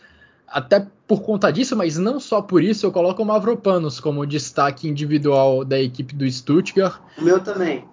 [0.47, 4.87] Até por conta disso, mas não só por isso, eu coloco o Mavropanos como destaque
[4.87, 6.99] individual da equipe do Stuttgart.
[7.19, 7.85] O meu também.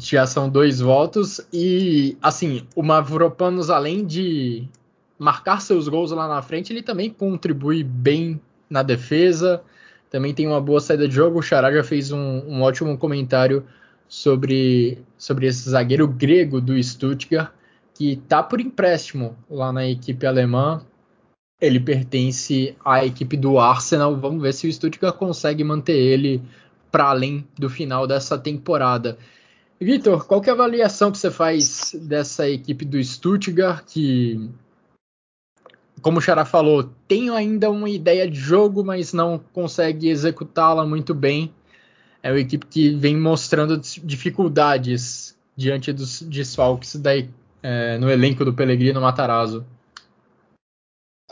[0.00, 1.40] Já são dois votos.
[1.52, 4.68] E, assim, o Mavropanos, além de
[5.16, 9.62] marcar seus gols lá na frente, ele também contribui bem na defesa
[10.14, 11.40] também tem uma boa saída de jogo.
[11.40, 13.66] O Xará já fez um, um ótimo comentário
[14.06, 17.50] sobre, sobre esse zagueiro grego do Stuttgart,
[17.92, 20.80] que está por empréstimo lá na equipe alemã.
[21.60, 24.16] Ele pertence à equipe do Arsenal.
[24.16, 26.40] Vamos ver se o Stuttgart consegue manter ele
[26.92, 29.18] para além do final dessa temporada.
[29.80, 34.48] Vitor, qual é a avaliação que você faz dessa equipe do Stuttgart que
[36.04, 41.14] como o Xará falou, tem ainda uma ideia de jogo, mas não consegue executá-la muito
[41.14, 41.50] bem.
[42.22, 47.30] É uma equipe que vem mostrando dificuldades diante dos desfalques daí,
[47.62, 49.64] é, no elenco do Pellegrino Matarazzo.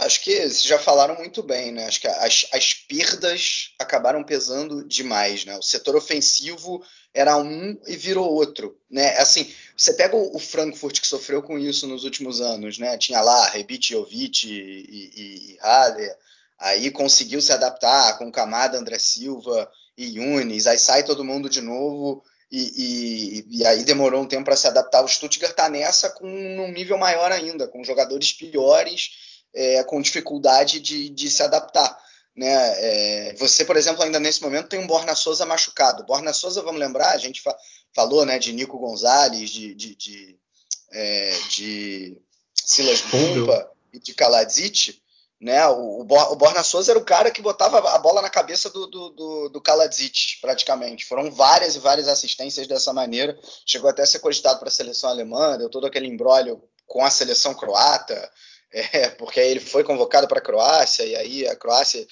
[0.04, 1.86] Acho que vocês já falaram muito bem, né?
[1.86, 5.56] Acho que as, as perdas acabaram pesando demais, né?
[5.56, 6.82] O setor ofensivo
[7.14, 9.16] era um e virou outro, né?
[9.18, 12.96] Assim, você pega o, Frankfurt que sofreu com isso nos últimos anos, né?
[12.96, 16.16] Tinha lá Rebitiovic e, e, e Haller,
[16.58, 21.60] aí conseguiu se adaptar com Camada, André Silva e Yunis, aí sai todo mundo de
[21.60, 25.02] novo e, e, e aí demorou um tempo para se adaptar.
[25.02, 30.80] O Stuttgart está nessa com um nível maior ainda, com jogadores piores, é, com dificuldade
[30.80, 31.98] de, de se adaptar.
[32.34, 32.48] Né?
[32.48, 36.04] É, você, por exemplo, ainda nesse momento tem um Borna Souza machucado.
[36.04, 37.56] Borna Souza, vamos lembrar, a gente fa
[37.94, 40.38] falou né, de Nico Gonzalez, de, de, de,
[40.92, 42.16] é, de
[42.54, 44.98] Silas Bumpa e de Kaladzic.
[45.38, 45.66] Né?
[45.66, 49.10] O, o, Borna Souza era o cara que botava a bola na cabeça do, do,
[49.10, 51.04] do, do Kaladzic, praticamente.
[51.04, 53.38] Foram várias e várias assistências dessa maneira.
[53.66, 57.10] Chegou até a ser cogitado para a seleção alemã, deu todo aquele embrólio com a
[57.10, 58.30] seleção croata.
[58.92, 62.06] É, porque ele foi convocado para a Croácia, e aí a Croácia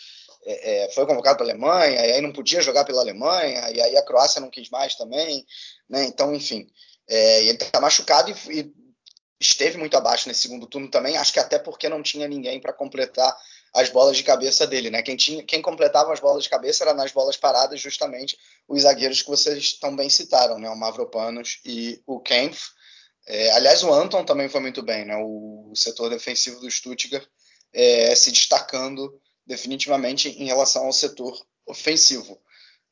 [0.44, 3.80] é, é, foi convocado para a Alemanha, e aí não podia jogar pela Alemanha, e
[3.80, 5.46] aí a Croácia não quis mais também,
[5.88, 6.04] né?
[6.04, 6.66] Então, enfim,
[7.08, 8.72] é, ele está machucado e, e,
[9.40, 12.74] esteve muito abaixo nesse segundo turno também, acho que até porque não tinha ninguém para
[12.74, 13.34] completar
[13.72, 15.02] as bolas de cabeça dele, né?
[15.02, 18.36] Quem, tinha, quem completava as bolas de cabeça era nas bolas paradas justamente
[18.68, 20.68] os zagueiros que vocês também citaram, né?
[20.68, 22.70] O Mavropanos e o Kempf,
[23.26, 25.16] é, aliás, o Anton também foi muito bem, né?
[25.16, 27.24] O, setor defensivo do Stuttgart
[27.72, 32.40] é, se destacando definitivamente em relação ao setor ofensivo.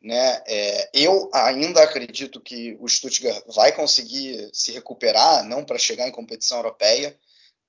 [0.00, 0.42] Né?
[0.46, 6.12] É, eu ainda acredito que o Stuttgart vai conseguir se recuperar, não para chegar em
[6.12, 7.18] competição europeia,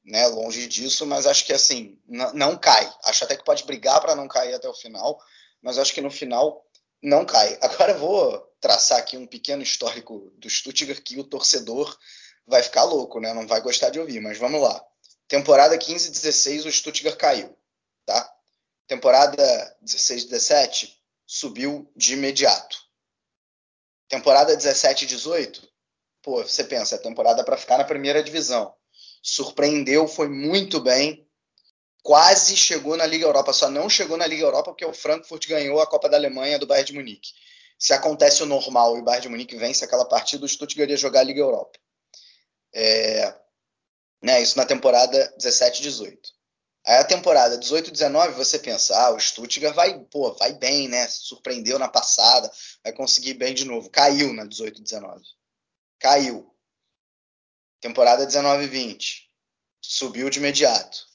[0.05, 0.27] né?
[0.27, 2.91] longe disso, mas acho que assim não cai.
[3.03, 5.19] Acho até que pode brigar para não cair até o final,
[5.59, 6.63] mas acho que no final
[7.01, 7.57] não cai.
[7.61, 11.97] Agora vou traçar aqui um pequeno histórico do Stuttgart que o torcedor
[12.49, 13.33] vai ficar louco, né?
[13.33, 14.83] Não vai gostar de ouvir, mas vamos lá.
[15.27, 17.55] Temporada 15 16 o Stuttgart caiu,
[18.05, 18.33] tá?
[18.87, 22.77] Temporada 16 17 subiu de imediato.
[24.07, 25.69] Temporada 17 18,
[26.23, 28.73] pô, você pensa, é temporada para ficar na primeira divisão.
[29.21, 31.29] Surpreendeu, foi muito bem,
[32.01, 35.79] quase chegou na Liga Europa, só não chegou na Liga Europa porque o Frankfurt ganhou
[35.79, 37.33] a Copa da Alemanha do Bayern de Munique.
[37.77, 40.97] Se acontece o normal e o Bayern de Munique vence aquela partida, o Stuttgart ia
[40.97, 41.77] jogar a Liga Europa.
[42.73, 43.33] É,
[44.21, 46.17] né, isso na temporada 17-18.
[46.85, 51.07] Aí a temporada 18-19 você pensa, ah, o Stuttgart vai, pô, vai bem, né?
[51.07, 52.49] Surpreendeu na passada,
[52.83, 53.89] vai conseguir bem de novo.
[53.89, 55.21] Caiu na 18-19.
[55.99, 56.51] Caiu.
[57.81, 59.23] Temporada 19-20.
[59.81, 61.05] Subiu de imediato.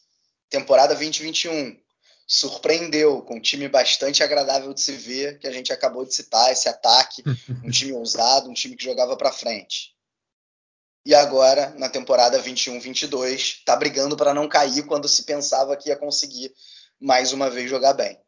[0.49, 1.83] Temporada 2021.
[2.27, 6.53] Surpreendeu com um time bastante agradável de se ver, que a gente acabou de citar,
[6.53, 7.23] esse ataque,
[7.63, 9.94] um time ousado, um time que jogava para frente.
[11.05, 15.97] E agora, na temporada 21-22, está brigando para não cair quando se pensava que ia
[15.97, 16.55] conseguir
[16.99, 18.19] mais uma vez jogar bem.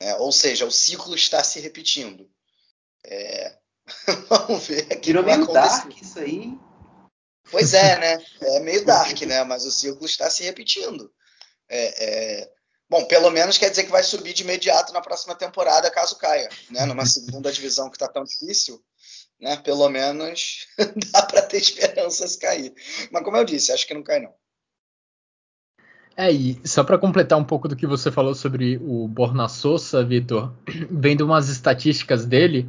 [0.00, 2.28] É, ou seja, o ciclo está se repetindo.
[3.04, 3.58] É...
[4.28, 5.06] Vamos ver aqui.
[5.06, 6.56] Virou meio dark isso aí.
[7.50, 8.24] Pois é, né?
[8.40, 9.42] É meio dark, né?
[9.42, 11.12] Mas o ciclo está se repetindo.
[11.68, 12.04] É,
[12.42, 12.50] é...
[12.88, 16.48] Bom, pelo menos quer dizer que vai subir de imediato na próxima temporada, caso caia.
[16.70, 16.84] Né?
[16.84, 18.80] Numa segunda divisão que está tão difícil,
[19.40, 19.56] né?
[19.56, 20.66] Pelo menos
[21.12, 22.72] dá para ter esperanças cair.
[23.10, 24.32] Mas como eu disse, acho que não cai não.
[26.16, 30.04] É, e só para completar um pouco do que você falou sobre o Borna Sosa,
[30.04, 30.52] Vitor,
[30.90, 32.68] vendo umas estatísticas dele,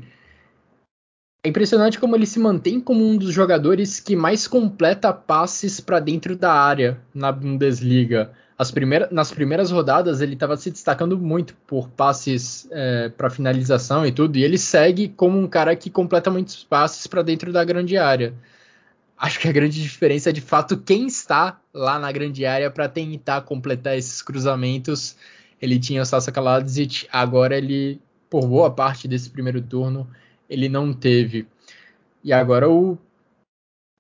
[1.44, 6.00] é impressionante como ele se mantém como um dos jogadores que mais completa passes para
[6.00, 8.34] dentro da área na Bundesliga.
[8.74, 14.12] Primeiras, nas primeiras rodadas ele estava se destacando muito por passes é, para finalização e
[14.14, 17.98] tudo, e ele segue como um cara que completa muitos passes para dentro da grande
[17.98, 18.34] área.
[19.18, 22.88] Acho que a grande diferença é de fato quem está lá na grande área para
[22.88, 25.18] tentar completar esses cruzamentos.
[25.62, 28.00] Ele tinha o Sasa Kaladzic, agora ele,
[28.30, 30.08] por boa parte desse primeiro turno,
[30.50, 31.48] ele não teve.
[32.24, 32.98] E agora o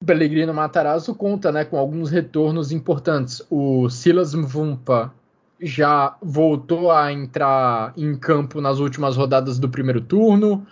[0.04, 3.42] Pellegrino Matarazzo conta né, com alguns retornos importantes.
[3.50, 5.14] O Silas Mvumpa
[5.60, 10.66] já voltou a entrar em campo nas últimas rodadas do primeiro turno.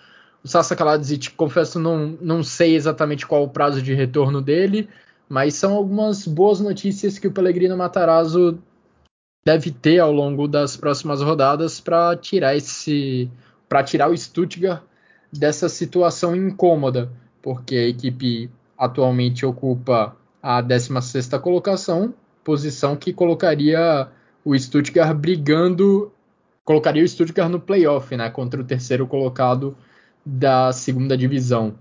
[0.43, 4.89] O Sasa Kaladzic, confesso, não, não sei exatamente qual o prazo de retorno dele,
[5.29, 8.59] mas são algumas boas notícias que o Pellegrino Matarazzo
[9.45, 13.29] deve ter ao longo das próximas rodadas para tirar esse
[13.67, 14.83] para tirar o Stuttgart
[15.31, 22.13] dessa situação incômoda, porque a equipe atualmente ocupa a 16ª colocação,
[22.43, 24.09] posição que colocaria
[24.43, 26.11] o Stuttgart brigando,
[26.65, 29.75] colocaria o Stuttgart no playoff, né, contra o terceiro colocado
[30.25, 31.75] da segunda divisão.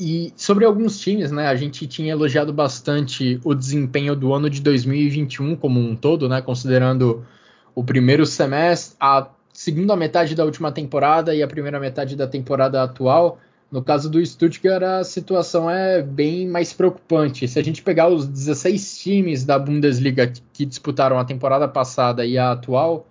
[0.00, 4.60] E sobre alguns times, né, a gente tinha elogiado bastante o desempenho do ano de
[4.60, 7.26] 2021 como um todo, né, considerando
[7.74, 12.80] o primeiro semestre, a segunda metade da última temporada e a primeira metade da temporada
[12.80, 13.40] atual.
[13.70, 17.46] No caso do Stuttgart, a situação é bem mais preocupante.
[17.46, 22.38] Se a gente pegar os 16 times da Bundesliga que disputaram a temporada passada e
[22.38, 23.06] a atual,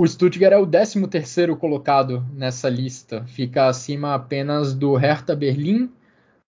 [0.00, 3.24] o Stuttgart é o 13º colocado nessa lista.
[3.26, 5.90] Fica acima apenas do Hertha Berlim,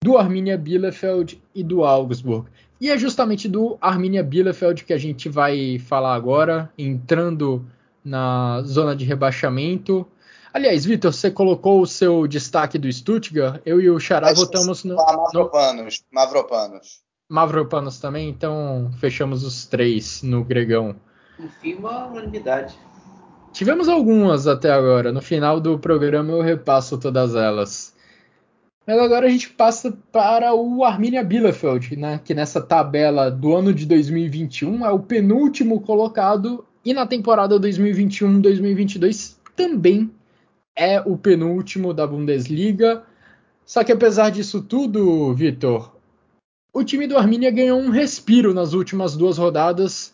[0.04, 2.50] do Arminia Bielefeld e do Augsburg.
[2.82, 7.66] E é justamente do Arminia Bielefeld que a gente vai falar agora, entrando
[8.04, 10.08] na zona de rebaixamento
[10.54, 13.62] Aliás, Vitor, você colocou o seu destaque do Stuttgart.
[13.66, 14.96] Eu e o Xará votamos no.
[14.96, 16.04] Mavropanos.
[16.12, 16.20] No...
[16.20, 17.02] Mavropanos.
[17.30, 20.96] Mavropanos também, então fechamos os três no Gregão.
[21.40, 22.76] Enfim, uma unanimidade.
[23.54, 25.12] Tivemos algumas até agora.
[25.12, 27.96] No final do programa eu repasso todas elas.
[28.86, 33.72] Mas agora a gente passa para o Arminia Bielefeld, né, que nessa tabela do ano
[33.72, 40.12] de 2021 é o penúltimo colocado e na temporada 2021-2022 também
[40.80, 43.04] é o penúltimo da Bundesliga.
[43.66, 45.94] Só que apesar disso tudo, Vitor,
[46.74, 50.14] o time do Arminia ganhou um respiro nas últimas duas rodadas,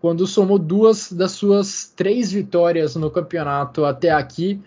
[0.00, 4.62] quando somou duas das suas três vitórias no campeonato até aqui.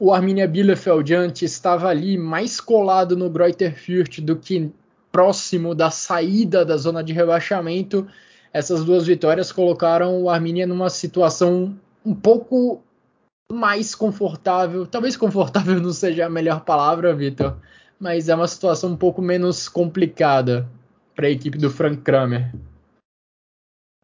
[0.00, 4.70] O Arminia Bielefeld antes estava ali mais colado no Greuther Fürth do que
[5.12, 8.06] próximo da saída da zona de rebaixamento.
[8.52, 12.82] Essas duas vitórias colocaram o Arminia numa situação um pouco
[13.50, 14.86] mais confortável.
[14.86, 17.60] Talvez confortável não seja a melhor palavra, Vitor,
[17.98, 20.68] mas é uma situação um pouco menos complicada
[21.14, 22.52] para a equipe do Frank Kramer.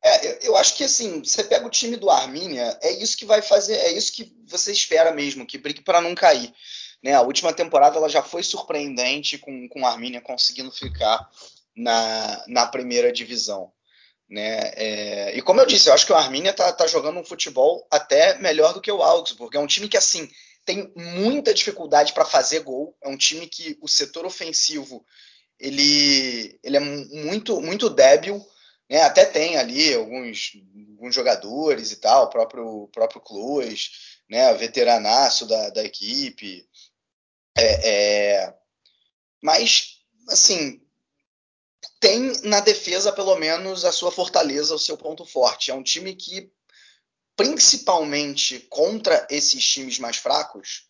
[0.02, 3.40] É, eu acho que assim, você pega o time do Arminia, é isso que vai
[3.40, 6.52] fazer, é isso que você espera mesmo, que brigue para não cair.
[7.02, 7.14] Né?
[7.14, 11.28] A última temporada ela já foi surpreendente com, a Arminia conseguindo ficar
[11.76, 13.72] na, na primeira divisão.
[14.28, 14.72] Né?
[14.74, 17.86] É, e como eu disse, eu acho que o Arminia está tá jogando um futebol
[17.90, 19.56] até melhor do que o Augsburg.
[19.56, 20.30] É um time que assim
[20.64, 22.96] tem muita dificuldade para fazer gol.
[23.02, 25.05] É um time que o setor ofensivo
[25.59, 28.44] ele, ele é muito muito débil.
[28.90, 29.02] Né?
[29.02, 30.52] Até tem ali alguns,
[30.90, 33.90] alguns jogadores e tal, o próprio próprio Clues,
[34.28, 34.52] né?
[34.55, 36.66] veteranaço da, da equipe.
[37.56, 38.55] É, é,
[39.42, 39.98] mas
[40.28, 40.84] assim
[42.05, 45.70] tem na defesa, pelo menos, a sua fortaleza, o seu ponto forte.
[45.70, 46.52] É um time que,
[47.35, 50.86] principalmente contra esses times mais fracos,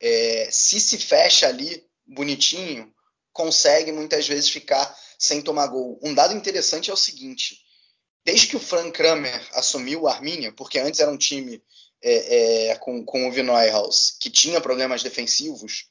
[0.00, 2.90] é, se se fecha ali bonitinho,
[3.30, 6.00] consegue muitas vezes ficar sem tomar gol.
[6.02, 7.58] Um dado interessante é o seguinte:
[8.24, 11.62] desde que o Frank Kramer assumiu o Arminia, porque antes era um time
[12.02, 15.90] é, é, com, com o Vinoyhaus que tinha problemas defensivos,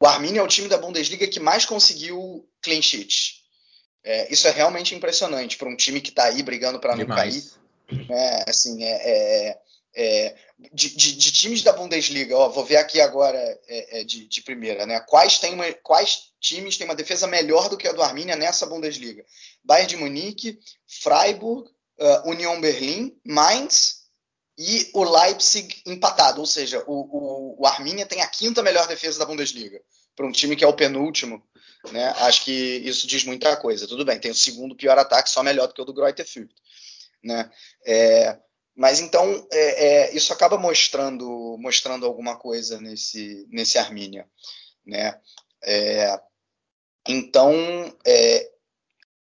[0.00, 3.41] o Arminia é o time da Bundesliga que mais conseguiu clean sheets.
[4.04, 7.42] É, isso é realmente impressionante para um time que está aí brigando para não cair.
[8.08, 8.44] Né?
[8.48, 9.58] Assim, é, é,
[9.94, 10.36] é
[10.72, 13.38] de, de, de, times da Bundesliga, ó, vou ver aqui agora
[13.68, 15.00] é, é, de, de, primeira, né?
[15.00, 18.66] Quais, tem uma, quais times têm uma defesa melhor do que a do Arminia nessa
[18.66, 19.24] Bundesliga?
[19.64, 21.68] Bayern de Munique, Freiburg,
[21.98, 24.02] uh, Union Berlin, Mainz
[24.58, 26.40] e o Leipzig empatado.
[26.40, 29.80] Ou seja, o, o, o Arminia tem a quinta melhor defesa da Bundesliga
[30.14, 31.42] para um time que é o penúltimo
[31.90, 32.08] né?
[32.18, 33.88] Acho que isso diz muita coisa.
[33.88, 36.52] Tudo bem, tem o segundo pior ataque, só melhor do que o do Greuther Fürth.
[37.22, 37.50] Né?
[37.86, 38.38] É,
[38.76, 44.28] mas então é, é, isso acaba mostrando, mostrando alguma coisa nesse, nesse Armínia.
[44.86, 45.18] Né?
[45.64, 46.20] É,
[47.06, 47.52] então,
[48.06, 48.50] é,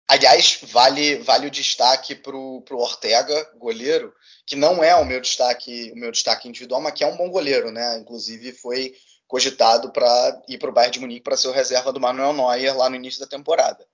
[0.06, 4.14] aliás, vale, vale o destaque para o Ortega, goleiro,
[4.46, 7.30] que não é o meu destaque, o meu destaque individual, mas que é um bom
[7.30, 7.98] goleiro, né?
[7.98, 8.94] Inclusive foi
[9.26, 12.76] cogitado para ir para o Bayern de Munique para ser o reserva do Manuel Neuer
[12.76, 13.86] lá no início da temporada.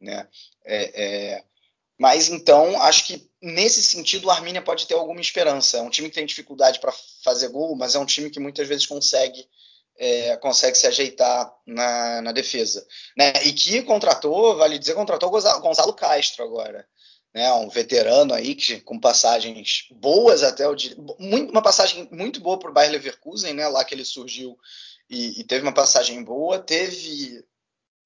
[0.00, 0.26] Né?
[0.64, 1.44] É, é,
[1.98, 5.78] mas então, acho que nesse sentido o Arminia pode ter alguma esperança.
[5.78, 8.66] É um time que tem dificuldade para fazer gol, mas é um time que muitas
[8.66, 9.46] vezes consegue
[9.98, 12.86] é, consegue se ajeitar na, na defesa.
[13.14, 13.32] Né?
[13.44, 16.88] E que contratou, vale dizer, contratou o Gonzalo Castro agora
[17.34, 20.74] né, um veterano aí que, com passagens boas até o
[21.18, 24.58] muito, uma passagem muito boa para o Bayer Leverkusen, né, lá que ele surgiu
[25.08, 27.44] e, e, teve uma passagem boa, teve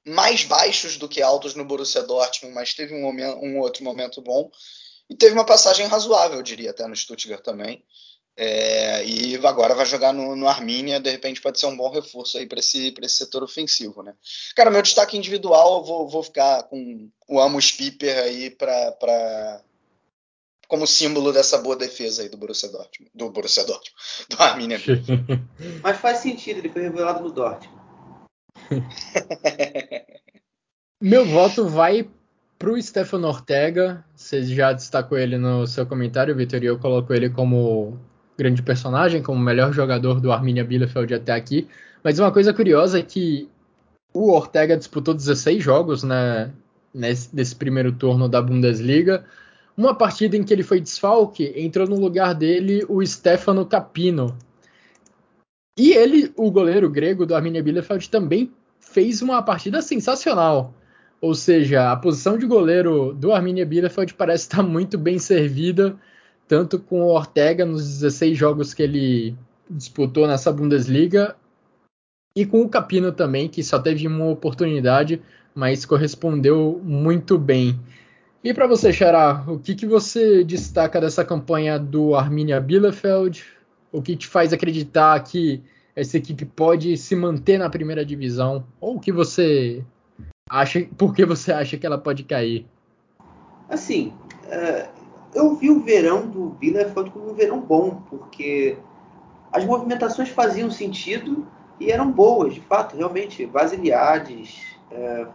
[0.07, 4.21] mais baixos do que altos no Borussia Dortmund, mas teve um, momento, um outro momento
[4.21, 4.51] bom
[5.09, 7.85] e teve uma passagem razoável, eu diria até no Stuttgart também.
[8.37, 12.37] É, e agora vai jogar no, no Arminia, de repente pode ser um bom reforço
[12.37, 14.13] aí para esse, esse setor ofensivo, né?
[14.57, 19.63] Cara, meu destaque individual, eu vou, vou ficar com o Amos Piper aí para
[20.67, 23.95] como símbolo dessa boa defesa aí do Borussia Dortmund, do Borussia Dortmund,
[24.29, 24.79] do Arminia.
[25.83, 27.85] Mas faz sentido, ele foi revelado no Dortmund.
[31.01, 32.11] meu voto vai
[32.59, 34.05] pro Stefano Ortega.
[34.17, 38.01] Você já destacou ele no seu comentário, Vitor, e eu coloco ele como
[38.37, 41.69] grande personagem, como o melhor jogador do Arminia Bielefeld até aqui.
[42.03, 43.49] Mas uma coisa curiosa é que
[44.13, 46.53] o Ortega disputou 16 jogos né,
[46.93, 49.25] nesse, nesse primeiro turno da Bundesliga.
[49.77, 54.37] Uma partida em que ele foi desfalque, entrou no lugar dele o Stefano Capino.
[55.77, 60.73] E ele, o goleiro grego do Arminia Bielefeld, também fez uma partida sensacional.
[61.21, 65.97] Ou seja, a posição de goleiro do Arminia Bielefeld parece estar muito bem servida
[66.47, 69.37] tanto com o Ortega nos 16 jogos que ele
[69.69, 71.37] disputou nessa Bundesliga
[72.37, 75.23] e com o Capino também, que só teve uma oportunidade,
[75.55, 77.79] mas correspondeu muito bem.
[78.43, 83.45] E para você, Xará, o que, que você destaca dessa campanha do Arminia Bielefeld?
[83.91, 85.63] O que te faz acreditar que
[85.95, 88.67] essa equipe pode se manter na primeira divisão?
[88.81, 89.85] Ou o que você
[90.51, 92.67] acha, por que você acha que ela pode cair?
[93.69, 94.13] Assim,
[94.47, 95.04] uh,
[95.35, 98.77] eu vi o verão do Bielefeld como um verão bom, porque
[99.53, 101.47] as movimentações faziam sentido
[101.79, 103.45] e eram boas, de fato, realmente.
[103.47, 105.27] Basiliades, é,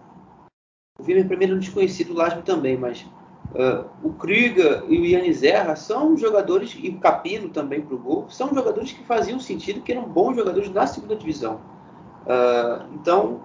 [0.97, 3.01] o Wimmer primeiro um desconhecido, o Lasmo também, mas
[3.55, 7.99] uh, o Krüger e o Yannis Erra são jogadores, e o Capino também para o
[7.99, 11.61] gol, são jogadores que faziam sentido, que eram bons jogadores na segunda divisão.
[12.25, 13.41] Uh, então,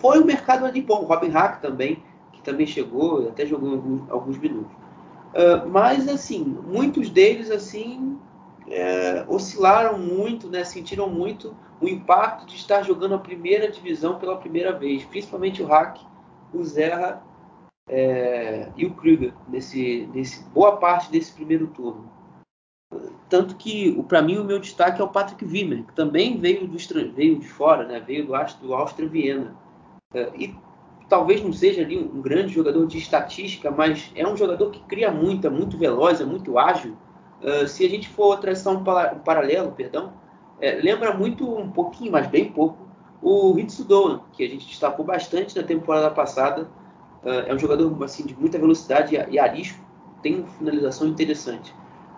[0.00, 1.02] foi um mercado ali bom.
[1.02, 2.02] O Robin Hack também,
[2.32, 4.81] que também chegou, até jogou alguns, alguns minutos.
[5.32, 8.18] Uh, mas assim, muitos deles assim
[8.68, 14.36] é, oscilaram muito, né, sentiram muito o impacto de estar jogando a primeira divisão pela
[14.36, 16.00] primeira vez, principalmente o Hack,
[16.52, 17.22] o Zerra
[17.88, 22.10] é, e o Krüger nesse, nesse boa parte desse primeiro turno.
[23.28, 26.76] tanto que, para mim, o meu destaque é o Patrick Wimmer, que também veio, do,
[27.14, 28.00] veio de fora, né?
[28.00, 29.56] veio do, do Áustria Viena.
[30.14, 30.54] Uh, e
[31.08, 35.10] talvez não seja ali um grande jogador de estatística, mas é um jogador que cria
[35.10, 36.96] muito, é muito veloz, é muito ágil.
[37.42, 40.12] Uh, se a gente for traçar um, um paralelo, perdão,
[40.60, 42.86] é, lembra muito um pouquinho, mas bem pouco,
[43.20, 46.68] o Hitsu Doan, que a gente destacou bastante na temporada passada.
[47.22, 49.78] Uh, é um jogador assim de muita velocidade e, e arisco,
[50.22, 51.74] tem uma finalização interessante,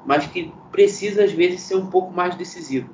[0.06, 2.88] mas que precisa às vezes ser um pouco mais decisivo.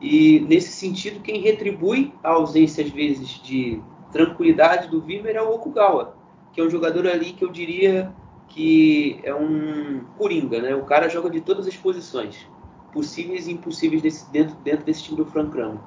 [0.00, 3.82] E nesse sentido, quem retribui a ausência às vezes de
[4.12, 6.14] tranquilidade do Vimer é o Okugawa,
[6.52, 8.12] que é um jogador ali que eu diria
[8.48, 10.74] que é um coringa, né?
[10.74, 12.46] O cara joga de todas as posições,
[12.92, 15.80] possíveis e impossíveis desse, dentro, dentro desse time do Frank Kramer.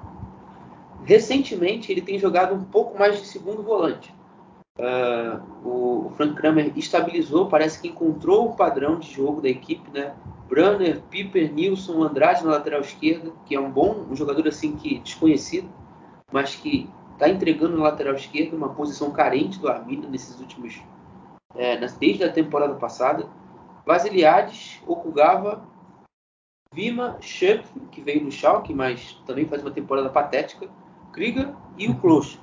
[1.03, 4.14] Recentemente ele tem jogado um pouco mais de segundo volante.
[4.77, 9.89] Uh, o, o, Frank Kramer estabilizou, parece que encontrou o padrão de jogo da equipe,
[9.91, 10.14] né?
[10.49, 14.99] Brunner, Piper, Nilson, Andrade na lateral esquerda, que é um bom um jogador assim que
[14.99, 15.69] desconhecido,
[16.31, 20.81] mas que está entregando na lateral esquerda uma posição carente do Arminia nesses últimos
[21.55, 23.27] é, desde a temporada passada.
[23.85, 25.63] Vasiliades, Okugawa,
[26.73, 30.67] Vima, Schupp, que veio do Schalke, mas também faz uma temporada patética,
[31.13, 32.37] Krieger e o Klosch.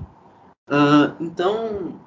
[0.70, 2.00] Uh, então,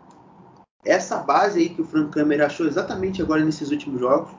[0.83, 4.31] essa base aí que o Frank Kramer achou exatamente agora nesses últimos jogos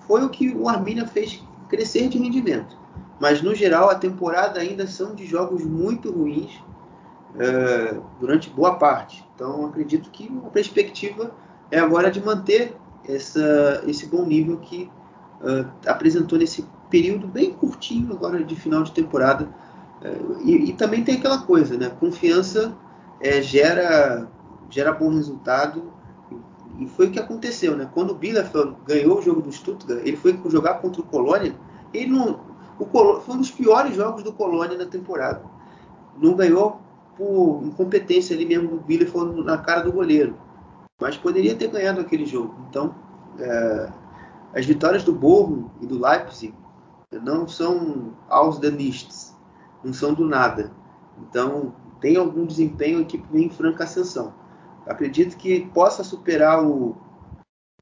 [0.00, 2.76] foi o que o Arminia fez crescer de rendimento.
[3.20, 6.58] Mas no geral a temporada ainda são de jogos muito ruins
[7.34, 9.24] uh, durante boa parte.
[9.34, 11.32] Então acredito que a perspectiva
[11.70, 12.76] é agora de manter
[13.06, 14.90] essa, esse bom nível que
[15.40, 19.48] uh, apresentou nesse período bem curtinho agora de final de temporada.
[20.00, 21.90] Uh, e, e, também tem aquela coisa, né?
[22.00, 22.74] Confiança
[23.20, 24.28] é, gera,
[24.70, 25.92] gera bom resultado.
[26.78, 27.88] E foi o que aconteceu, né?
[27.92, 31.54] Quando o Bielefeld ganhou o jogo do Stuttgart, ele foi jogar contra o Colônia.
[31.92, 32.40] Ele não,
[32.78, 35.42] o Colônia, foi um dos piores jogos do Colônia na temporada.
[36.16, 36.80] Não ganhou
[37.18, 40.48] por incompetência ali mesmo do Bielefeld na cara do goleiro
[41.00, 42.54] mas poderia ter ganhado aquele jogo.
[42.68, 42.94] Então,
[43.38, 43.92] é,
[44.54, 46.54] as vitórias do Borro e do Leipzig
[47.22, 49.34] não são aos danistas,
[49.84, 50.72] não são do nada.
[51.22, 54.34] Então, tem algum desempenho, a equipe vem em franca ascensão.
[54.86, 56.96] Acredito que possa superar o,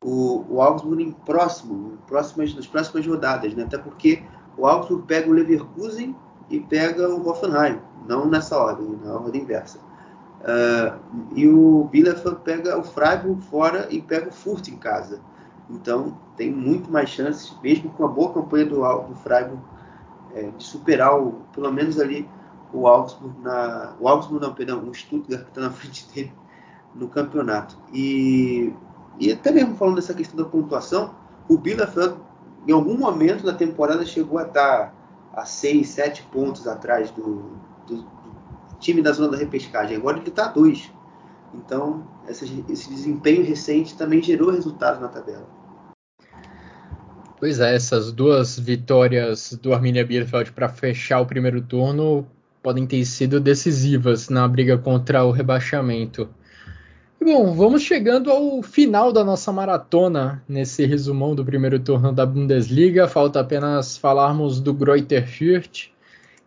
[0.02, 3.64] o, o Augsburg em próximo, em próximas, nas próximas rodadas, né?
[3.64, 4.22] até porque
[4.58, 6.14] o Augsburg pega o Leverkusen
[6.50, 9.78] e pega o Hoffenheim, não nessa ordem, na ordem inversa.
[10.40, 10.98] Uh,
[11.34, 15.20] e o Bielefeld pega o Freiburg fora e pega o Furt em casa.
[15.68, 19.60] Então tem muito mais chances, mesmo com a boa campanha do, do Freiburg,
[20.34, 22.28] é, de superar o, pelo menos ali
[22.72, 23.94] o Augsburg na.
[23.98, 26.32] O Augsburg não, perdão, o Stuttgart que está na frente dele
[26.94, 27.76] no campeonato.
[27.92, 28.72] E,
[29.18, 31.14] e até mesmo falando dessa questão da pontuação,
[31.48, 32.16] o Bielefeld
[32.68, 34.92] em algum momento da temporada chegou a estar
[35.36, 38.06] a 6, 7 pontos atrás do, do,
[38.80, 39.96] time da zona da repescagem.
[39.96, 40.90] Agora ele está a dois.
[41.54, 45.46] Então, esse, esse desempenho recente também gerou resultados na tabela.
[47.38, 52.26] Pois é, essas duas vitórias do Arminia Bielefeld para fechar o primeiro turno
[52.62, 56.28] podem ter sido decisivas na briga contra o rebaixamento.
[57.26, 63.08] Bom, vamos chegando ao final da nossa maratona nesse resumão do primeiro turno da Bundesliga.
[63.08, 65.88] Falta apenas falarmos do Greuther Fürth,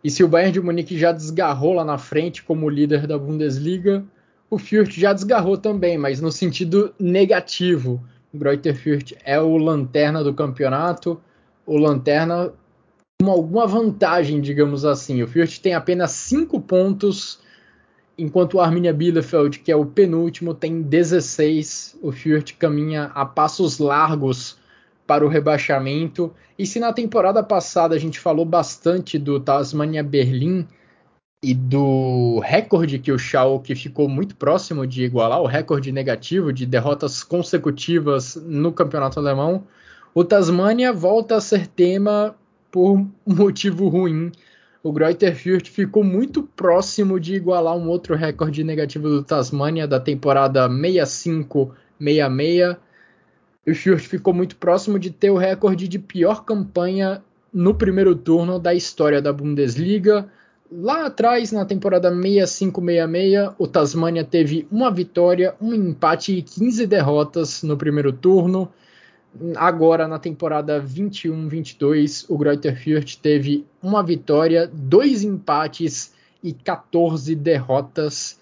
[0.02, 4.02] e se o Bayern de Munique já desgarrou lá na frente como líder da Bundesliga,
[4.48, 8.02] o Fürth já desgarrou também, mas no sentido negativo.
[8.32, 11.20] O Greuther Fürth é o lanterna do campeonato,
[11.66, 12.54] o lanterna
[13.22, 15.22] com alguma vantagem, digamos assim.
[15.22, 17.38] O Fürth tem apenas 5 pontos,
[18.20, 21.98] enquanto o Arminia Bielefeld, que é o penúltimo, tem 16.
[22.02, 24.58] O Fürth caminha a passos largos
[25.06, 26.32] para o rebaixamento.
[26.58, 30.66] E se na temporada passada a gente falou bastante do Tasmania Berlim
[31.42, 36.66] e do recorde que o Schalke ficou muito próximo de igualar, o recorde negativo de
[36.66, 39.64] derrotas consecutivas no campeonato alemão,
[40.14, 42.36] o Tasmania volta a ser tema
[42.70, 44.30] por um motivo ruim.
[44.82, 50.00] O Greuther Fürth ficou muito próximo de igualar um outro recorde negativo do Tasmania da
[50.00, 52.78] temporada 65-66
[53.66, 58.58] o Fürth ficou muito próximo de ter o recorde de pior campanha no primeiro turno
[58.58, 60.28] da história da Bundesliga.
[60.72, 67.62] Lá atrás, na temporada 65-66, o Tasmania teve uma vitória, um empate e 15 derrotas
[67.62, 68.72] no primeiro turno.
[69.56, 76.12] Agora, na temporada 21-22, o Greuther Fürth teve uma vitória, dois empates
[76.42, 78.40] e 14 derrotas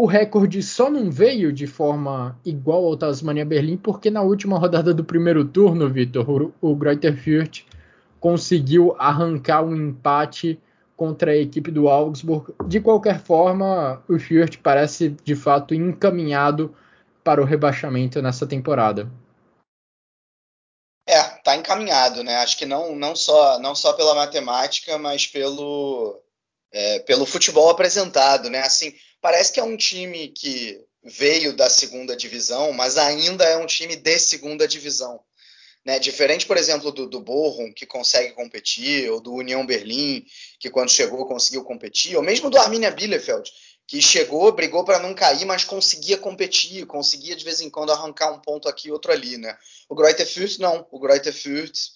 [0.00, 4.94] o recorde só não veio de forma igual ao Tasmania Berlim, porque na última rodada
[4.94, 7.66] do primeiro turno, Vitor, o Greuther Fürth
[8.18, 10.58] conseguiu arrancar um empate
[10.96, 12.50] contra a equipe do Augsburg.
[12.66, 16.74] De qualquer forma, o Fürth parece de fato encaminhado
[17.22, 19.06] para o rebaixamento nessa temporada.
[21.12, 22.36] É, tá encaminhado, né?
[22.36, 26.22] Acho que não, não, só, não só pela matemática, mas pelo,
[26.70, 28.60] é, pelo futebol apresentado, né?
[28.60, 33.66] Assim, parece que é um time que veio da segunda divisão, mas ainda é um
[33.66, 35.20] time de segunda divisão.
[35.84, 35.98] Né?
[35.98, 40.24] Diferente, por exemplo, do, do Bochum, que consegue competir, ou do União Berlim,
[40.58, 43.50] que quando chegou conseguiu competir, ou mesmo do Arminia Bielefeld,
[43.90, 48.30] que chegou, brigou para não cair, mas conseguia competir, conseguia de vez em quando arrancar
[48.32, 49.58] um ponto aqui e outro ali, né?
[49.88, 51.90] O Greuther Fürth não, o Greuther Fürth,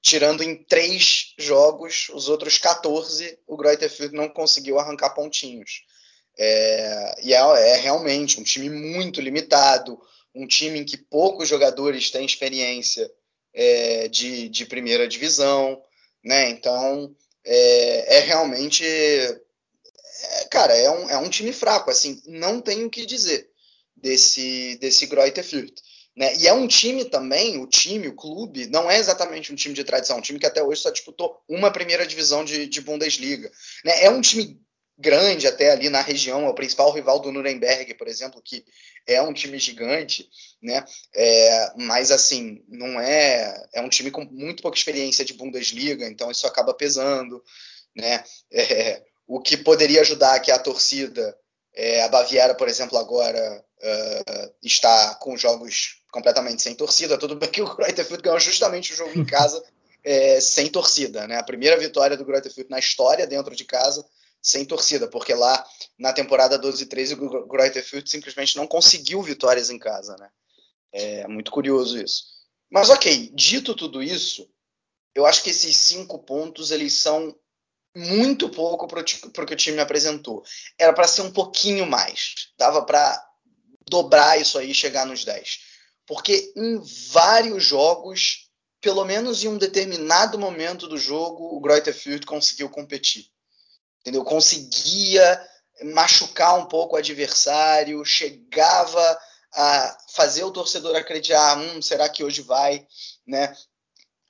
[0.00, 5.82] tirando em três jogos, os outros 14, o Greuther Fürth não conseguiu arrancar pontinhos.
[6.38, 10.00] É, e é, é realmente um time muito limitado,
[10.32, 13.10] um time em que poucos jogadores têm experiência
[13.52, 15.82] é, de, de, primeira divisão,
[16.24, 16.48] né?
[16.48, 17.12] Então
[17.44, 18.84] é, é realmente,
[20.22, 23.48] é, cara, é um, é um time fraco, assim, não tenho o que dizer
[23.96, 25.80] desse desse Greuther Fürth.
[26.16, 26.36] Né?
[26.36, 29.84] E é um time também, o time, o clube, não é exatamente um time de
[29.84, 33.50] tradição, um time que até hoje só disputou uma primeira divisão de, de Bundesliga.
[33.84, 34.04] Né?
[34.04, 34.60] É um time
[35.00, 38.64] grande até ali na região, é o principal rival do Nuremberg, por exemplo, que
[39.06, 40.28] é um time gigante,
[40.62, 40.84] né?
[41.14, 43.66] É, mas assim, não é.
[43.72, 47.42] É um time com muito pouca experiência de Bundesliga, então isso acaba pesando,
[47.96, 48.22] né?
[48.52, 51.38] É, o que poderia ajudar que a torcida,
[51.72, 57.16] é, a Baviera, por exemplo, agora uh, está com jogos completamente sem torcida.
[57.16, 59.62] Tudo bem que o Greuther Fürth ganhou justamente o jogo em casa
[60.02, 61.36] é, sem torcida, né?
[61.36, 64.04] A primeira vitória do Greuther Fürth na história dentro de casa
[64.42, 65.64] sem torcida, porque lá
[65.96, 70.28] na temporada 12 e 13 o Greuther Fürth simplesmente não conseguiu vitórias em casa, né?
[70.92, 72.24] É muito curioso isso.
[72.68, 74.50] Mas ok, dito tudo isso,
[75.14, 77.32] eu acho que esses cinco pontos eles são
[77.94, 80.42] muito pouco para o que o time apresentou.
[80.78, 82.48] Era para ser um pouquinho mais.
[82.58, 83.22] Dava para
[83.88, 85.58] dobrar isso aí e chegar nos 10.
[86.06, 86.80] Porque em
[87.10, 88.48] vários jogos,
[88.80, 93.30] pelo menos em um determinado momento do jogo, o Greuther Fürth conseguiu competir
[94.00, 94.24] entendeu?
[94.24, 95.40] Conseguia
[95.94, 99.18] machucar um pouco o adversário, chegava
[99.54, 102.86] a fazer o torcedor acreditar, hum, será que hoje vai,
[103.26, 103.54] né?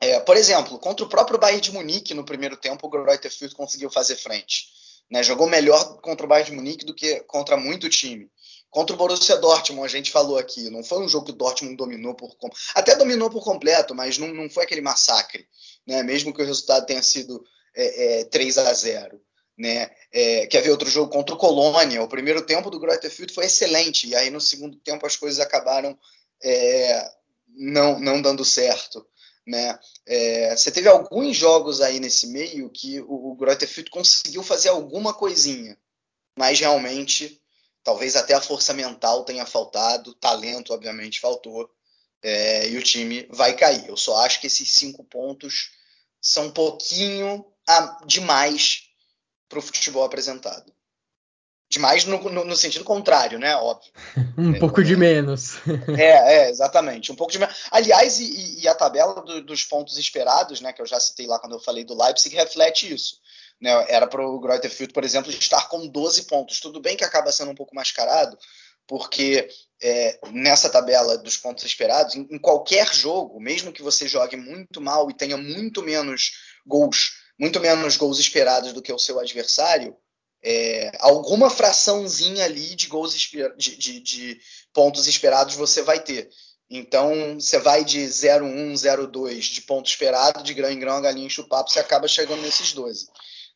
[0.00, 3.52] É, por exemplo, contra o próprio Bayern de Munique no primeiro tempo, o Greuther Fürth
[3.52, 4.66] conseguiu fazer frente.
[5.10, 5.22] Né?
[5.22, 8.30] Jogou melhor contra o Bayern de Munique do que contra muito time.
[8.70, 11.76] Contra o Borussia Dortmund, a gente falou aqui, não foi um jogo que o Dortmund
[11.76, 12.36] dominou por
[12.72, 15.44] até dominou por completo, mas não, não foi aquele massacre,
[15.84, 16.04] né?
[16.04, 17.44] Mesmo que o resultado tenha sido
[17.74, 19.20] é, é, 3 a 0
[19.58, 19.90] né?
[20.12, 22.00] É, quer ver outro jogo contra o Colônia?
[22.00, 25.40] O primeiro tempo do Greuther Fürth foi excelente, e aí no segundo tempo as coisas
[25.40, 25.98] acabaram
[26.42, 27.10] é,
[27.48, 29.04] não, não dando certo.
[29.50, 29.76] Né?
[30.06, 35.12] É, você teve alguns jogos aí nesse meio que o, o Fürth conseguiu fazer alguma
[35.12, 35.76] coisinha,
[36.38, 37.42] mas realmente
[37.82, 41.68] talvez até a força mental tenha faltado, talento obviamente faltou,
[42.22, 43.88] é, e o time vai cair.
[43.88, 45.72] Eu só acho que esses cinco pontos
[46.22, 48.84] são um pouquinho a, demais
[49.48, 50.72] para o futebol apresentado.
[51.70, 53.54] Demais no, no, no, sentido contrário, né?
[53.54, 53.92] Óbvio.
[54.36, 55.54] um é, pouco de menos.
[55.96, 57.12] é, é, exatamente.
[57.12, 57.54] Um pouco de menos.
[57.70, 60.72] Aliás, e, e a tabela do, dos pontos esperados, né?
[60.72, 63.18] Que eu já citei lá quando eu falei do Leipzig, reflete isso.
[63.60, 66.60] Né, era para o Greuther Fürth, por exemplo, estar com 12 pontos.
[66.60, 68.36] Tudo bem que acaba sendo um pouco mascarado,
[68.88, 69.48] porque
[69.80, 74.80] é, nessa tabela dos pontos esperados, em, em, qualquer jogo, mesmo que você jogue muito
[74.80, 76.32] mal e tenha muito menos
[76.66, 79.96] gols muito menos gols esperados do que o seu adversário,
[80.42, 84.40] é, alguma fraçãozinha ali de gols de, de, de,
[84.72, 86.30] pontos esperados você vai ter.
[86.68, 91.26] Então, você vai de 0-1, 0-2 de ponto esperado, de grão em grão, a galinha
[91.26, 93.08] enche o papo, você acaba chegando nesses 12.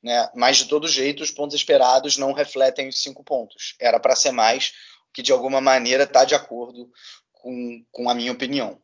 [0.03, 0.29] Né?
[0.35, 3.77] Mas, de todo jeito, os pontos esperados não refletem os cinco pontos.
[3.81, 4.73] Era para ser mais,
[5.13, 6.91] que de alguma maneira está de acordo
[7.33, 8.83] com, com a minha opinião.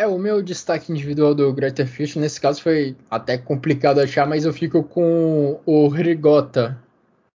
[0.00, 4.44] É, o meu destaque individual do Greuther Fürth, nesse caso, foi até complicado achar, mas
[4.44, 6.80] eu fico com o Rigota,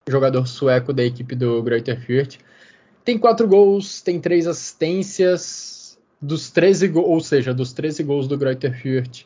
[0.09, 2.39] jogador sueco da equipe do Greuther Fürth.
[3.05, 8.39] Tem quatro gols, tem três assistências, dos 13 gols, ou seja, dos 13 gols do
[8.39, 9.25] Greuther Fürth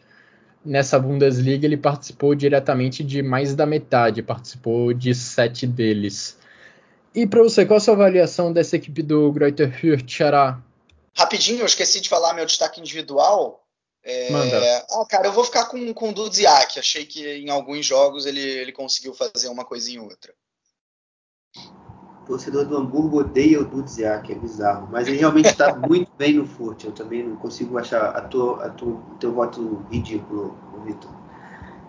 [0.64, 6.38] nessa Bundesliga, ele participou diretamente de mais da metade, participou de sete deles.
[7.14, 10.58] E para você, qual a sua avaliação dessa equipe do Greuther Fürth, Xará?
[11.16, 13.66] Rapidinho, eu esqueci de falar meu destaque individual.
[14.04, 14.30] É...
[14.30, 14.86] Manda.
[14.90, 16.78] Ah, cara, eu vou ficar com, com o Dudziak.
[16.78, 20.34] Achei que em alguns jogos ele, ele conseguiu fazer uma coisinha ou outra.
[22.26, 24.88] torcedor do Hamburgo odeia o Dudziak, é bizarro.
[24.92, 26.84] Mas ele realmente está muito bem no Furt.
[26.84, 31.10] Eu também não consigo achar a tua, a tua, o teu voto ridículo, Vitor.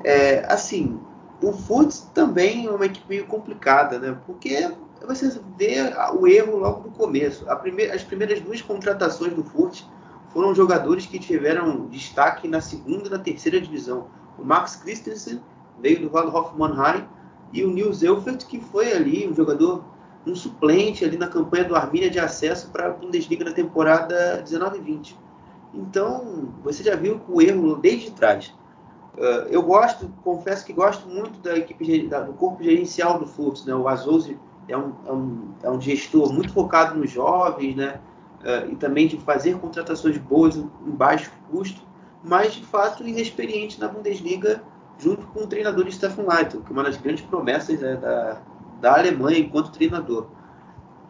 [0.06, 1.00] É, assim,
[1.42, 4.18] o Furt também é uma equipe meio complicada, né?
[4.26, 4.72] Porque
[5.06, 7.46] você vê o erro logo no começo.
[7.62, 9.84] Primeira, as primeiras duas contratações do Furt
[10.30, 14.08] foram jogadores que tiveram destaque na segunda e na terceira divisão.
[14.38, 15.42] O Max Christensen
[15.80, 17.08] veio do Waldhof Mannheim
[17.54, 19.84] e o Nils Elfert, que foi ali um jogador,
[20.26, 25.16] um suplente ali na campanha do Arminia de acesso para a Bundesliga na temporada 19-20.
[25.74, 28.54] Então, você já viu o erro desde trás.
[29.16, 33.66] Uh, eu gosto, confesso que gosto muito da equipe da, do corpo gerencial do Fluxo,
[33.68, 33.74] né?
[33.74, 34.38] O Azouzi
[34.68, 38.00] é um, é um, é um gestor muito focado nos jovens, né?
[38.42, 41.82] Uh, e também de fazer contratações boas em baixo custo,
[42.24, 44.62] mas de fato inexperiente na Bundesliga
[45.00, 48.42] junto com o treinador Stefan Leitl, que é uma das grandes promessas né, da,
[48.82, 50.28] da Alemanha enquanto treinador.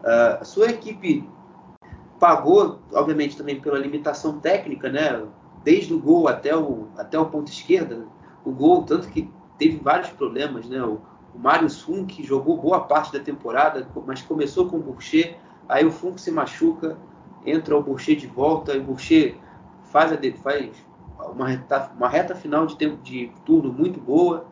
[0.04, 1.28] Uh, a sua equipe
[2.20, 5.24] pagou, obviamente, também pela limitação técnica, né?
[5.64, 8.06] Desde o gol até o, até o ponto esquerda,
[8.44, 10.82] o gol, tanto que teve vários problemas, né?
[10.82, 11.02] O,
[11.34, 15.38] o Marius Funk jogou boa parte da temporada, mas começou com o Boucher,
[15.68, 16.98] aí o Funk se machuca,
[17.45, 19.38] entra o Boucher de volta, e o Boucher
[19.84, 20.72] faz, a, faz
[21.32, 24.45] uma reta, uma reta final de tempo de turno muito boa.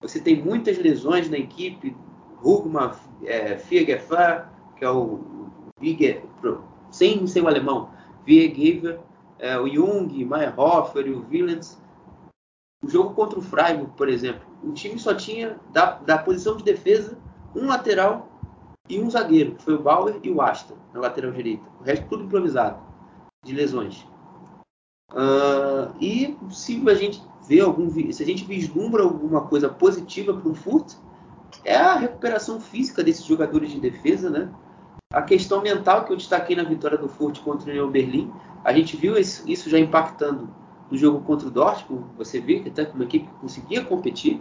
[0.00, 1.96] Você tem muitas lesões na equipe.
[2.42, 2.92] Rugman,
[3.24, 4.46] é, Fiergefer,
[4.76, 5.20] que é o,
[5.78, 7.90] o sem ser o alemão,
[8.24, 8.98] Viergever,
[9.38, 11.78] é, o Jung, Meyerhofer e o Willens.
[12.82, 16.64] O jogo contra o Freiburg, por exemplo, o time só tinha da, da posição de
[16.64, 17.18] defesa
[17.54, 18.28] um lateral
[18.88, 21.64] e um zagueiro, que foi o Bauer e o Asta, na lateral direita.
[21.80, 22.80] O resto tudo improvisado,
[23.44, 24.06] de lesões.
[25.12, 30.50] Uh, e se a gente vê algum, se a gente vislumbra alguma coisa positiva para
[30.50, 30.94] o Furt,
[31.64, 34.52] é a recuperação física desses jogadores de defesa, né?
[35.12, 38.32] A questão mental que eu destaquei na vitória do Furt contra o União Berlim,
[38.64, 40.48] a gente viu isso já impactando
[40.90, 42.04] no jogo contra o Dortmund.
[42.16, 44.40] Você vê que até uma equipe conseguia competir,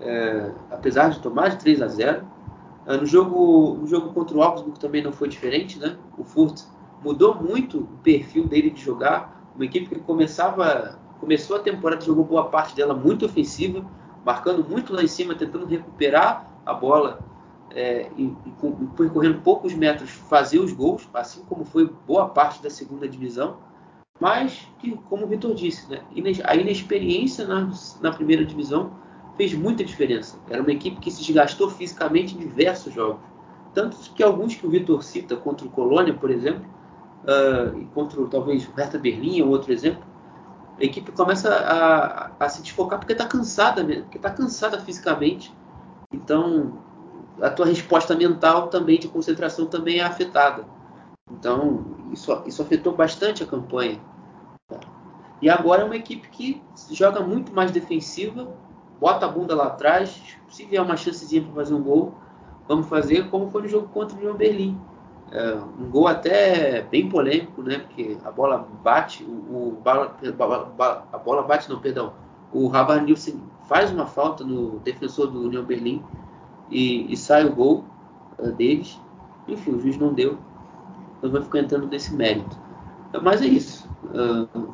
[0.00, 2.26] é, apesar de tomar de 3 a 0.
[2.86, 5.96] É, no jogo, no jogo contra o Augsburg também não foi diferente, né?
[6.16, 6.62] O Furt
[7.02, 12.24] mudou muito o perfil dele de jogar uma equipe que começava, começou a temporada, jogou
[12.24, 13.84] boa parte dela muito ofensiva,
[14.24, 17.18] marcando muito lá em cima, tentando recuperar a bola
[17.70, 22.62] é, e, e, e, percorrendo poucos metros fazer os gols, assim como foi boa parte
[22.62, 23.58] da segunda divisão,
[24.20, 26.00] mas que, como o Vitor disse, né,
[26.44, 27.70] a inexperiência na,
[28.00, 28.92] na primeira divisão
[29.38, 30.36] fez muita diferença.
[30.50, 33.20] Era uma equipe que se desgastou fisicamente em diversos jogos.
[33.72, 36.66] Tanto que alguns que o Vitor cita, contra o Colônia, por exemplo,
[37.22, 40.02] uh, contra talvez o Hertha Berlim ou outro exemplo,
[40.80, 45.54] a equipe começa a, a se desfocar porque está cansada porque está cansada fisicamente.
[46.12, 46.78] Então,
[47.40, 50.64] a tua resposta mental também de concentração também é afetada.
[51.30, 54.00] Então, isso, isso afetou bastante a campanha.
[55.40, 56.60] E agora é uma equipe que
[56.90, 58.52] joga muito mais defensiva,
[59.00, 62.14] bota a bunda lá atrás, se vier uma chancezinha para fazer um gol,
[62.66, 64.78] vamos fazer como foi no jogo contra o União Berlim.
[65.30, 67.78] É, um gol até bem polêmico, né?
[67.80, 72.14] Porque a bola bate, o, o a bola bate, não, perdão.
[72.52, 76.02] O Rabar Nielsen faz uma falta no defensor do União Berlim
[76.70, 77.84] e, e sai o gol
[78.38, 78.98] uh, deles.
[79.46, 80.38] Enfim, o juiz não deu.
[81.18, 82.56] Então vai ficar entrando nesse mérito.
[83.22, 83.88] Mas é isso.
[84.04, 84.72] Uh,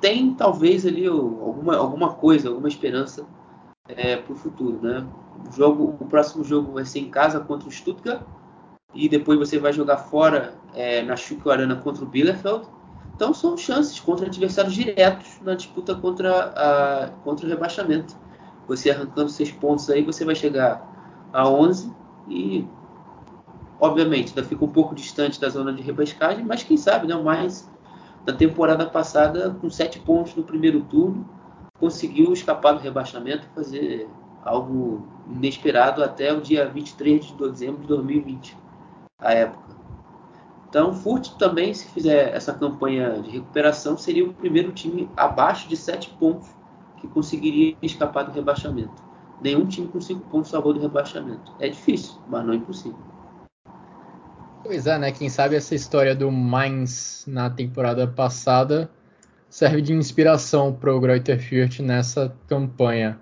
[0.00, 3.26] tem talvez ali alguma, alguma coisa, alguma esperança
[3.88, 5.06] é, para o futuro, né?
[5.48, 8.22] O, jogo, o próximo jogo vai ser em casa contra o Stuttgart
[8.94, 11.14] e depois você vai jogar fora é, na
[11.46, 12.66] Arena contra o Bielefeld.
[13.14, 18.16] Então são chances contra adversários diretos na disputa contra, a, contra o rebaixamento.
[18.66, 20.88] Você arrancando seis pontos aí, você vai chegar
[21.32, 21.92] a 11
[22.28, 22.66] e,
[23.78, 27.14] obviamente, ainda fica um pouco distante da zona de repescagem, mas quem sabe, né?
[27.14, 27.69] Mais
[28.26, 31.28] na temporada passada, com sete pontos no primeiro turno,
[31.78, 34.08] conseguiu escapar do rebaixamento e fazer
[34.44, 38.56] algo inesperado até o dia 23 de dezembro de 2020
[39.18, 39.70] à época.
[40.68, 45.76] Então, Furt também, se fizer essa campanha de recuperação, seria o primeiro time abaixo de
[45.76, 46.48] 7 pontos
[46.98, 49.02] que conseguiria escapar do rebaixamento.
[49.42, 51.52] Nenhum time com 5 pontos salvou do rebaixamento.
[51.58, 53.09] É difícil, mas não é impossível.
[54.62, 55.12] Pois é, né?
[55.12, 58.90] Quem sabe essa história do Mainz na temporada passada
[59.48, 63.18] serve de inspiração para o Greuther Fürth nessa campanha.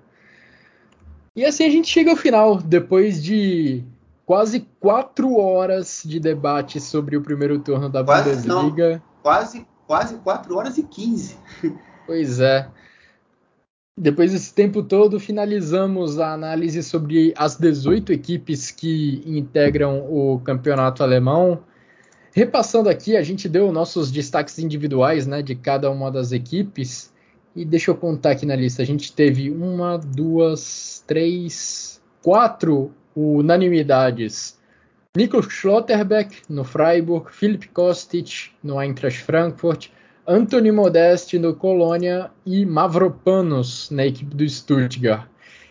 [1.35, 3.85] E assim a gente chega ao final, depois de
[4.27, 8.91] quase quatro horas de debate sobre o primeiro turno da quase, Bundesliga.
[8.91, 11.39] Não, quase, quase quatro horas e quinze.
[12.07, 12.69] Pois é.
[14.01, 21.03] Depois desse tempo todo, finalizamos a análise sobre as 18 equipes que integram o campeonato
[21.03, 21.65] alemão.
[22.31, 27.13] Repassando aqui, a gente deu nossos destaques individuais né, de cada uma das equipes.
[27.57, 28.83] E deixa eu contar aqui na lista.
[28.83, 34.57] A gente teve uma, duas, três, quatro unanimidades.
[35.17, 39.89] Nico Schlotterbeck no Freiburg, Philipp Kostic no Eintracht Frankfurt,
[40.31, 45.27] Anthony Modeste no Colônia e Mavropanos na equipe do Stuttgart.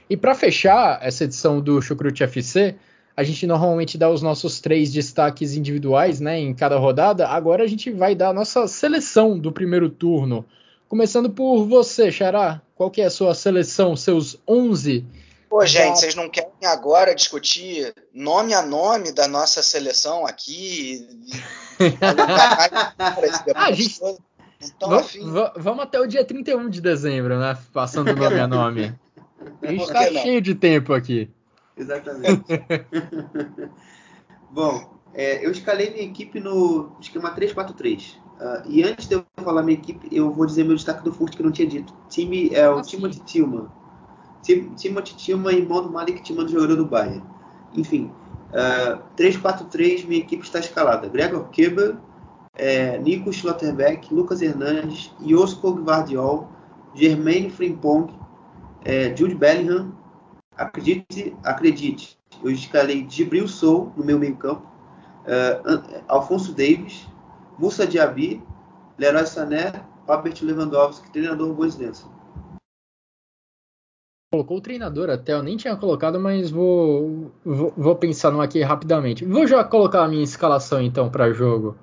[0.09, 2.75] E para fechar essa edição do Chucrute FC,
[3.15, 7.27] a gente normalmente dá os nossos três destaques individuais né, em cada rodada.
[7.27, 10.43] Agora a gente vai dar a nossa seleção do primeiro turno.
[10.89, 12.59] Começando por você, Xará.
[12.73, 15.05] Qual que é a sua seleção, seus 11?
[15.47, 21.07] Pô, gente, vocês não querem agora discutir nome a nome da nossa seleção aqui?
[23.53, 23.99] ah, gente...
[24.61, 25.31] Então, vamos, afim.
[25.57, 27.57] vamos até o dia 31 de dezembro, né?
[27.71, 28.95] Passando nome a nome.
[29.61, 31.29] A gente está cheio de tempo aqui.
[31.75, 32.43] Exatamente.
[34.49, 38.15] Bom, é, eu escalei minha equipe no esquema 3-4-3.
[38.15, 41.11] Uh, ah, e antes de eu falar minha equipe, eu vou dizer meu destaque do
[41.11, 41.93] Furt que eu não tinha dito.
[42.09, 43.67] Time é o ah, Timothy Tillman.
[44.43, 47.23] Tim, Timothy Tillman, irmão do Malik Tillman, jogador do Bayern.
[47.73, 48.11] Enfim,
[48.53, 51.09] uh, ah, 3-4-3, minha equipe está escalada.
[51.09, 51.97] Gregor Keber,
[52.57, 56.49] é, Nico Schlotterbeck, Lucas Hernandes, Josko Gvardiol,
[56.93, 58.11] Germaine Frimpong,
[58.83, 59.91] é, Jude Bellingham.
[60.55, 64.65] Acredite, acredite, eu escalei Gibril Sou no meu meio campo,
[65.25, 67.07] é, Alfonso Davis,
[67.59, 68.41] Musa Diaby,
[68.97, 69.71] Leroy Sané,
[70.07, 72.05] Robert Lewandowski, treinador Boislense.
[74.31, 78.61] Colocou o treinador até, eu nem tinha colocado, mas vou, vou, vou pensar no aqui
[78.61, 79.23] rapidamente.
[79.23, 81.77] Vou já colocar a minha escalação então para jogo.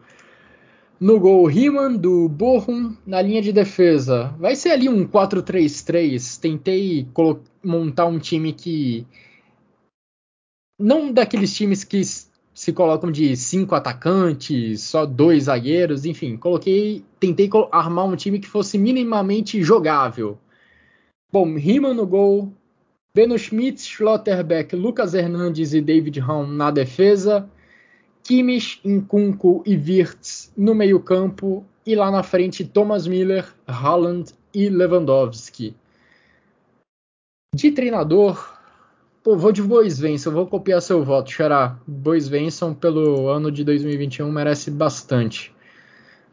[1.01, 2.97] No gol, Riemann do Bochum.
[3.07, 6.41] Na linha de defesa, vai ser ali um 4-3-3.
[6.41, 7.09] Tentei
[7.63, 9.07] montar um time que.
[10.79, 12.03] Não daqueles times que
[12.55, 16.37] se colocam de cinco atacantes, só dois zagueiros, enfim.
[16.37, 20.39] Coloquei, tentei armar um time que fosse minimamente jogável.
[21.33, 22.53] Bom, Riemann no gol,
[23.13, 27.49] Beno Schmitz, Schlotterbeck, Lucas Hernandes e David Raum na defesa.
[28.25, 35.77] Kimmich, Nkunku e Wirtz no meio-campo e lá na frente Thomas Miller, Haaland e Lewandowski.
[37.55, 38.59] De treinador,
[39.23, 41.79] pô, vou de Bois Venson, vou copiar seu voto, Xará.
[41.87, 45.55] Bois Venson pelo ano de 2021 merece bastante.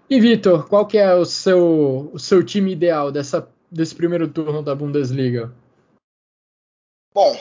[0.09, 4.63] E Vitor, qual que é o seu, o seu time ideal dessa, desse primeiro turno
[4.63, 5.53] da Bundesliga?
[7.13, 7.37] Bom,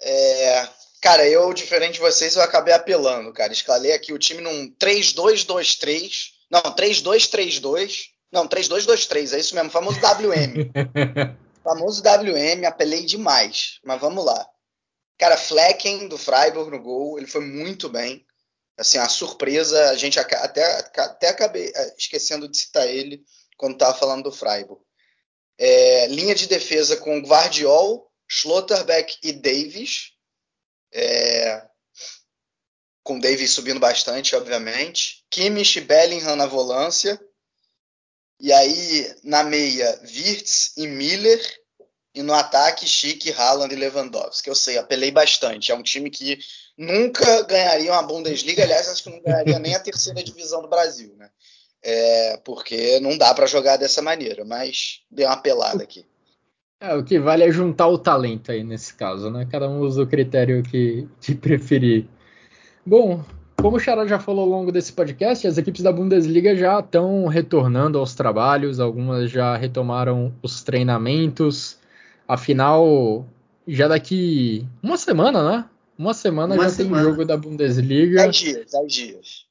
[0.00, 3.52] é, Cara, eu, diferente de vocês, eu acabei apelando, cara.
[3.52, 6.30] Escalei aqui o time num 3-2-2-3.
[6.50, 8.08] Não, 3-2-3-2.
[8.30, 10.70] Não, 3-2-2-3, é isso mesmo, famoso WM.
[11.64, 13.78] famoso WM, apelei demais.
[13.84, 14.46] Mas vamos lá.
[15.16, 18.24] Cara, Flecken do Freiburg no gol, ele foi muito bem.
[18.76, 23.24] Assim, a surpresa, a gente até, até acabei é, esquecendo de citar ele
[23.56, 24.80] quando tava falando do Freiburg.
[25.58, 30.12] É, linha de defesa com Guardiol, Schlotterbeck e Davis.
[30.92, 31.62] É,
[33.02, 35.24] com Davis subindo bastante, obviamente.
[35.30, 37.18] Kimmich e Bellingham na volância.
[38.38, 41.40] E aí, na meia, Wirtz e Miller.
[42.14, 44.48] E no ataque, Chique, Haaland e Lewandowski.
[44.48, 45.72] Eu sei, apelei bastante.
[45.72, 46.38] É um time que
[46.76, 48.62] nunca ganharia uma Bundesliga.
[48.62, 51.30] Aliás, acho que não ganharia nem a terceira divisão do Brasil, né?
[51.80, 54.44] É, porque não dá para jogar dessa maneira.
[54.44, 56.04] Mas dei uma pelada aqui.
[56.80, 59.46] É, o que vale é juntar o talento aí nesse caso, né?
[59.50, 62.06] Cada um usa o critério que, que preferir.
[62.86, 63.24] Bom,
[63.60, 67.26] como o Xará já falou ao longo desse podcast, as equipes da Bundesliga já estão
[67.26, 71.76] retornando aos trabalhos, algumas já retomaram os treinamentos.
[72.28, 73.26] Afinal,
[73.66, 75.64] já daqui uma semana, né?
[75.98, 77.02] Uma semana uma já semana.
[77.02, 78.22] tem jogo da Bundesliga.
[78.22, 79.46] Dez dias, dez dias.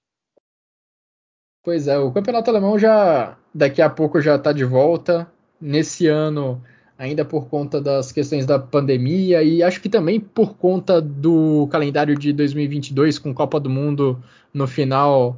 [1.61, 5.29] Pois é, o campeonato alemão já daqui a pouco já está de volta.
[5.59, 6.63] Nesse ano
[6.97, 12.17] ainda por conta das questões da pandemia e acho que também por conta do calendário
[12.17, 14.21] de 2022 com Copa do Mundo
[14.53, 15.37] no final.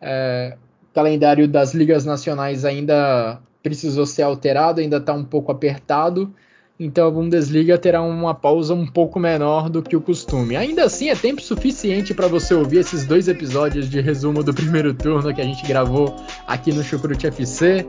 [0.00, 0.56] É,
[0.90, 6.32] o calendário das ligas nacionais ainda precisou ser alterado, ainda está um pouco apertado.
[6.78, 10.56] Então a Bundesliga terá uma pausa um pouco menor do que o costume.
[10.56, 14.92] Ainda assim, é tempo suficiente para você ouvir esses dois episódios de resumo do primeiro
[14.92, 16.16] turno que a gente gravou
[16.46, 17.86] aqui no Chucrute FC.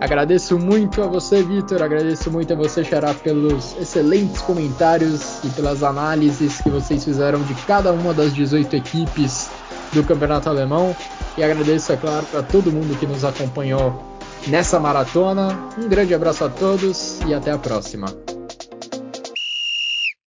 [0.00, 1.82] Agradeço muito a você, Vitor.
[1.82, 7.54] Agradeço muito a você, Xará, pelos excelentes comentários e pelas análises que vocês fizeram de
[7.66, 9.50] cada uma das 18 equipes
[9.92, 10.94] do Campeonato Alemão.
[11.36, 14.00] E agradeço, é claro, para todo mundo que nos acompanhou
[14.46, 15.58] nessa maratona.
[15.76, 18.06] Um grande abraço a todos e até a próxima.